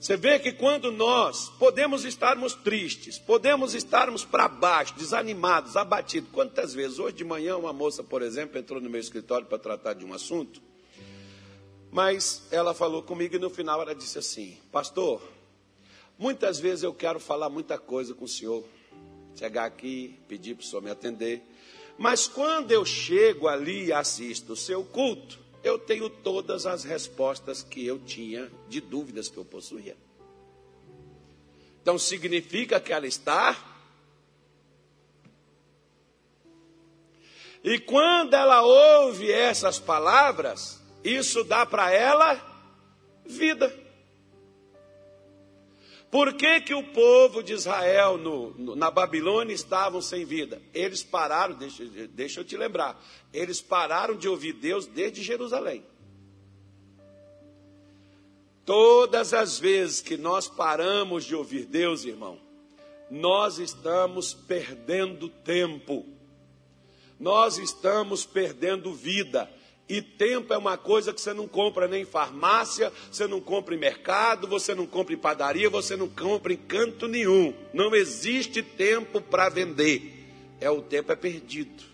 Você 0.00 0.16
vê 0.16 0.38
que 0.38 0.52
quando 0.52 0.92
nós 0.92 1.48
podemos 1.58 2.04
estarmos 2.04 2.54
tristes, 2.54 3.18
podemos 3.18 3.74
estarmos 3.74 4.24
para 4.24 4.46
baixo, 4.46 4.94
desanimados, 4.94 5.76
abatidos. 5.76 6.30
Quantas 6.30 6.72
vezes? 6.72 7.00
Hoje 7.00 7.16
de 7.16 7.24
manhã, 7.24 7.56
uma 7.56 7.72
moça, 7.72 8.04
por 8.04 8.22
exemplo, 8.22 8.58
entrou 8.58 8.80
no 8.80 8.88
meu 8.88 9.00
escritório 9.00 9.46
para 9.48 9.58
tratar 9.58 9.94
de 9.94 10.04
um 10.04 10.14
assunto. 10.14 10.62
Mas 11.90 12.46
ela 12.52 12.72
falou 12.74 13.02
comigo 13.02 13.34
e 13.34 13.38
no 13.40 13.50
final 13.50 13.82
ela 13.82 13.94
disse 13.94 14.18
assim: 14.18 14.56
Pastor, 14.70 15.20
muitas 16.16 16.60
vezes 16.60 16.84
eu 16.84 16.94
quero 16.94 17.18
falar 17.18 17.48
muita 17.48 17.76
coisa 17.76 18.14
com 18.14 18.24
o 18.24 18.28
senhor, 18.28 18.64
chegar 19.34 19.64
aqui, 19.64 20.16
pedir 20.28 20.54
para 20.54 20.62
o 20.62 20.66
senhor 20.66 20.82
me 20.82 20.90
atender, 20.90 21.42
mas 21.96 22.28
quando 22.28 22.70
eu 22.70 22.84
chego 22.84 23.48
ali 23.48 23.86
e 23.86 23.92
assisto 23.92 24.52
o 24.52 24.56
seu 24.56 24.84
culto, 24.84 25.40
eu 25.62 25.78
tenho 25.78 26.08
todas 26.08 26.66
as 26.66 26.84
respostas 26.84 27.62
que 27.62 27.86
eu 27.86 27.98
tinha 27.98 28.50
de 28.68 28.80
dúvidas 28.80 29.28
que 29.28 29.36
eu 29.36 29.44
possuía. 29.44 29.96
Então 31.82 31.98
significa 31.98 32.80
que 32.80 32.92
ela 32.92 33.06
está. 33.06 33.56
E 37.64 37.78
quando 37.80 38.34
ela 38.34 38.62
ouve 38.62 39.32
essas 39.32 39.78
palavras, 39.78 40.80
isso 41.02 41.42
dá 41.44 41.66
para 41.66 41.90
ela 41.90 42.40
vida. 43.26 43.87
Por 46.10 46.32
que, 46.34 46.60
que 46.62 46.74
o 46.74 46.82
povo 46.82 47.42
de 47.42 47.52
Israel 47.52 48.16
no, 48.16 48.50
no, 48.54 48.76
na 48.76 48.90
Babilônia 48.90 49.52
estavam 49.52 50.00
sem 50.00 50.24
vida? 50.24 50.60
Eles 50.72 51.02
pararam, 51.02 51.54
deixa, 51.54 51.84
deixa 52.08 52.40
eu 52.40 52.44
te 52.44 52.56
lembrar, 52.56 52.98
eles 53.32 53.60
pararam 53.60 54.16
de 54.16 54.26
ouvir 54.26 54.54
Deus 54.54 54.86
desde 54.86 55.22
Jerusalém. 55.22 55.84
Todas 58.64 59.34
as 59.34 59.58
vezes 59.58 60.00
que 60.00 60.16
nós 60.16 60.48
paramos 60.48 61.24
de 61.24 61.34
ouvir 61.34 61.66
Deus, 61.66 62.04
irmão, 62.04 62.38
nós 63.10 63.58
estamos 63.58 64.32
perdendo 64.32 65.28
tempo, 65.28 66.06
nós 67.18 67.58
estamos 67.58 68.24
perdendo 68.24 68.92
vida. 68.94 69.50
E 69.88 70.02
tempo 70.02 70.52
é 70.52 70.58
uma 70.58 70.76
coisa 70.76 71.14
que 71.14 71.20
você 71.20 71.32
não 71.32 71.48
compra 71.48 71.88
nem 71.88 72.02
em 72.02 72.04
farmácia, 72.04 72.92
você 73.10 73.26
não 73.26 73.40
compra 73.40 73.74
em 73.74 73.78
mercado, 73.78 74.46
você 74.46 74.74
não 74.74 74.86
compra 74.86 75.14
em 75.14 75.18
padaria, 75.18 75.70
você 75.70 75.96
não 75.96 76.08
compra 76.08 76.52
em 76.52 76.58
canto 76.58 77.08
nenhum. 77.08 77.54
Não 77.72 77.94
existe 77.94 78.62
tempo 78.62 79.20
para 79.20 79.48
vender. 79.48 80.26
É 80.60 80.70
o 80.70 80.82
tempo 80.82 81.10
é 81.10 81.16
perdido. 81.16 81.87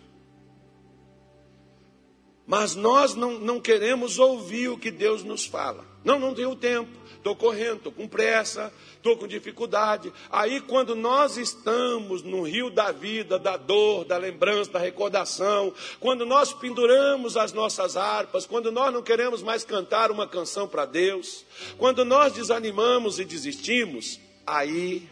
Mas 2.46 2.74
nós 2.74 3.14
não, 3.14 3.38
não 3.38 3.60
queremos 3.60 4.18
ouvir 4.18 4.68
o 4.68 4.78
que 4.78 4.90
Deus 4.90 5.24
nos 5.24 5.46
fala. 5.46 5.84
Não, 6.04 6.18
não 6.18 6.34
tenho 6.34 6.54
tempo. 6.54 7.04
Estou 7.16 7.34
correndo, 7.34 7.76
estou 7.76 7.90
com 7.90 8.06
pressa, 8.06 8.70
estou 8.96 9.16
com 9.16 9.26
dificuldade. 9.26 10.12
Aí, 10.28 10.60
quando 10.60 10.94
nós 10.94 11.38
estamos 11.38 12.22
no 12.22 12.42
rio 12.42 12.68
da 12.68 12.92
vida, 12.92 13.38
da 13.38 13.56
dor, 13.56 14.04
da 14.04 14.18
lembrança, 14.18 14.72
da 14.72 14.78
recordação, 14.78 15.72
quando 15.98 16.26
nós 16.26 16.52
penduramos 16.52 17.38
as 17.38 17.50
nossas 17.50 17.96
harpas, 17.96 18.44
quando 18.44 18.70
nós 18.70 18.92
não 18.92 19.02
queremos 19.02 19.42
mais 19.42 19.64
cantar 19.64 20.10
uma 20.10 20.28
canção 20.28 20.68
para 20.68 20.84
Deus, 20.84 21.46
quando 21.78 22.04
nós 22.04 22.34
desanimamos 22.34 23.18
e 23.18 23.24
desistimos, 23.24 24.20
aí 24.46 25.08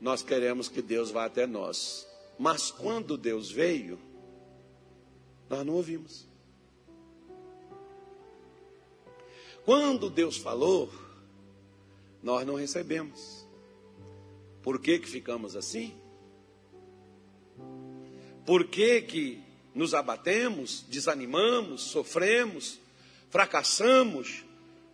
nós 0.00 0.22
queremos 0.22 0.68
que 0.68 0.80
Deus 0.80 1.10
vá 1.10 1.24
até 1.24 1.48
nós. 1.48 2.06
Mas 2.38 2.70
quando 2.70 3.16
Deus 3.16 3.50
veio, 3.50 3.98
nós 5.48 5.64
não 5.64 5.74
ouvimos. 5.74 6.26
Quando 9.64 10.08
Deus 10.08 10.36
falou, 10.36 10.90
nós 12.22 12.46
não 12.46 12.54
recebemos. 12.54 13.46
Por 14.62 14.80
que, 14.80 14.98
que 14.98 15.08
ficamos 15.08 15.56
assim? 15.56 15.94
Por 18.44 18.64
que, 18.68 19.02
que 19.02 19.42
nos 19.74 19.92
abatemos, 19.92 20.84
desanimamos, 20.88 21.82
sofremos, 21.82 22.78
fracassamos? 23.28 24.44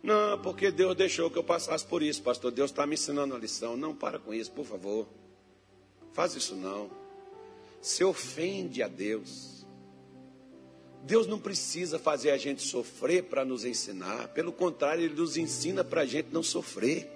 Não, 0.01 0.41
porque 0.41 0.71
Deus 0.71 0.95
deixou 0.95 1.29
que 1.29 1.37
eu 1.37 1.43
passasse 1.43 1.85
por 1.85 2.01
isso, 2.03 2.21
pastor. 2.21 2.51
Deus 2.51 2.71
está 2.71 2.85
me 2.85 2.95
ensinando 2.95 3.35
a 3.35 3.39
lição. 3.39 3.77
Não, 3.77 3.95
para 3.95 4.19
com 4.19 4.33
isso, 4.33 4.51
por 4.51 4.65
favor. 4.65 5.07
Faz 6.13 6.35
isso 6.35 6.55
não. 6.55 6.89
Você 7.81 8.03
ofende 8.03 8.81
a 8.83 8.87
Deus. 8.87 9.52
Deus 11.03 11.27
não 11.27 11.37
precisa 11.37 11.99
fazer 11.99 12.31
a 12.31 12.37
gente 12.37 12.61
sofrer 12.61 13.23
para 13.23 13.43
nos 13.43 13.65
ensinar, 13.65 14.29
pelo 14.29 14.53
contrário, 14.53 15.03
Ele 15.03 15.13
nos 15.13 15.35
ensina 15.35 15.83
para 15.83 16.01
a 16.01 16.05
gente 16.05 16.29
não 16.31 16.41
sofrer. 16.41 17.11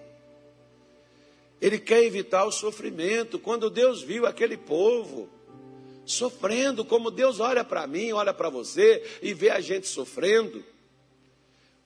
Ele 1.62 1.80
quer 1.80 2.04
evitar 2.04 2.46
o 2.46 2.52
sofrimento. 2.52 3.40
Quando 3.40 3.70
Deus 3.70 4.02
viu 4.02 4.26
aquele 4.26 4.58
povo 4.58 5.30
sofrendo, 6.06 6.86
como 6.86 7.10
Deus 7.10 7.40
olha 7.40 7.64
para 7.64 7.88
mim, 7.88 8.12
olha 8.12 8.34
para 8.34 8.50
você 8.50 9.04
e 9.22 9.34
vê 9.34 9.50
a 9.50 9.62
gente 9.62 9.88
sofrendo. 9.88 10.64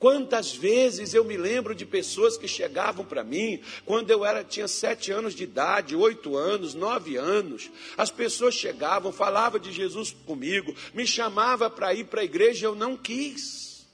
Quantas 0.01 0.51
vezes 0.51 1.13
eu 1.13 1.23
me 1.23 1.37
lembro 1.37 1.75
de 1.75 1.85
pessoas 1.85 2.35
que 2.35 2.47
chegavam 2.47 3.05
para 3.05 3.23
mim 3.23 3.61
quando 3.85 4.09
eu 4.09 4.25
era 4.25 4.43
tinha 4.43 4.67
sete 4.67 5.11
anos 5.11 5.35
de 5.35 5.43
idade, 5.43 5.95
oito 5.95 6.35
anos, 6.35 6.73
nove 6.73 7.17
anos. 7.17 7.69
As 7.95 8.09
pessoas 8.09 8.55
chegavam, 8.55 9.11
falavam 9.11 9.59
de 9.59 9.71
Jesus 9.71 10.09
comigo, 10.25 10.73
me 10.91 11.05
chamava 11.05 11.69
para 11.69 11.93
ir 11.93 12.05
para 12.05 12.21
a 12.21 12.23
igreja, 12.23 12.65
eu 12.65 12.73
não 12.73 12.97
quis. 12.97 13.85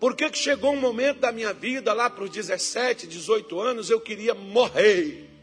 Porque 0.00 0.28
que 0.28 0.36
chegou 0.36 0.72
um 0.72 0.80
momento 0.80 1.20
da 1.20 1.30
minha 1.30 1.52
vida, 1.52 1.92
lá 1.92 2.10
para 2.10 2.24
os 2.24 2.30
17, 2.30 3.06
18 3.06 3.60
anos, 3.60 3.88
eu 3.88 4.00
queria 4.00 4.34
morrer. 4.34 5.33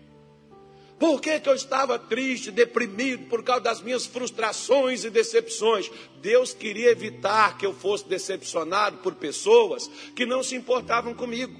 Por 1.01 1.19
que, 1.19 1.39
que 1.39 1.49
eu 1.49 1.55
estava 1.55 1.97
triste, 1.97 2.51
deprimido 2.51 3.27
por 3.27 3.43
causa 3.43 3.63
das 3.63 3.81
minhas 3.81 4.05
frustrações 4.05 5.03
e 5.03 5.09
decepções? 5.09 5.89
Deus 6.21 6.53
queria 6.53 6.91
evitar 6.91 7.57
que 7.57 7.65
eu 7.65 7.73
fosse 7.73 8.07
decepcionado 8.07 8.97
por 8.97 9.15
pessoas 9.15 9.89
que 10.15 10.27
não 10.27 10.43
se 10.43 10.55
importavam 10.55 11.15
comigo, 11.15 11.59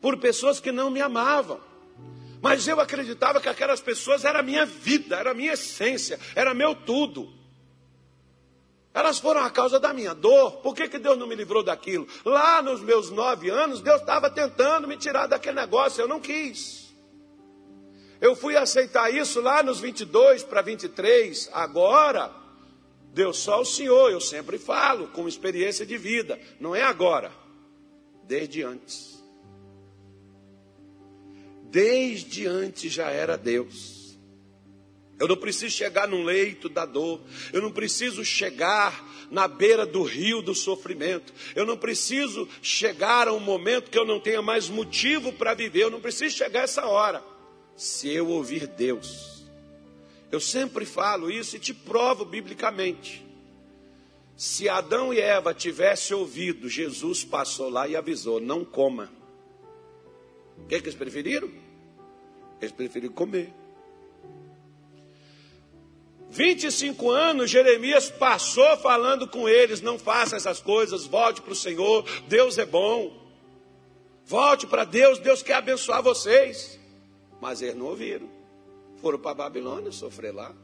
por 0.00 0.16
pessoas 0.16 0.58
que 0.58 0.72
não 0.72 0.90
me 0.90 1.00
amavam. 1.00 1.60
Mas 2.42 2.66
eu 2.66 2.80
acreditava 2.80 3.40
que 3.40 3.48
aquelas 3.48 3.80
pessoas 3.80 4.24
era 4.24 4.40
a 4.40 4.42
minha 4.42 4.66
vida, 4.66 5.14
era 5.14 5.30
a 5.30 5.34
minha 5.34 5.52
essência, 5.52 6.18
era 6.34 6.52
meu 6.52 6.74
tudo. 6.74 7.32
Elas 8.92 9.20
foram 9.20 9.42
a 9.42 9.50
causa 9.50 9.78
da 9.78 9.92
minha 9.92 10.12
dor. 10.12 10.56
Por 10.56 10.74
que, 10.74 10.88
que 10.88 10.98
Deus 10.98 11.16
não 11.16 11.28
me 11.28 11.36
livrou 11.36 11.62
daquilo? 11.62 12.08
Lá 12.24 12.60
nos 12.60 12.80
meus 12.80 13.10
nove 13.10 13.48
anos, 13.48 13.80
Deus 13.80 14.00
estava 14.00 14.28
tentando 14.28 14.88
me 14.88 14.96
tirar 14.96 15.28
daquele 15.28 15.60
negócio, 15.60 16.02
eu 16.02 16.08
não 16.08 16.18
quis. 16.18 16.79
Eu 18.20 18.36
fui 18.36 18.56
aceitar 18.56 19.12
isso 19.14 19.40
lá 19.40 19.62
nos 19.62 19.80
22 19.80 20.42
para 20.42 20.60
23. 20.60 21.48
Agora, 21.52 22.30
Deus 23.14 23.38
só 23.38 23.62
o 23.62 23.64
Senhor, 23.64 24.10
eu 24.10 24.20
sempre 24.20 24.58
falo, 24.58 25.08
com 25.08 25.26
experiência 25.26 25.86
de 25.86 25.96
vida. 25.96 26.38
Não 26.60 26.76
é 26.76 26.82
agora, 26.82 27.32
desde 28.24 28.62
antes. 28.62 29.18
Desde 31.70 32.46
antes 32.46 32.92
já 32.92 33.10
era 33.10 33.38
Deus. 33.38 34.18
Eu 35.18 35.28
não 35.28 35.36
preciso 35.36 35.74
chegar 35.74 36.06
no 36.06 36.22
leito 36.22 36.68
da 36.68 36.84
dor. 36.84 37.20
Eu 37.52 37.62
não 37.62 37.70
preciso 37.70 38.24
chegar 38.24 39.08
na 39.30 39.46
beira 39.46 39.86
do 39.86 40.02
rio 40.02 40.42
do 40.42 40.54
sofrimento. 40.54 41.32
Eu 41.54 41.64
não 41.64 41.76
preciso 41.76 42.48
chegar 42.60 43.28
a 43.28 43.32
um 43.32 43.40
momento 43.40 43.90
que 43.90 43.98
eu 43.98 44.04
não 44.04 44.18
tenha 44.18 44.42
mais 44.42 44.68
motivo 44.68 45.32
para 45.32 45.54
viver. 45.54 45.84
Eu 45.84 45.90
não 45.90 46.00
preciso 46.00 46.36
chegar 46.36 46.60
a 46.60 46.64
essa 46.64 46.86
hora 46.86 47.29
se 47.80 48.12
eu 48.12 48.28
ouvir 48.28 48.66
Deus. 48.66 49.42
Eu 50.30 50.38
sempre 50.38 50.84
falo 50.84 51.30
isso 51.30 51.56
e 51.56 51.58
te 51.58 51.72
provo 51.72 52.26
biblicamente. 52.26 53.26
Se 54.36 54.68
Adão 54.68 55.14
e 55.14 55.18
Eva 55.18 55.54
tivessem 55.54 56.14
ouvido, 56.14 56.68
Jesus 56.68 57.24
passou 57.24 57.70
lá 57.70 57.88
e 57.88 57.96
avisou: 57.96 58.38
não 58.38 58.66
coma. 58.66 59.10
O 60.58 60.66
que, 60.66 60.78
que 60.78 60.88
eles 60.88 60.94
preferiram? 60.94 61.50
Eles 62.60 62.70
preferiram 62.70 63.14
comer. 63.14 63.50
25 66.28 67.10
anos, 67.10 67.50
Jeremias 67.50 68.10
passou 68.10 68.76
falando 68.76 69.26
com 69.26 69.48
eles: 69.48 69.80
não 69.80 69.98
faça 69.98 70.36
essas 70.36 70.60
coisas, 70.60 71.06
volte 71.06 71.40
para 71.40 71.54
o 71.54 71.56
Senhor, 71.56 72.04
Deus 72.28 72.58
é 72.58 72.66
bom. 72.66 73.18
Volte 74.26 74.66
para 74.66 74.84
Deus, 74.84 75.18
Deus 75.18 75.42
quer 75.42 75.54
abençoar 75.54 76.02
vocês. 76.02 76.79
Mas 77.40 77.62
eles 77.62 77.76
não 77.76 77.86
ouviram. 77.86 78.28
Foram 79.00 79.18
para 79.18 79.34
Babilônia 79.34 79.92
sofrer 79.92 80.34
lá. 80.34 80.54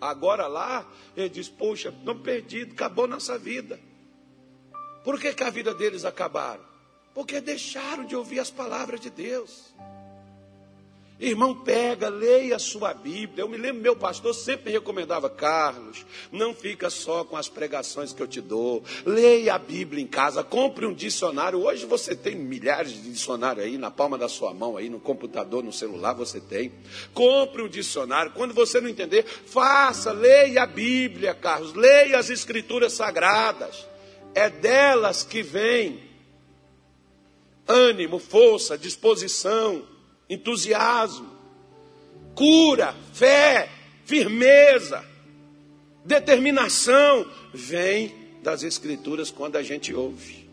Agora 0.00 0.46
lá, 0.46 0.86
ele 1.16 1.28
diz: 1.28 1.48
Poxa, 1.48 1.88
estamos 1.88 2.22
perdidos, 2.22 2.74
acabou 2.74 3.06
nossa 3.06 3.38
vida. 3.38 3.80
Por 5.02 5.18
que, 5.20 5.32
que 5.32 5.44
a 5.44 5.50
vida 5.50 5.74
deles 5.74 6.04
acabaram? 6.04 6.64
Porque 7.14 7.40
deixaram 7.40 8.04
de 8.04 8.14
ouvir 8.14 8.40
as 8.40 8.50
palavras 8.50 9.00
de 9.00 9.08
Deus. 9.08 9.74
Irmão, 11.18 11.54
pega, 11.54 12.10
leia 12.10 12.56
a 12.56 12.58
sua 12.58 12.92
Bíblia. 12.92 13.42
Eu 13.42 13.48
me 13.48 13.56
lembro, 13.56 13.80
meu 13.80 13.96
pastor 13.96 14.34
sempre 14.34 14.70
recomendava, 14.70 15.30
Carlos, 15.30 16.04
não 16.30 16.54
fica 16.54 16.90
só 16.90 17.24
com 17.24 17.38
as 17.38 17.48
pregações 17.48 18.12
que 18.12 18.22
eu 18.22 18.26
te 18.26 18.42
dou. 18.42 18.84
Leia 19.04 19.54
a 19.54 19.58
Bíblia 19.58 20.02
em 20.02 20.06
casa, 20.06 20.44
compre 20.44 20.84
um 20.84 20.92
dicionário. 20.92 21.64
Hoje 21.64 21.86
você 21.86 22.14
tem 22.14 22.34
milhares 22.34 22.92
de 22.92 23.10
dicionários 23.10 23.64
aí 23.64 23.78
na 23.78 23.90
palma 23.90 24.18
da 24.18 24.28
sua 24.28 24.52
mão, 24.52 24.76
aí 24.76 24.90
no 24.90 25.00
computador, 25.00 25.64
no 25.64 25.72
celular 25.72 26.12
você 26.12 26.38
tem. 26.38 26.70
Compre 27.14 27.62
um 27.62 27.68
dicionário. 27.68 28.32
Quando 28.32 28.52
você 28.52 28.78
não 28.78 28.88
entender, 28.88 29.24
faça, 29.24 30.12
leia 30.12 30.64
a 30.64 30.66
Bíblia, 30.66 31.34
Carlos. 31.34 31.72
Leia 31.72 32.18
as 32.18 32.28
escrituras 32.28 32.92
sagradas. 32.92 33.86
É 34.34 34.50
delas 34.50 35.22
que 35.22 35.42
vem 35.42 35.98
ânimo, 37.66 38.18
força, 38.18 38.76
disposição 38.76 39.95
entusiasmo, 40.28 41.30
cura, 42.34 42.94
fé, 43.12 43.68
firmeza, 44.04 45.04
determinação, 46.04 47.26
vem 47.52 48.14
das 48.42 48.62
Escrituras 48.62 49.30
quando 49.30 49.56
a 49.56 49.62
gente 49.62 49.94
ouve. 49.94 50.46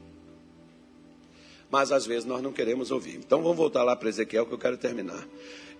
Mas 1.70 1.92
às 1.92 2.06
vezes 2.06 2.26
nós 2.26 2.42
não 2.42 2.52
queremos 2.52 2.92
ouvir. 2.92 3.16
Então 3.16 3.42
vamos 3.42 3.58
voltar 3.58 3.84
lá 3.84 3.96
para 3.96 4.10
Ezequiel 4.10 4.46
que 4.46 4.54
eu 4.54 4.60
quero 4.60 4.78
terminar. 4.78 5.28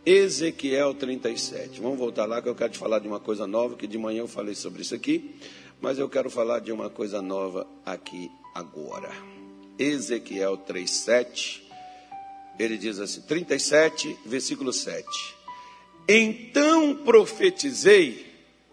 Ezequiel 0.06 0.94
37. 0.94 1.80
Vamos 1.80 1.98
voltar 1.98 2.26
lá 2.26 2.42
que 2.42 2.50
eu 2.50 2.56
quero 2.56 2.74
te 2.74 2.78
falar 2.78 3.00
de 3.00 3.08
uma 3.08 3.20
coisa 3.20 3.48
nova, 3.48 3.76
que 3.76 3.88
de 3.88 3.98
manhã 3.98 4.20
eu 4.20 4.28
falei 4.28 4.54
sobre 4.54 4.82
isso 4.82 4.94
aqui, 4.94 5.36
mas 5.80 5.98
eu 5.98 6.10
quero 6.10 6.30
falar 6.30 6.60
de 6.60 6.72
uma 6.72 6.90
coisa 6.90 7.22
nova 7.22 7.66
aqui 7.86 8.30
agora. 8.54 9.12
Ezequiel 9.78 10.58
37 10.58 11.63
ele 12.58 12.78
diz 12.78 13.00
assim, 13.00 13.22
37, 13.22 14.18
versículo 14.26 14.72
7. 14.72 15.06
Então 16.08 16.96
profetizei 16.96 18.26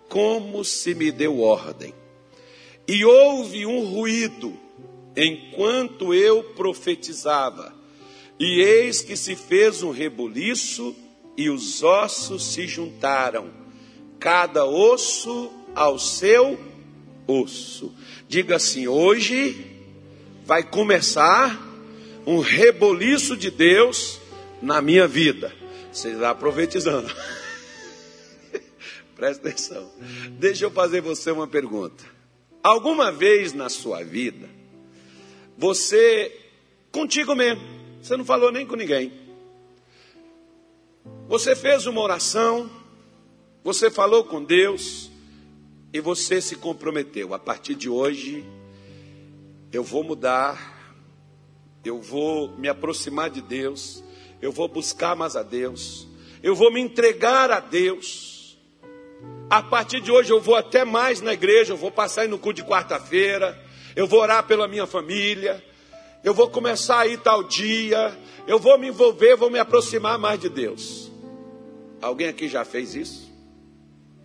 como 0.09 0.65
se 0.65 0.95
me 0.95 1.13
deu 1.13 1.41
ordem, 1.41 1.95
e 2.87 3.05
houve 3.05 3.65
um 3.65 3.85
ruído 3.85 4.59
enquanto 5.17 6.13
eu 6.13 6.43
profetizava, 6.55 7.75
e 8.39 8.61
eis 8.61 9.01
que 9.03 9.17
se 9.17 9.37
fez 9.37 9.83
um 9.83 9.91
rebuliço, 9.91 10.97
e 11.37 11.49
os 11.49 11.83
ossos 11.83 12.45
se 12.53 12.67
juntaram, 12.67 13.51
cada 14.19 14.67
osso 14.67 15.51
ao 15.75 15.99
seu 15.99 16.59
osso. 17.27 17.95
Diga 18.29 18.57
assim: 18.57 18.89
hoje 18.89 19.67
vai 20.45 20.63
começar 20.63 21.70
um 22.27 22.39
reboliço 22.39 23.37
de 23.37 23.51
Deus 23.51 24.21
na 24.61 24.81
minha 24.81 25.07
vida. 25.07 25.53
Você 25.93 26.11
está 26.11 26.35
profetizando. 26.35 27.09
Presta 29.17 29.49
atenção. 29.49 29.91
Deixa 30.39 30.65
eu 30.65 30.71
fazer 30.71 31.01
você 31.01 31.31
uma 31.31 31.47
pergunta. 31.47 32.05
Alguma 32.63 33.11
vez 33.11 33.53
na 33.53 33.69
sua 33.69 34.05
vida, 34.05 34.49
você, 35.57 36.39
contigo 36.93 37.35
mesmo, 37.35 37.63
você 38.03 38.17
não 38.17 38.25
falou 38.25 38.53
nem 38.53 38.67
com 38.67 38.77
ninguém. 38.77 39.13
Você 41.29 41.57
fez 41.57 41.87
uma 41.87 42.01
oração, 42.01 42.71
você 43.63 43.91
falou 43.91 44.25
com 44.25 44.43
Deus 44.43 45.11
e 45.93 46.01
você 46.01 46.41
se 46.41 46.57
comprometeu. 46.57 47.35
A 47.35 47.39
partir 47.39 47.75
de 47.75 47.89
hoje, 47.89 48.45
eu 49.73 49.83
vou 49.83 50.03
mudar 50.03 50.80
eu 51.85 52.01
vou 52.01 52.49
me 52.57 52.69
aproximar 52.69 53.31
de 53.31 53.41
Deus, 53.41 54.03
eu 54.41 54.53
vou 54.53 54.69
buscar 54.69 55.17
mais 55.17 55.37
a 55.37 55.43
Deus, 55.43 56.07
eu 56.43 56.55
vou 56.55 56.73
me 56.73 56.81
entregar 56.81 57.51
a 57.51 57.61
Deus. 57.61 58.59
A 59.49 59.63
partir 59.63 60.01
de 60.01 60.13
hoje 60.13 60.33
eu 60.33 60.41
vou 60.41 60.55
até 60.55 60.85
mais 60.85 61.21
na 61.21 61.33
igreja, 61.33 61.73
eu 61.73 61.77
vou 61.77 61.91
passar 61.91 62.23
aí 62.23 62.29
no 62.29 62.39
culto 62.39 62.63
de 62.63 62.69
quarta-feira, 62.69 63.59
eu 63.97 64.07
vou 64.07 64.21
orar 64.21 64.47
pela 64.47 64.69
minha 64.69 64.87
família, 64.87 65.63
eu 66.23 66.33
vou 66.33 66.49
começar 66.49 67.01
aí 67.01 67.17
tal 67.17 67.43
dia, 67.43 68.17
eu 68.47 68.59
vou 68.59 68.79
me 68.79 68.89
envolver, 68.89 69.37
vou 69.37 69.51
me 69.51 69.59
aproximar 69.59 70.19
mais 70.19 70.39
de 70.41 70.49
Deus. 70.49 71.11
Alguém 72.01 72.29
aqui 72.29 72.49
já 72.49 72.65
fez 72.65 72.95
isso? 72.95 73.31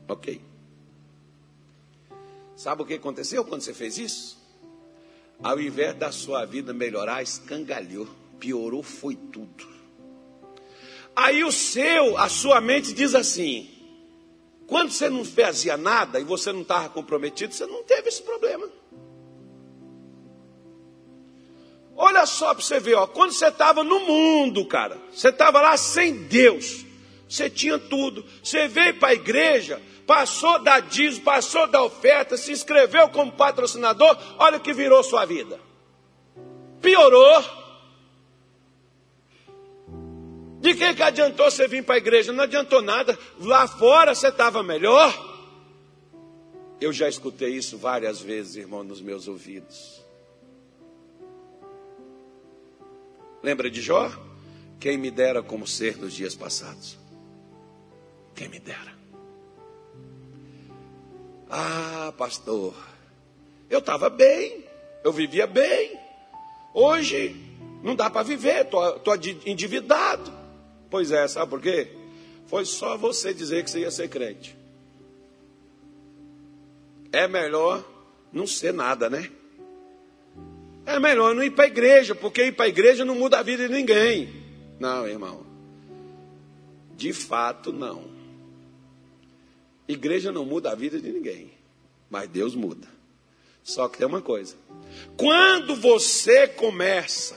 Ok. 0.08 0.42
Sabe 2.56 2.82
o 2.82 2.86
que 2.86 2.94
aconteceu 2.94 3.44
quando 3.44 3.62
você 3.62 3.74
fez 3.74 3.98
isso? 3.98 4.35
Ao 5.44 5.60
invés 5.60 5.96
da 5.96 6.12
sua 6.12 6.46
vida 6.46 6.74
melhorar, 6.74 7.22
escangalhou, 7.22 8.08
piorou, 8.40 8.82
foi 8.82 9.16
tudo. 9.16 9.68
Aí 11.16 11.44
o 11.44 11.52
seu, 11.52 12.18
a 12.18 12.28
sua 12.28 12.60
mente 12.60 12.94
diz 12.94 13.16
assim: 13.16 13.70
Quando 14.68 14.92
você 14.92 15.10
não 15.10 15.24
fazia 15.24 15.78
nada 15.78 16.20
e 16.20 16.24
você 16.24 16.52
não 16.52 16.62
estava 16.62 16.90
comprometido, 16.90 17.54
você 17.54 17.66
não 17.66 17.84
teve 17.84 18.10
esse 18.10 18.22
problema. 18.22 18.68
Olha 21.96 22.26
só 22.26 22.54
para 22.54 22.62
você 22.62 22.80
ver, 22.80 22.96
ó, 22.96 23.08
quando 23.08 23.32
você 23.32 23.48
estava 23.48 23.82
no 23.82 24.02
mundo, 24.02 24.66
cara, 24.66 24.98
você 25.14 25.30
estava 25.30 25.62
lá 25.62 25.78
sem 25.78 26.14
Deus, 26.24 26.86
você 27.28 27.50
tinha 27.50 27.80
tudo, 27.80 28.26
você 28.44 28.68
veio 28.68 29.00
para 29.00 29.10
a 29.10 29.14
igreja, 29.14 29.82
passou 30.06 30.60
da 30.60 30.80
dízimo, 30.80 31.24
passou 31.24 31.68
da 31.68 31.84
oferta, 31.84 32.38
se 32.38 32.52
inscreveu 32.52 33.10
como 33.10 33.32
patrocinador, 33.32 34.18
olha 34.38 34.58
o 34.58 34.62
que 34.62 34.74
virou 34.74 35.04
sua 35.04 35.26
vida. 35.26 35.60
Piorou. 36.82 37.44
De 40.60 40.74
que, 40.74 40.94
que 40.94 41.04
adiantou 41.04 41.50
você 41.50 41.68
vir 41.68 41.84
para 41.84 41.96
a 41.96 41.98
igreja? 41.98 42.32
Não 42.32 42.44
adiantou 42.44 42.82
nada. 42.82 43.18
Lá 43.40 43.68
fora 43.68 44.16
você 44.16 44.30
estava 44.30 44.64
melhor. 44.64 45.14
Eu 46.80 46.92
já 46.92 47.08
escutei 47.08 47.56
isso 47.56 47.78
várias 47.78 48.22
vezes, 48.22 48.56
irmão, 48.56 48.84
nos 48.84 49.02
meus 49.02 49.28
ouvidos. 49.28 50.04
Lembra 53.42 53.70
de 53.70 53.82
Jó? 53.82 54.12
Quem 54.80 54.98
me 54.98 55.10
dera 55.10 55.42
como 55.42 55.66
ser 55.68 55.98
nos 55.98 56.14
dias 56.14 56.36
passados. 56.36 56.98
Quem 58.36 58.50
me 58.50 58.60
dera. 58.60 58.95
Ah, 61.50 62.14
pastor, 62.18 62.74
eu 63.70 63.80
estava 63.80 64.10
bem, 64.10 64.64
eu 65.04 65.12
vivia 65.12 65.46
bem. 65.46 66.00
Hoje 66.74 67.36
não 67.84 67.96
dá 67.96 68.10
para 68.10 68.24
viver, 68.24 68.66
estou 68.66 69.16
endividado. 69.46 70.34
Pois 70.90 71.12
é, 71.12 71.28
sabe 71.28 71.50
por 71.50 71.62
quê? 71.62 71.92
Foi 72.48 72.66
só 72.66 72.98
você 72.98 73.34
dizer 73.34 73.64
que 73.64 73.72
você 73.72 73.80
ia 73.80 73.92
ser 73.92 74.10
crente. 74.10 74.56
É 77.12 77.28
melhor 77.28 77.84
não 78.32 78.46
ser 78.46 78.74
nada, 78.74 79.10
né? 79.10 79.30
É 80.86 81.00
melhor 81.00 81.34
não 81.34 81.44
ir 81.44 81.52
para 81.52 81.66
a 81.66 81.68
igreja, 81.68 82.14
porque 82.14 82.46
ir 82.46 82.52
para 82.52 82.66
a 82.66 82.70
igreja 82.70 83.04
não 83.04 83.16
muda 83.16 83.40
a 83.40 83.44
vida 83.44 83.68
de 83.68 83.74
ninguém. 83.74 84.30
Não, 84.80 85.08
irmão. 85.08 85.46
De 86.96 87.12
fato, 87.14 87.74
não. 87.74 88.15
Igreja 89.88 90.32
não 90.32 90.46
muda 90.46 90.72
a 90.72 90.76
vida 90.76 91.00
de 91.00 91.12
ninguém, 91.12 91.52
mas 92.10 92.28
Deus 92.30 92.56
muda. 92.56 92.88
Só 93.64 93.88
que 93.88 93.98
tem 93.98 94.08
uma 94.08 94.22
coisa: 94.22 94.56
quando 95.18 95.76
você 95.76 96.48
começa 96.48 97.36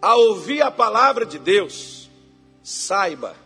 a 0.00 0.16
ouvir 0.16 0.62
a 0.62 0.70
palavra 0.70 1.24
de 1.24 1.38
Deus, 1.38 2.10
saiba 2.62 3.36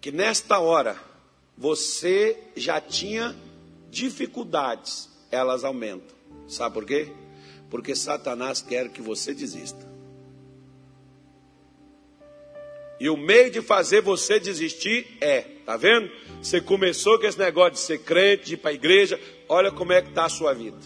que 0.00 0.10
nesta 0.12 0.58
hora 0.58 1.00
você 1.56 2.38
já 2.56 2.80
tinha 2.80 3.34
dificuldades 3.90 5.08
elas 5.30 5.64
aumentam. 5.64 6.14
Sabe 6.48 6.74
por 6.74 6.84
quê? 6.84 7.12
Porque 7.70 7.94
Satanás 7.94 8.60
quer 8.60 8.88
que 8.90 9.00
você 9.00 9.34
desista. 9.34 9.93
E 13.00 13.08
o 13.08 13.16
meio 13.16 13.50
de 13.50 13.60
fazer 13.60 14.00
você 14.00 14.38
desistir 14.38 15.06
é, 15.20 15.42
tá 15.66 15.76
vendo? 15.76 16.10
Você 16.40 16.60
começou 16.60 17.18
com 17.18 17.26
esse 17.26 17.38
negócio 17.38 17.72
de 17.72 17.80
ser 17.80 17.98
crente, 17.98 18.46
de 18.46 18.54
ir 18.54 18.56
para 18.58 18.70
a 18.70 18.74
igreja, 18.74 19.20
olha 19.48 19.70
como 19.70 19.92
é 19.92 20.00
que 20.00 20.08
está 20.08 20.26
a 20.26 20.28
sua 20.28 20.52
vida. 20.52 20.78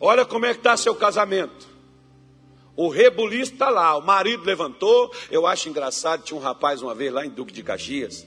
Olha 0.00 0.24
como 0.24 0.46
é 0.46 0.52
que 0.52 0.60
está 0.60 0.76
seu 0.76 0.94
casamento. 0.94 1.68
O 2.76 2.88
rebuliço 2.88 3.52
está 3.52 3.68
lá, 3.70 3.96
o 3.96 4.02
marido 4.02 4.44
levantou. 4.44 5.12
Eu 5.30 5.46
acho 5.46 5.68
engraçado, 5.68 6.22
tinha 6.22 6.38
um 6.38 6.42
rapaz 6.42 6.80
uma 6.80 6.94
vez 6.94 7.12
lá 7.12 7.26
em 7.26 7.30
Duque 7.30 7.52
de 7.52 7.62
Caxias, 7.62 8.24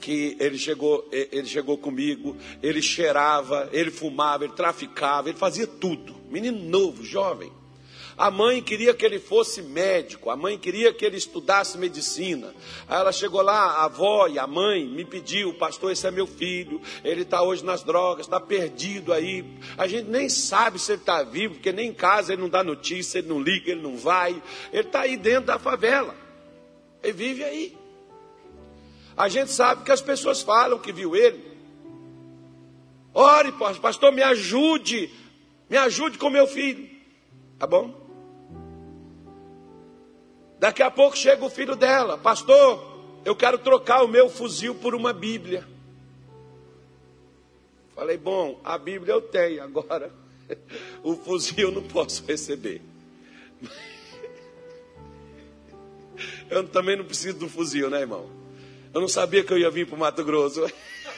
que 0.00 0.36
ele 0.40 0.58
chegou, 0.58 1.08
ele 1.12 1.46
chegou 1.46 1.78
comigo, 1.78 2.36
ele 2.60 2.82
cheirava, 2.82 3.68
ele 3.72 3.92
fumava, 3.92 4.44
ele 4.44 4.52
traficava, 4.52 5.28
ele 5.28 5.38
fazia 5.38 5.66
tudo. 5.66 6.16
Menino 6.28 6.58
novo, 6.58 7.04
jovem. 7.04 7.52
A 8.16 8.30
mãe 8.30 8.62
queria 8.62 8.94
que 8.94 9.04
ele 9.04 9.18
fosse 9.18 9.60
médico, 9.60 10.30
a 10.30 10.36
mãe 10.36 10.56
queria 10.56 10.92
que 10.92 11.04
ele 11.04 11.16
estudasse 11.16 11.76
medicina. 11.76 12.54
Aí 12.88 13.00
ela 13.00 13.10
chegou 13.10 13.42
lá, 13.42 13.72
a 13.72 13.84
avó 13.84 14.28
e 14.28 14.38
a 14.38 14.46
mãe 14.46 14.86
me 14.86 15.04
pediu, 15.04 15.52
pastor, 15.54 15.90
esse 15.90 16.06
é 16.06 16.10
meu 16.12 16.26
filho, 16.26 16.80
ele 17.02 17.22
está 17.22 17.42
hoje 17.42 17.64
nas 17.64 17.82
drogas, 17.82 18.26
está 18.26 18.38
perdido 18.38 19.12
aí. 19.12 19.44
A 19.76 19.88
gente 19.88 20.08
nem 20.08 20.28
sabe 20.28 20.78
se 20.78 20.92
ele 20.92 21.00
está 21.00 21.24
vivo, 21.24 21.54
porque 21.54 21.72
nem 21.72 21.88
em 21.88 21.94
casa 21.94 22.32
ele 22.32 22.42
não 22.42 22.48
dá 22.48 22.62
notícia, 22.62 23.18
ele 23.18 23.28
não 23.28 23.40
liga, 23.40 23.72
ele 23.72 23.82
não 23.82 23.96
vai. 23.96 24.40
Ele 24.72 24.86
está 24.86 25.00
aí 25.00 25.16
dentro 25.16 25.46
da 25.46 25.58
favela. 25.58 26.14
Ele 27.02 27.12
vive 27.12 27.42
aí. 27.42 27.76
A 29.16 29.28
gente 29.28 29.50
sabe 29.50 29.84
que 29.84 29.92
as 29.92 30.00
pessoas 30.00 30.40
falam 30.40 30.78
que 30.78 30.92
viu 30.92 31.16
ele. 31.16 31.52
Ore, 33.12 33.52
pastor, 33.80 34.12
me 34.12 34.22
ajude. 34.22 35.10
Me 35.68 35.76
ajude 35.76 36.18
com 36.18 36.28
meu 36.30 36.46
filho. 36.46 36.88
Tá 37.58 37.66
bom? 37.66 38.03
Daqui 40.64 40.82
a 40.82 40.90
pouco 40.90 41.14
chega 41.14 41.44
o 41.44 41.50
filho 41.50 41.76
dela. 41.76 42.16
Pastor, 42.16 43.22
eu 43.22 43.36
quero 43.36 43.58
trocar 43.58 44.02
o 44.02 44.08
meu 44.08 44.30
fuzil 44.30 44.74
por 44.74 44.94
uma 44.94 45.12
Bíblia. 45.12 45.68
Falei, 47.94 48.16
bom, 48.16 48.58
a 48.64 48.78
Bíblia 48.78 49.12
eu 49.12 49.20
tenho, 49.20 49.62
agora 49.62 50.10
o 51.04 51.16
fuzil 51.16 51.68
eu 51.68 51.70
não 51.70 51.82
posso 51.82 52.24
receber. 52.26 52.80
Eu 56.48 56.66
também 56.68 56.96
não 56.96 57.04
preciso 57.04 57.38
do 57.38 57.48
fuzil, 57.48 57.90
né, 57.90 58.00
irmão? 58.00 58.30
Eu 58.94 59.00
não 59.00 59.08
sabia 59.08 59.42
que 59.44 59.52
eu 59.52 59.58
ia 59.58 59.70
vir 59.70 59.86
para 59.86 59.96
o 59.96 59.98
Mato 59.98 60.24
Grosso. 60.24 60.64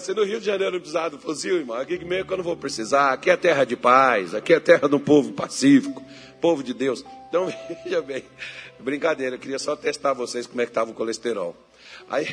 Se 0.00 0.14
no 0.14 0.22
Rio 0.24 0.38
de 0.38 0.46
Janeiro 0.46 0.74
não 0.74 0.80
precisar 0.80 1.08
do 1.08 1.18
fuzil, 1.18 1.56
irmão, 1.56 1.76
aqui 1.76 2.04
meio 2.04 2.24
que 2.24 2.32
eu 2.32 2.36
não 2.36 2.44
vou 2.44 2.56
precisar. 2.56 3.12
Aqui 3.12 3.30
é 3.30 3.36
terra 3.36 3.64
de 3.64 3.76
paz, 3.76 4.34
aqui 4.34 4.52
é 4.52 4.60
terra 4.60 4.88
do 4.88 5.00
povo 5.00 5.32
pacífico, 5.32 6.02
povo 6.40 6.62
de 6.62 6.72
Deus. 6.72 7.04
Então, 7.28 7.52
veja 7.84 8.00
bem, 8.00 8.24
brincadeira, 8.78 9.36
eu 9.36 9.40
queria 9.40 9.58
só 9.58 9.74
testar 9.74 10.12
vocês 10.12 10.46
como 10.46 10.60
é 10.60 10.64
que 10.64 10.70
estava 10.70 10.90
o 10.90 10.94
colesterol. 10.94 11.56
Aí, 12.08 12.28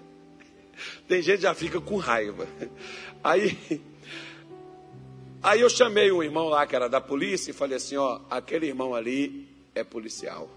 tem 1.08 1.22
gente 1.22 1.36
que 1.36 1.42
já 1.42 1.54
fica 1.54 1.80
com 1.80 1.96
raiva. 1.96 2.46
Aí, 3.24 3.56
Aí 5.42 5.60
eu 5.60 5.70
chamei 5.70 6.10
um 6.10 6.24
irmão 6.24 6.48
lá 6.48 6.66
que 6.66 6.74
era 6.74 6.88
da 6.88 7.00
polícia 7.00 7.52
e 7.52 7.54
falei 7.54 7.76
assim: 7.76 7.96
ó, 7.96 8.20
aquele 8.28 8.66
irmão 8.66 8.96
ali 8.96 9.48
é 9.76 9.84
policial. 9.84 10.50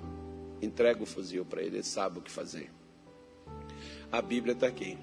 Entrega 0.61 1.03
o 1.03 1.05
fuzil 1.05 1.45
para 1.45 1.61
ele, 1.61 1.77
ele 1.77 1.83
sabe 1.83 2.17
o 2.17 2.21
que 2.23 2.31
fazer. 2.31 2.71
A 4.11 4.19
Bíblia 4.19 4.53
está 4.53 4.65
aqui. 4.65 4.97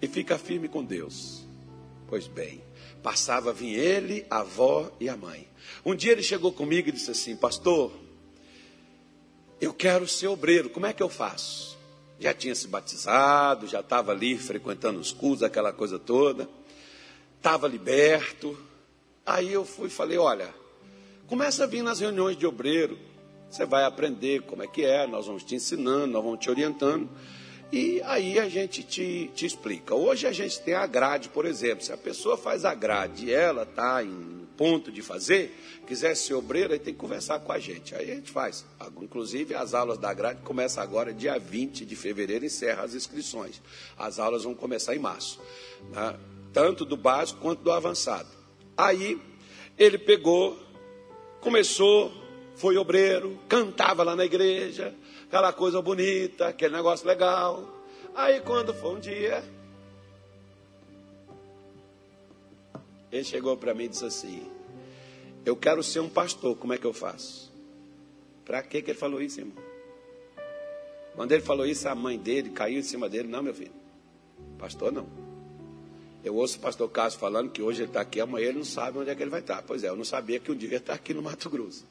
E 0.00 0.06
fica 0.06 0.38
firme 0.38 0.68
com 0.68 0.84
Deus. 0.84 1.46
Pois 2.08 2.26
bem, 2.26 2.62
passava, 3.02 3.52
vinha 3.52 3.78
ele, 3.78 4.26
a 4.30 4.40
avó 4.40 4.90
e 5.00 5.08
a 5.08 5.16
mãe. 5.16 5.48
Um 5.84 5.94
dia 5.94 6.12
ele 6.12 6.22
chegou 6.22 6.52
comigo 6.52 6.88
e 6.88 6.92
disse 6.92 7.10
assim: 7.10 7.36
Pastor, 7.36 7.92
eu 9.60 9.72
quero 9.72 10.06
ser 10.06 10.28
obreiro, 10.28 10.70
como 10.70 10.86
é 10.86 10.92
que 10.92 11.02
eu 11.02 11.08
faço? 11.08 11.76
Já 12.18 12.32
tinha 12.32 12.54
se 12.54 12.68
batizado, 12.68 13.66
já 13.66 13.80
estava 13.80 14.12
ali 14.12 14.38
frequentando 14.38 15.00
os 15.00 15.12
cultos, 15.12 15.42
aquela 15.42 15.72
coisa 15.72 15.98
toda, 15.98 16.48
estava 17.38 17.68
liberto, 17.68 18.56
Aí 19.26 19.52
eu 19.52 19.64
fui 19.64 19.88
e 19.88 19.90
falei: 19.90 20.16
olha, 20.16 20.54
começa 21.26 21.64
a 21.64 21.66
vir 21.66 21.82
nas 21.82 21.98
reuniões 21.98 22.36
de 22.36 22.46
obreiro, 22.46 22.96
você 23.50 23.66
vai 23.66 23.84
aprender 23.84 24.42
como 24.42 24.62
é 24.62 24.68
que 24.68 24.84
é, 24.84 25.04
nós 25.04 25.26
vamos 25.26 25.42
te 25.42 25.56
ensinando, 25.56 26.06
nós 26.06 26.22
vamos 26.22 26.38
te 26.38 26.48
orientando. 26.48 27.10
E 27.72 28.00
aí 28.04 28.38
a 28.38 28.48
gente 28.48 28.82
te, 28.82 29.30
te 29.34 29.44
explica. 29.44 29.94
Hoje 29.94 30.26
a 30.26 30.32
gente 30.32 30.60
tem 30.60 30.74
a 30.74 30.86
grade, 30.86 31.28
por 31.28 31.44
exemplo. 31.44 31.84
Se 31.84 31.92
a 31.92 31.96
pessoa 31.96 32.36
faz 32.36 32.64
a 32.64 32.74
grade 32.74 33.26
e 33.26 33.32
ela 33.32 33.64
está 33.64 34.02
em 34.02 34.46
ponto 34.56 34.90
de 34.90 35.02
fazer, 35.02 35.54
quiser 35.86 36.14
ser 36.16 36.34
obreira, 36.34 36.74
aí 36.74 36.78
tem 36.78 36.94
que 36.94 37.00
conversar 37.00 37.40
com 37.40 37.52
a 37.52 37.58
gente. 37.58 37.94
Aí 37.94 38.10
a 38.10 38.14
gente 38.14 38.30
faz. 38.30 38.64
Inclusive, 39.02 39.54
as 39.54 39.74
aulas 39.74 39.98
da 39.98 40.14
grade 40.14 40.42
começam 40.42 40.82
agora, 40.82 41.12
dia 41.12 41.38
20 41.38 41.84
de 41.84 41.96
fevereiro, 41.96 42.44
encerra 42.44 42.84
as 42.84 42.94
inscrições. 42.94 43.60
As 43.98 44.18
aulas 44.18 44.44
vão 44.44 44.54
começar 44.54 44.94
em 44.94 44.98
março. 44.98 45.40
Né? 45.90 46.16
Tanto 46.52 46.84
do 46.84 46.96
básico 46.96 47.40
quanto 47.40 47.62
do 47.62 47.72
avançado. 47.72 48.28
Aí 48.76 49.20
ele 49.76 49.98
pegou, 49.98 50.58
começou, 51.40 52.12
foi 52.56 52.76
obreiro, 52.78 53.38
cantava 53.48 54.02
lá 54.02 54.16
na 54.16 54.24
igreja, 54.24 54.94
aquela 55.26 55.52
coisa 55.52 55.80
bonita, 55.80 56.48
aquele 56.48 56.74
negócio 56.74 57.06
legal. 57.06 57.64
Aí 58.14 58.40
quando 58.40 58.72
foi 58.72 58.96
um 58.96 58.98
dia, 58.98 59.44
ele 63.12 63.24
chegou 63.24 63.56
para 63.56 63.74
mim 63.74 63.84
e 63.84 63.88
disse 63.88 64.06
assim: 64.06 64.50
Eu 65.44 65.54
quero 65.54 65.82
ser 65.82 66.00
um 66.00 66.08
pastor, 66.08 66.56
como 66.56 66.72
é 66.72 66.78
que 66.78 66.86
eu 66.86 66.94
faço? 66.94 67.52
Para 68.44 68.62
que 68.62 68.78
ele 68.78 68.94
falou 68.94 69.20
isso, 69.20 69.40
irmão? 69.40 69.62
Quando 71.14 71.32
ele 71.32 71.42
falou 71.42 71.66
isso, 71.66 71.88
a 71.88 71.94
mãe 71.94 72.18
dele 72.18 72.50
caiu 72.50 72.78
em 72.78 72.82
cima 72.82 73.06
dele: 73.06 73.28
Não, 73.28 73.42
meu 73.42 73.54
filho, 73.54 73.72
pastor 74.58 74.90
não. 74.90 75.06
Eu 76.24 76.34
ouço 76.34 76.56
o 76.56 76.60
pastor 76.60 76.88
Cássio 76.90 77.20
falando 77.20 77.50
que 77.50 77.62
hoje 77.62 77.82
ele 77.82 77.90
está 77.90 78.00
aqui, 78.00 78.18
amanhã 78.18 78.48
ele 78.48 78.58
não 78.58 78.64
sabe 78.64 78.98
onde 78.98 79.10
é 79.10 79.14
que 79.14 79.22
ele 79.22 79.30
vai 79.30 79.40
estar. 79.40 79.62
Pois 79.62 79.84
é, 79.84 79.88
eu 79.90 79.94
não 79.96 80.04
sabia 80.04 80.40
que 80.40 80.50
um 80.50 80.56
dia 80.56 80.70
ia 80.70 80.76
estar 80.78 80.94
aqui 80.94 81.14
no 81.14 81.22
Mato 81.22 81.48
Grosso. 81.48 81.84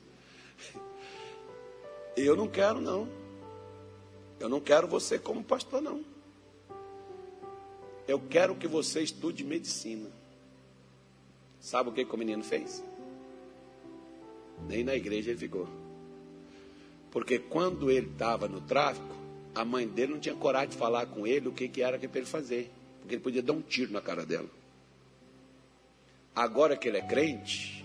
Eu 2.15 2.35
não 2.35 2.47
quero, 2.47 2.79
não. 2.79 3.07
Eu 4.39 4.49
não 4.49 4.59
quero 4.59 4.87
você 4.87 5.19
como 5.19 5.43
pastor, 5.43 5.81
não. 5.81 6.03
Eu 8.07 8.19
quero 8.19 8.55
que 8.55 8.67
você 8.67 9.01
estude 9.01 9.43
medicina. 9.43 10.09
Sabe 11.59 11.89
o 11.89 11.93
que, 11.93 12.05
que 12.05 12.13
o 12.13 12.17
menino 12.17 12.43
fez? 12.43 12.83
Nem 14.67 14.83
na 14.83 14.95
igreja 14.95 15.31
ele 15.31 15.39
ficou. 15.39 15.67
Porque 17.11 17.39
quando 17.39 17.89
ele 17.89 18.07
estava 18.07 18.47
no 18.47 18.61
tráfico, 18.61 19.15
a 19.53 19.63
mãe 19.63 19.87
dele 19.87 20.13
não 20.13 20.19
tinha 20.19 20.35
coragem 20.35 20.69
de 20.69 20.77
falar 20.77 21.05
com 21.07 21.25
ele 21.25 21.47
o 21.47 21.53
que, 21.53 21.67
que 21.67 21.81
era 21.81 21.97
que 21.97 22.07
para 22.07 22.19
ele 22.19 22.27
fazer. 22.27 22.71
Porque 22.99 23.15
ele 23.15 23.23
podia 23.23 23.41
dar 23.41 23.53
um 23.53 23.61
tiro 23.61 23.91
na 23.91 24.01
cara 24.01 24.25
dela. 24.25 24.49
Agora 26.35 26.75
que 26.75 26.87
ele 26.87 26.97
é 26.97 27.01
crente, 27.01 27.84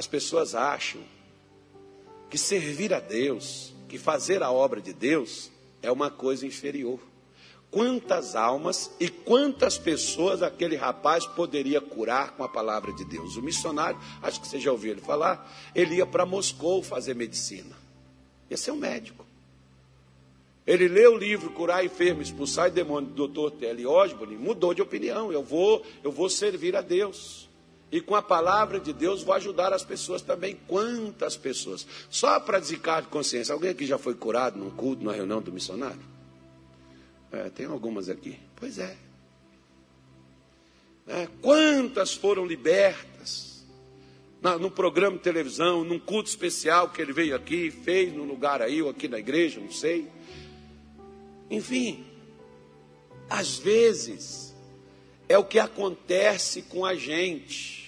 as 0.00 0.06
pessoas 0.06 0.54
acham 0.54 1.02
que 2.30 2.38
servir 2.38 2.94
a 2.94 3.00
Deus, 3.00 3.74
que 3.86 3.98
fazer 3.98 4.42
a 4.42 4.50
obra 4.50 4.80
de 4.80 4.94
Deus, 4.94 5.50
é 5.82 5.92
uma 5.92 6.10
coisa 6.10 6.46
inferior. 6.46 6.98
Quantas 7.70 8.34
almas 8.34 8.90
e 8.98 9.10
quantas 9.10 9.76
pessoas 9.76 10.42
aquele 10.42 10.74
rapaz 10.74 11.26
poderia 11.26 11.82
curar 11.82 12.30
com 12.30 12.42
a 12.42 12.48
palavra 12.48 12.94
de 12.94 13.04
Deus? 13.04 13.36
O 13.36 13.42
missionário, 13.42 14.00
acho 14.22 14.40
que 14.40 14.48
você 14.48 14.58
já 14.58 14.72
ouviu 14.72 14.92
ele 14.92 15.02
falar, 15.02 15.46
ele 15.74 15.96
ia 15.96 16.06
para 16.06 16.24
Moscou 16.24 16.82
fazer 16.82 17.14
medicina. 17.14 17.76
Ia 18.48 18.56
ser 18.56 18.70
um 18.70 18.76
médico. 18.76 19.26
Ele 20.66 20.88
leu 20.88 21.12
o 21.12 21.18
livro 21.18 21.50
Curar 21.50 21.84
Enfermo, 21.84 22.22
Expulsar 22.22 22.70
Demônio 22.70 23.10
do 23.10 23.28
Dr. 23.28 23.58
T.L. 23.58 23.86
Osborne, 23.86 24.38
mudou 24.38 24.72
de 24.72 24.80
opinião. 24.80 25.30
Eu 25.30 25.42
vou, 25.42 25.84
eu 26.02 26.10
vou 26.10 26.30
servir 26.30 26.74
a 26.74 26.80
Deus. 26.80 27.49
E 27.92 28.00
com 28.00 28.14
a 28.14 28.22
palavra 28.22 28.78
de 28.78 28.92
Deus 28.92 29.22
vou 29.22 29.34
ajudar 29.34 29.72
as 29.72 29.82
pessoas 29.82 30.22
também. 30.22 30.56
Quantas 30.68 31.36
pessoas? 31.36 31.86
Só 32.08 32.38
para 32.38 32.60
desencargo 32.60 33.08
de 33.08 33.12
consciência. 33.12 33.52
Alguém 33.52 33.70
aqui 33.70 33.84
já 33.84 33.98
foi 33.98 34.14
curado 34.14 34.58
num 34.58 34.70
culto, 34.70 35.02
numa 35.02 35.12
reunião 35.12 35.42
do 35.42 35.52
missionário? 35.52 36.00
É, 37.32 37.48
tem 37.50 37.66
algumas 37.66 38.08
aqui. 38.08 38.38
Pois 38.54 38.78
é. 38.78 38.96
é 41.08 41.28
quantas 41.40 42.14
foram 42.14 42.46
libertas? 42.46 43.50
Na, 44.40 44.56
no 44.56 44.70
programa 44.70 45.18
de 45.18 45.22
televisão, 45.22 45.84
num 45.84 45.98
culto 45.98 46.30
especial 46.30 46.88
que 46.88 47.02
ele 47.02 47.12
veio 47.12 47.36
aqui, 47.36 47.70
fez 47.70 48.12
num 48.12 48.24
lugar 48.24 48.62
aí, 48.62 48.80
ou 48.80 48.88
aqui 48.88 49.06
na 49.06 49.18
igreja, 49.18 49.60
não 49.60 49.70
sei. 49.70 50.08
Enfim, 51.50 52.06
às 53.28 53.58
vezes 53.58 54.54
é 55.28 55.36
o 55.36 55.44
que 55.44 55.58
acontece 55.58 56.62
com 56.62 56.84
a 56.84 56.94
gente. 56.94 57.79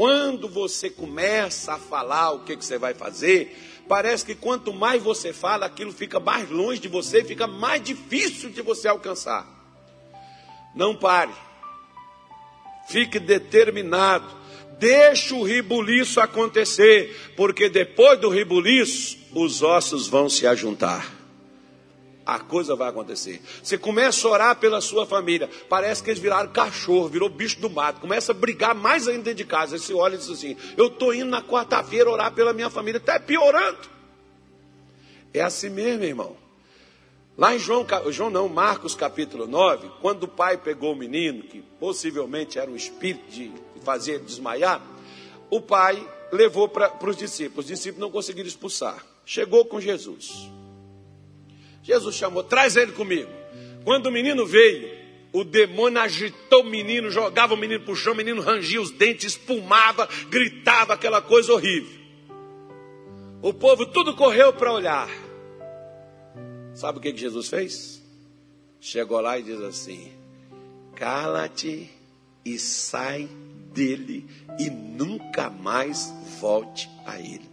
Quando 0.00 0.48
você 0.48 0.88
começa 0.88 1.74
a 1.74 1.78
falar 1.78 2.30
o 2.30 2.38
que, 2.38 2.56
que 2.56 2.64
você 2.64 2.78
vai 2.78 2.94
fazer, 2.94 3.54
parece 3.86 4.24
que 4.24 4.34
quanto 4.34 4.72
mais 4.72 5.02
você 5.02 5.30
fala, 5.30 5.66
aquilo 5.66 5.92
fica 5.92 6.18
mais 6.18 6.48
longe 6.48 6.80
de 6.80 6.88
você, 6.88 7.22
fica 7.22 7.46
mais 7.46 7.82
difícil 7.82 8.48
de 8.48 8.62
você 8.62 8.88
alcançar. 8.88 9.46
Não 10.74 10.96
pare. 10.96 11.34
Fique 12.88 13.18
determinado. 13.18 14.24
Deixe 14.78 15.34
o 15.34 15.42
ribuliço 15.42 16.18
acontecer, 16.18 17.34
porque 17.36 17.68
depois 17.68 18.18
do 18.18 18.30
ribuliço, 18.30 19.18
os 19.34 19.62
ossos 19.62 20.08
vão 20.08 20.30
se 20.30 20.46
ajuntar 20.46 21.19
a 22.30 22.38
coisa 22.38 22.76
vai 22.76 22.88
acontecer. 22.88 23.42
Você 23.60 23.76
começa 23.76 24.26
a 24.26 24.30
orar 24.30 24.56
pela 24.56 24.80
sua 24.80 25.04
família, 25.04 25.50
parece 25.68 26.00
que 26.00 26.10
eles 26.10 26.22
viraram 26.22 26.48
cachorro, 26.52 27.08
virou 27.08 27.28
bicho 27.28 27.60
do 27.60 27.68
mato, 27.68 28.00
começa 28.00 28.30
a 28.30 28.34
brigar 28.34 28.72
mais 28.72 29.08
ainda 29.08 29.24
dentro 29.24 29.38
de 29.38 29.44
casa. 29.44 29.74
Aí 29.74 29.80
você 29.80 29.92
olha 29.92 30.14
e 30.14 30.18
diz 30.18 30.30
assim: 30.30 30.56
Eu 30.76 30.86
estou 30.86 31.12
indo 31.12 31.28
na 31.28 31.42
quarta-feira 31.42 32.08
orar 32.08 32.32
pela 32.32 32.52
minha 32.52 32.70
família, 32.70 32.98
está 32.98 33.18
piorando. 33.18 33.78
É 35.34 35.40
assim 35.40 35.70
mesmo, 35.70 36.04
irmão. 36.04 36.36
Lá 37.36 37.52
em 37.52 37.58
João, 37.58 37.84
João 38.10 38.30
não, 38.30 38.48
Marcos 38.48 38.94
capítulo 38.94 39.48
9, 39.48 39.90
quando 40.00 40.24
o 40.24 40.28
pai 40.28 40.56
pegou 40.56 40.92
o 40.92 40.96
menino, 40.96 41.42
que 41.42 41.62
possivelmente 41.80 42.60
era 42.60 42.70
um 42.70 42.76
espírito 42.76 43.28
de 43.28 43.52
fazer 43.82 44.20
desmaiar, 44.20 44.80
o 45.48 45.60
pai 45.60 46.06
levou 46.30 46.68
para 46.68 46.94
os 47.08 47.16
discípulos. 47.16 47.64
Os 47.64 47.70
discípulos 47.70 48.00
não 48.00 48.10
conseguiram 48.10 48.48
expulsar. 48.48 49.04
Chegou 49.24 49.64
com 49.64 49.80
Jesus. 49.80 50.48
Jesus 51.82 52.14
chamou, 52.14 52.42
traz 52.42 52.76
ele 52.76 52.92
comigo. 52.92 53.30
Quando 53.84 54.06
o 54.06 54.12
menino 54.12 54.46
veio, 54.46 54.90
o 55.32 55.44
demônio 55.44 56.00
agitou 56.00 56.62
o 56.62 56.68
menino, 56.68 57.10
jogava 57.10 57.54
o 57.54 57.56
menino 57.56 57.84
para 57.84 57.92
o 57.92 57.96
chão, 57.96 58.12
o 58.12 58.16
menino 58.16 58.42
rangia 58.42 58.80
os 58.80 58.90
dentes, 58.90 59.32
espumava, 59.32 60.08
gritava 60.28 60.94
aquela 60.94 61.22
coisa 61.22 61.52
horrível. 61.52 61.98
O 63.42 63.54
povo 63.54 63.86
tudo 63.86 64.14
correu 64.14 64.52
para 64.52 64.72
olhar. 64.72 65.08
Sabe 66.74 66.98
o 66.98 67.00
que, 67.00 67.12
que 67.12 67.20
Jesus 67.20 67.48
fez? 67.48 68.02
Chegou 68.80 69.20
lá 69.20 69.38
e 69.38 69.42
diz 69.42 69.60
assim: 69.60 70.12
cala-te 70.94 71.90
e 72.44 72.58
sai 72.58 73.28
dele 73.72 74.26
e 74.58 74.68
nunca 74.68 75.48
mais 75.48 76.12
volte 76.40 76.90
a 77.06 77.18
ele. 77.18 77.48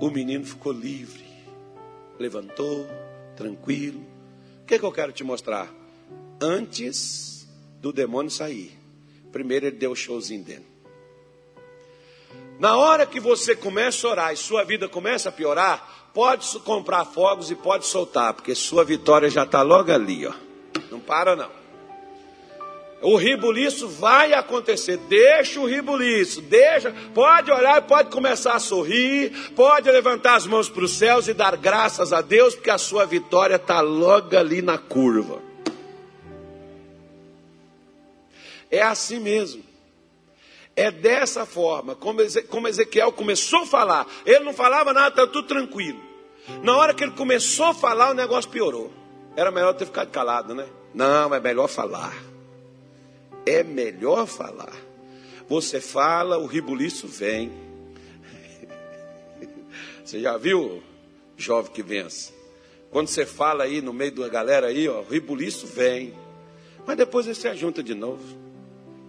O 0.00 0.10
menino 0.10 0.44
ficou 0.44 0.72
livre 0.72 1.24
levantou, 2.18 2.86
tranquilo. 3.36 4.00
O 4.62 4.66
que, 4.66 4.74
é 4.74 4.78
que 4.78 4.84
eu 4.84 4.92
quero 4.92 5.12
te 5.12 5.22
mostrar? 5.22 5.72
Antes 6.40 7.46
do 7.80 7.92
demônio 7.92 8.30
sair, 8.30 8.76
primeiro 9.32 9.66
ele 9.66 9.76
deu 9.76 9.92
o 9.92 9.96
showzinho 9.96 10.44
dele. 10.44 10.66
Na 12.58 12.76
hora 12.76 13.06
que 13.06 13.20
você 13.20 13.54
começa 13.54 14.06
a 14.06 14.10
orar 14.10 14.32
e 14.32 14.36
sua 14.36 14.64
vida 14.64 14.88
começa 14.88 15.28
a 15.28 15.32
piorar, 15.32 16.10
pode 16.14 16.58
comprar 16.60 17.04
fogos 17.04 17.50
e 17.50 17.54
pode 17.54 17.86
soltar, 17.86 18.32
porque 18.32 18.54
sua 18.54 18.84
vitória 18.84 19.28
já 19.28 19.44
está 19.44 19.60
logo 19.62 19.92
ali, 19.92 20.26
ó. 20.26 20.32
Não 20.90 20.98
para 20.98 21.36
não. 21.36 21.50
O 23.06 23.14
ribuliço 23.14 23.86
vai 23.86 24.32
acontecer. 24.32 24.96
Deixa 24.96 25.60
o 25.60 25.64
ribuliço, 25.64 26.42
deixa. 26.42 26.92
Pode 27.14 27.52
olhar, 27.52 27.80
pode 27.82 28.10
começar 28.10 28.54
a 28.54 28.58
sorrir, 28.58 29.30
pode 29.54 29.88
levantar 29.88 30.34
as 30.34 30.44
mãos 30.44 30.68
para 30.68 30.82
os 30.82 30.98
céus 30.98 31.28
e 31.28 31.32
dar 31.32 31.56
graças 31.56 32.12
a 32.12 32.20
Deus, 32.20 32.56
porque 32.56 32.68
a 32.68 32.76
sua 32.76 33.06
vitória 33.06 33.54
está 33.54 33.80
logo 33.80 34.36
ali 34.36 34.60
na 34.60 34.76
curva. 34.76 35.40
É 38.68 38.82
assim 38.82 39.20
mesmo. 39.20 39.62
É 40.74 40.90
dessa 40.90 41.46
forma, 41.46 41.94
como 41.94 42.66
Ezequiel 42.66 43.12
começou 43.12 43.60
a 43.60 43.66
falar. 43.66 44.06
Ele 44.26 44.40
não 44.40 44.52
falava 44.52 44.92
nada, 44.92 45.10
estava 45.10 45.28
tudo 45.28 45.46
tranquilo. 45.46 46.00
Na 46.60 46.76
hora 46.76 46.92
que 46.92 47.04
ele 47.04 47.12
começou 47.12 47.66
a 47.66 47.74
falar, 47.74 48.10
o 48.10 48.14
negócio 48.14 48.50
piorou. 48.50 48.92
Era 49.36 49.52
melhor 49.52 49.74
ter 49.74 49.86
ficado 49.86 50.10
calado, 50.10 50.56
né? 50.56 50.66
Não, 50.92 51.32
é 51.32 51.38
melhor 51.38 51.68
falar 51.68 52.25
é 53.46 53.62
melhor 53.62 54.26
falar. 54.26 54.74
Você 55.48 55.80
fala, 55.80 56.36
o 56.36 56.46
ribuliço 56.46 57.06
vem. 57.06 57.52
Você 60.04 60.20
já 60.20 60.36
viu, 60.36 60.82
jovem 61.36 61.72
que 61.72 61.82
vence? 61.82 62.34
Quando 62.90 63.08
você 63.08 63.26
fala 63.26 63.64
aí 63.64 63.82
no 63.82 63.92
meio 63.92 64.12
da 64.12 64.28
galera 64.28 64.68
aí, 64.68 64.88
ó, 64.88 65.00
o 65.00 65.04
ribuliço 65.04 65.66
vem. 65.66 66.14
Mas 66.86 66.96
depois 66.96 67.26
ele 67.26 67.34
se 67.34 67.48
ajunta 67.48 67.82
de 67.82 67.94
novo. 67.94 68.22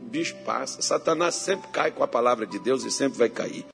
O 0.01 0.05
bicho 0.05 0.35
passa. 0.43 0.81
Satanás 0.81 1.35
sempre 1.35 1.69
cai 1.69 1.91
com 1.91 2.03
a 2.03 2.07
palavra 2.07 2.45
de 2.45 2.59
Deus 2.59 2.83
e 2.83 2.91
sempre 2.91 3.17
vai 3.17 3.29
cair. 3.29 3.63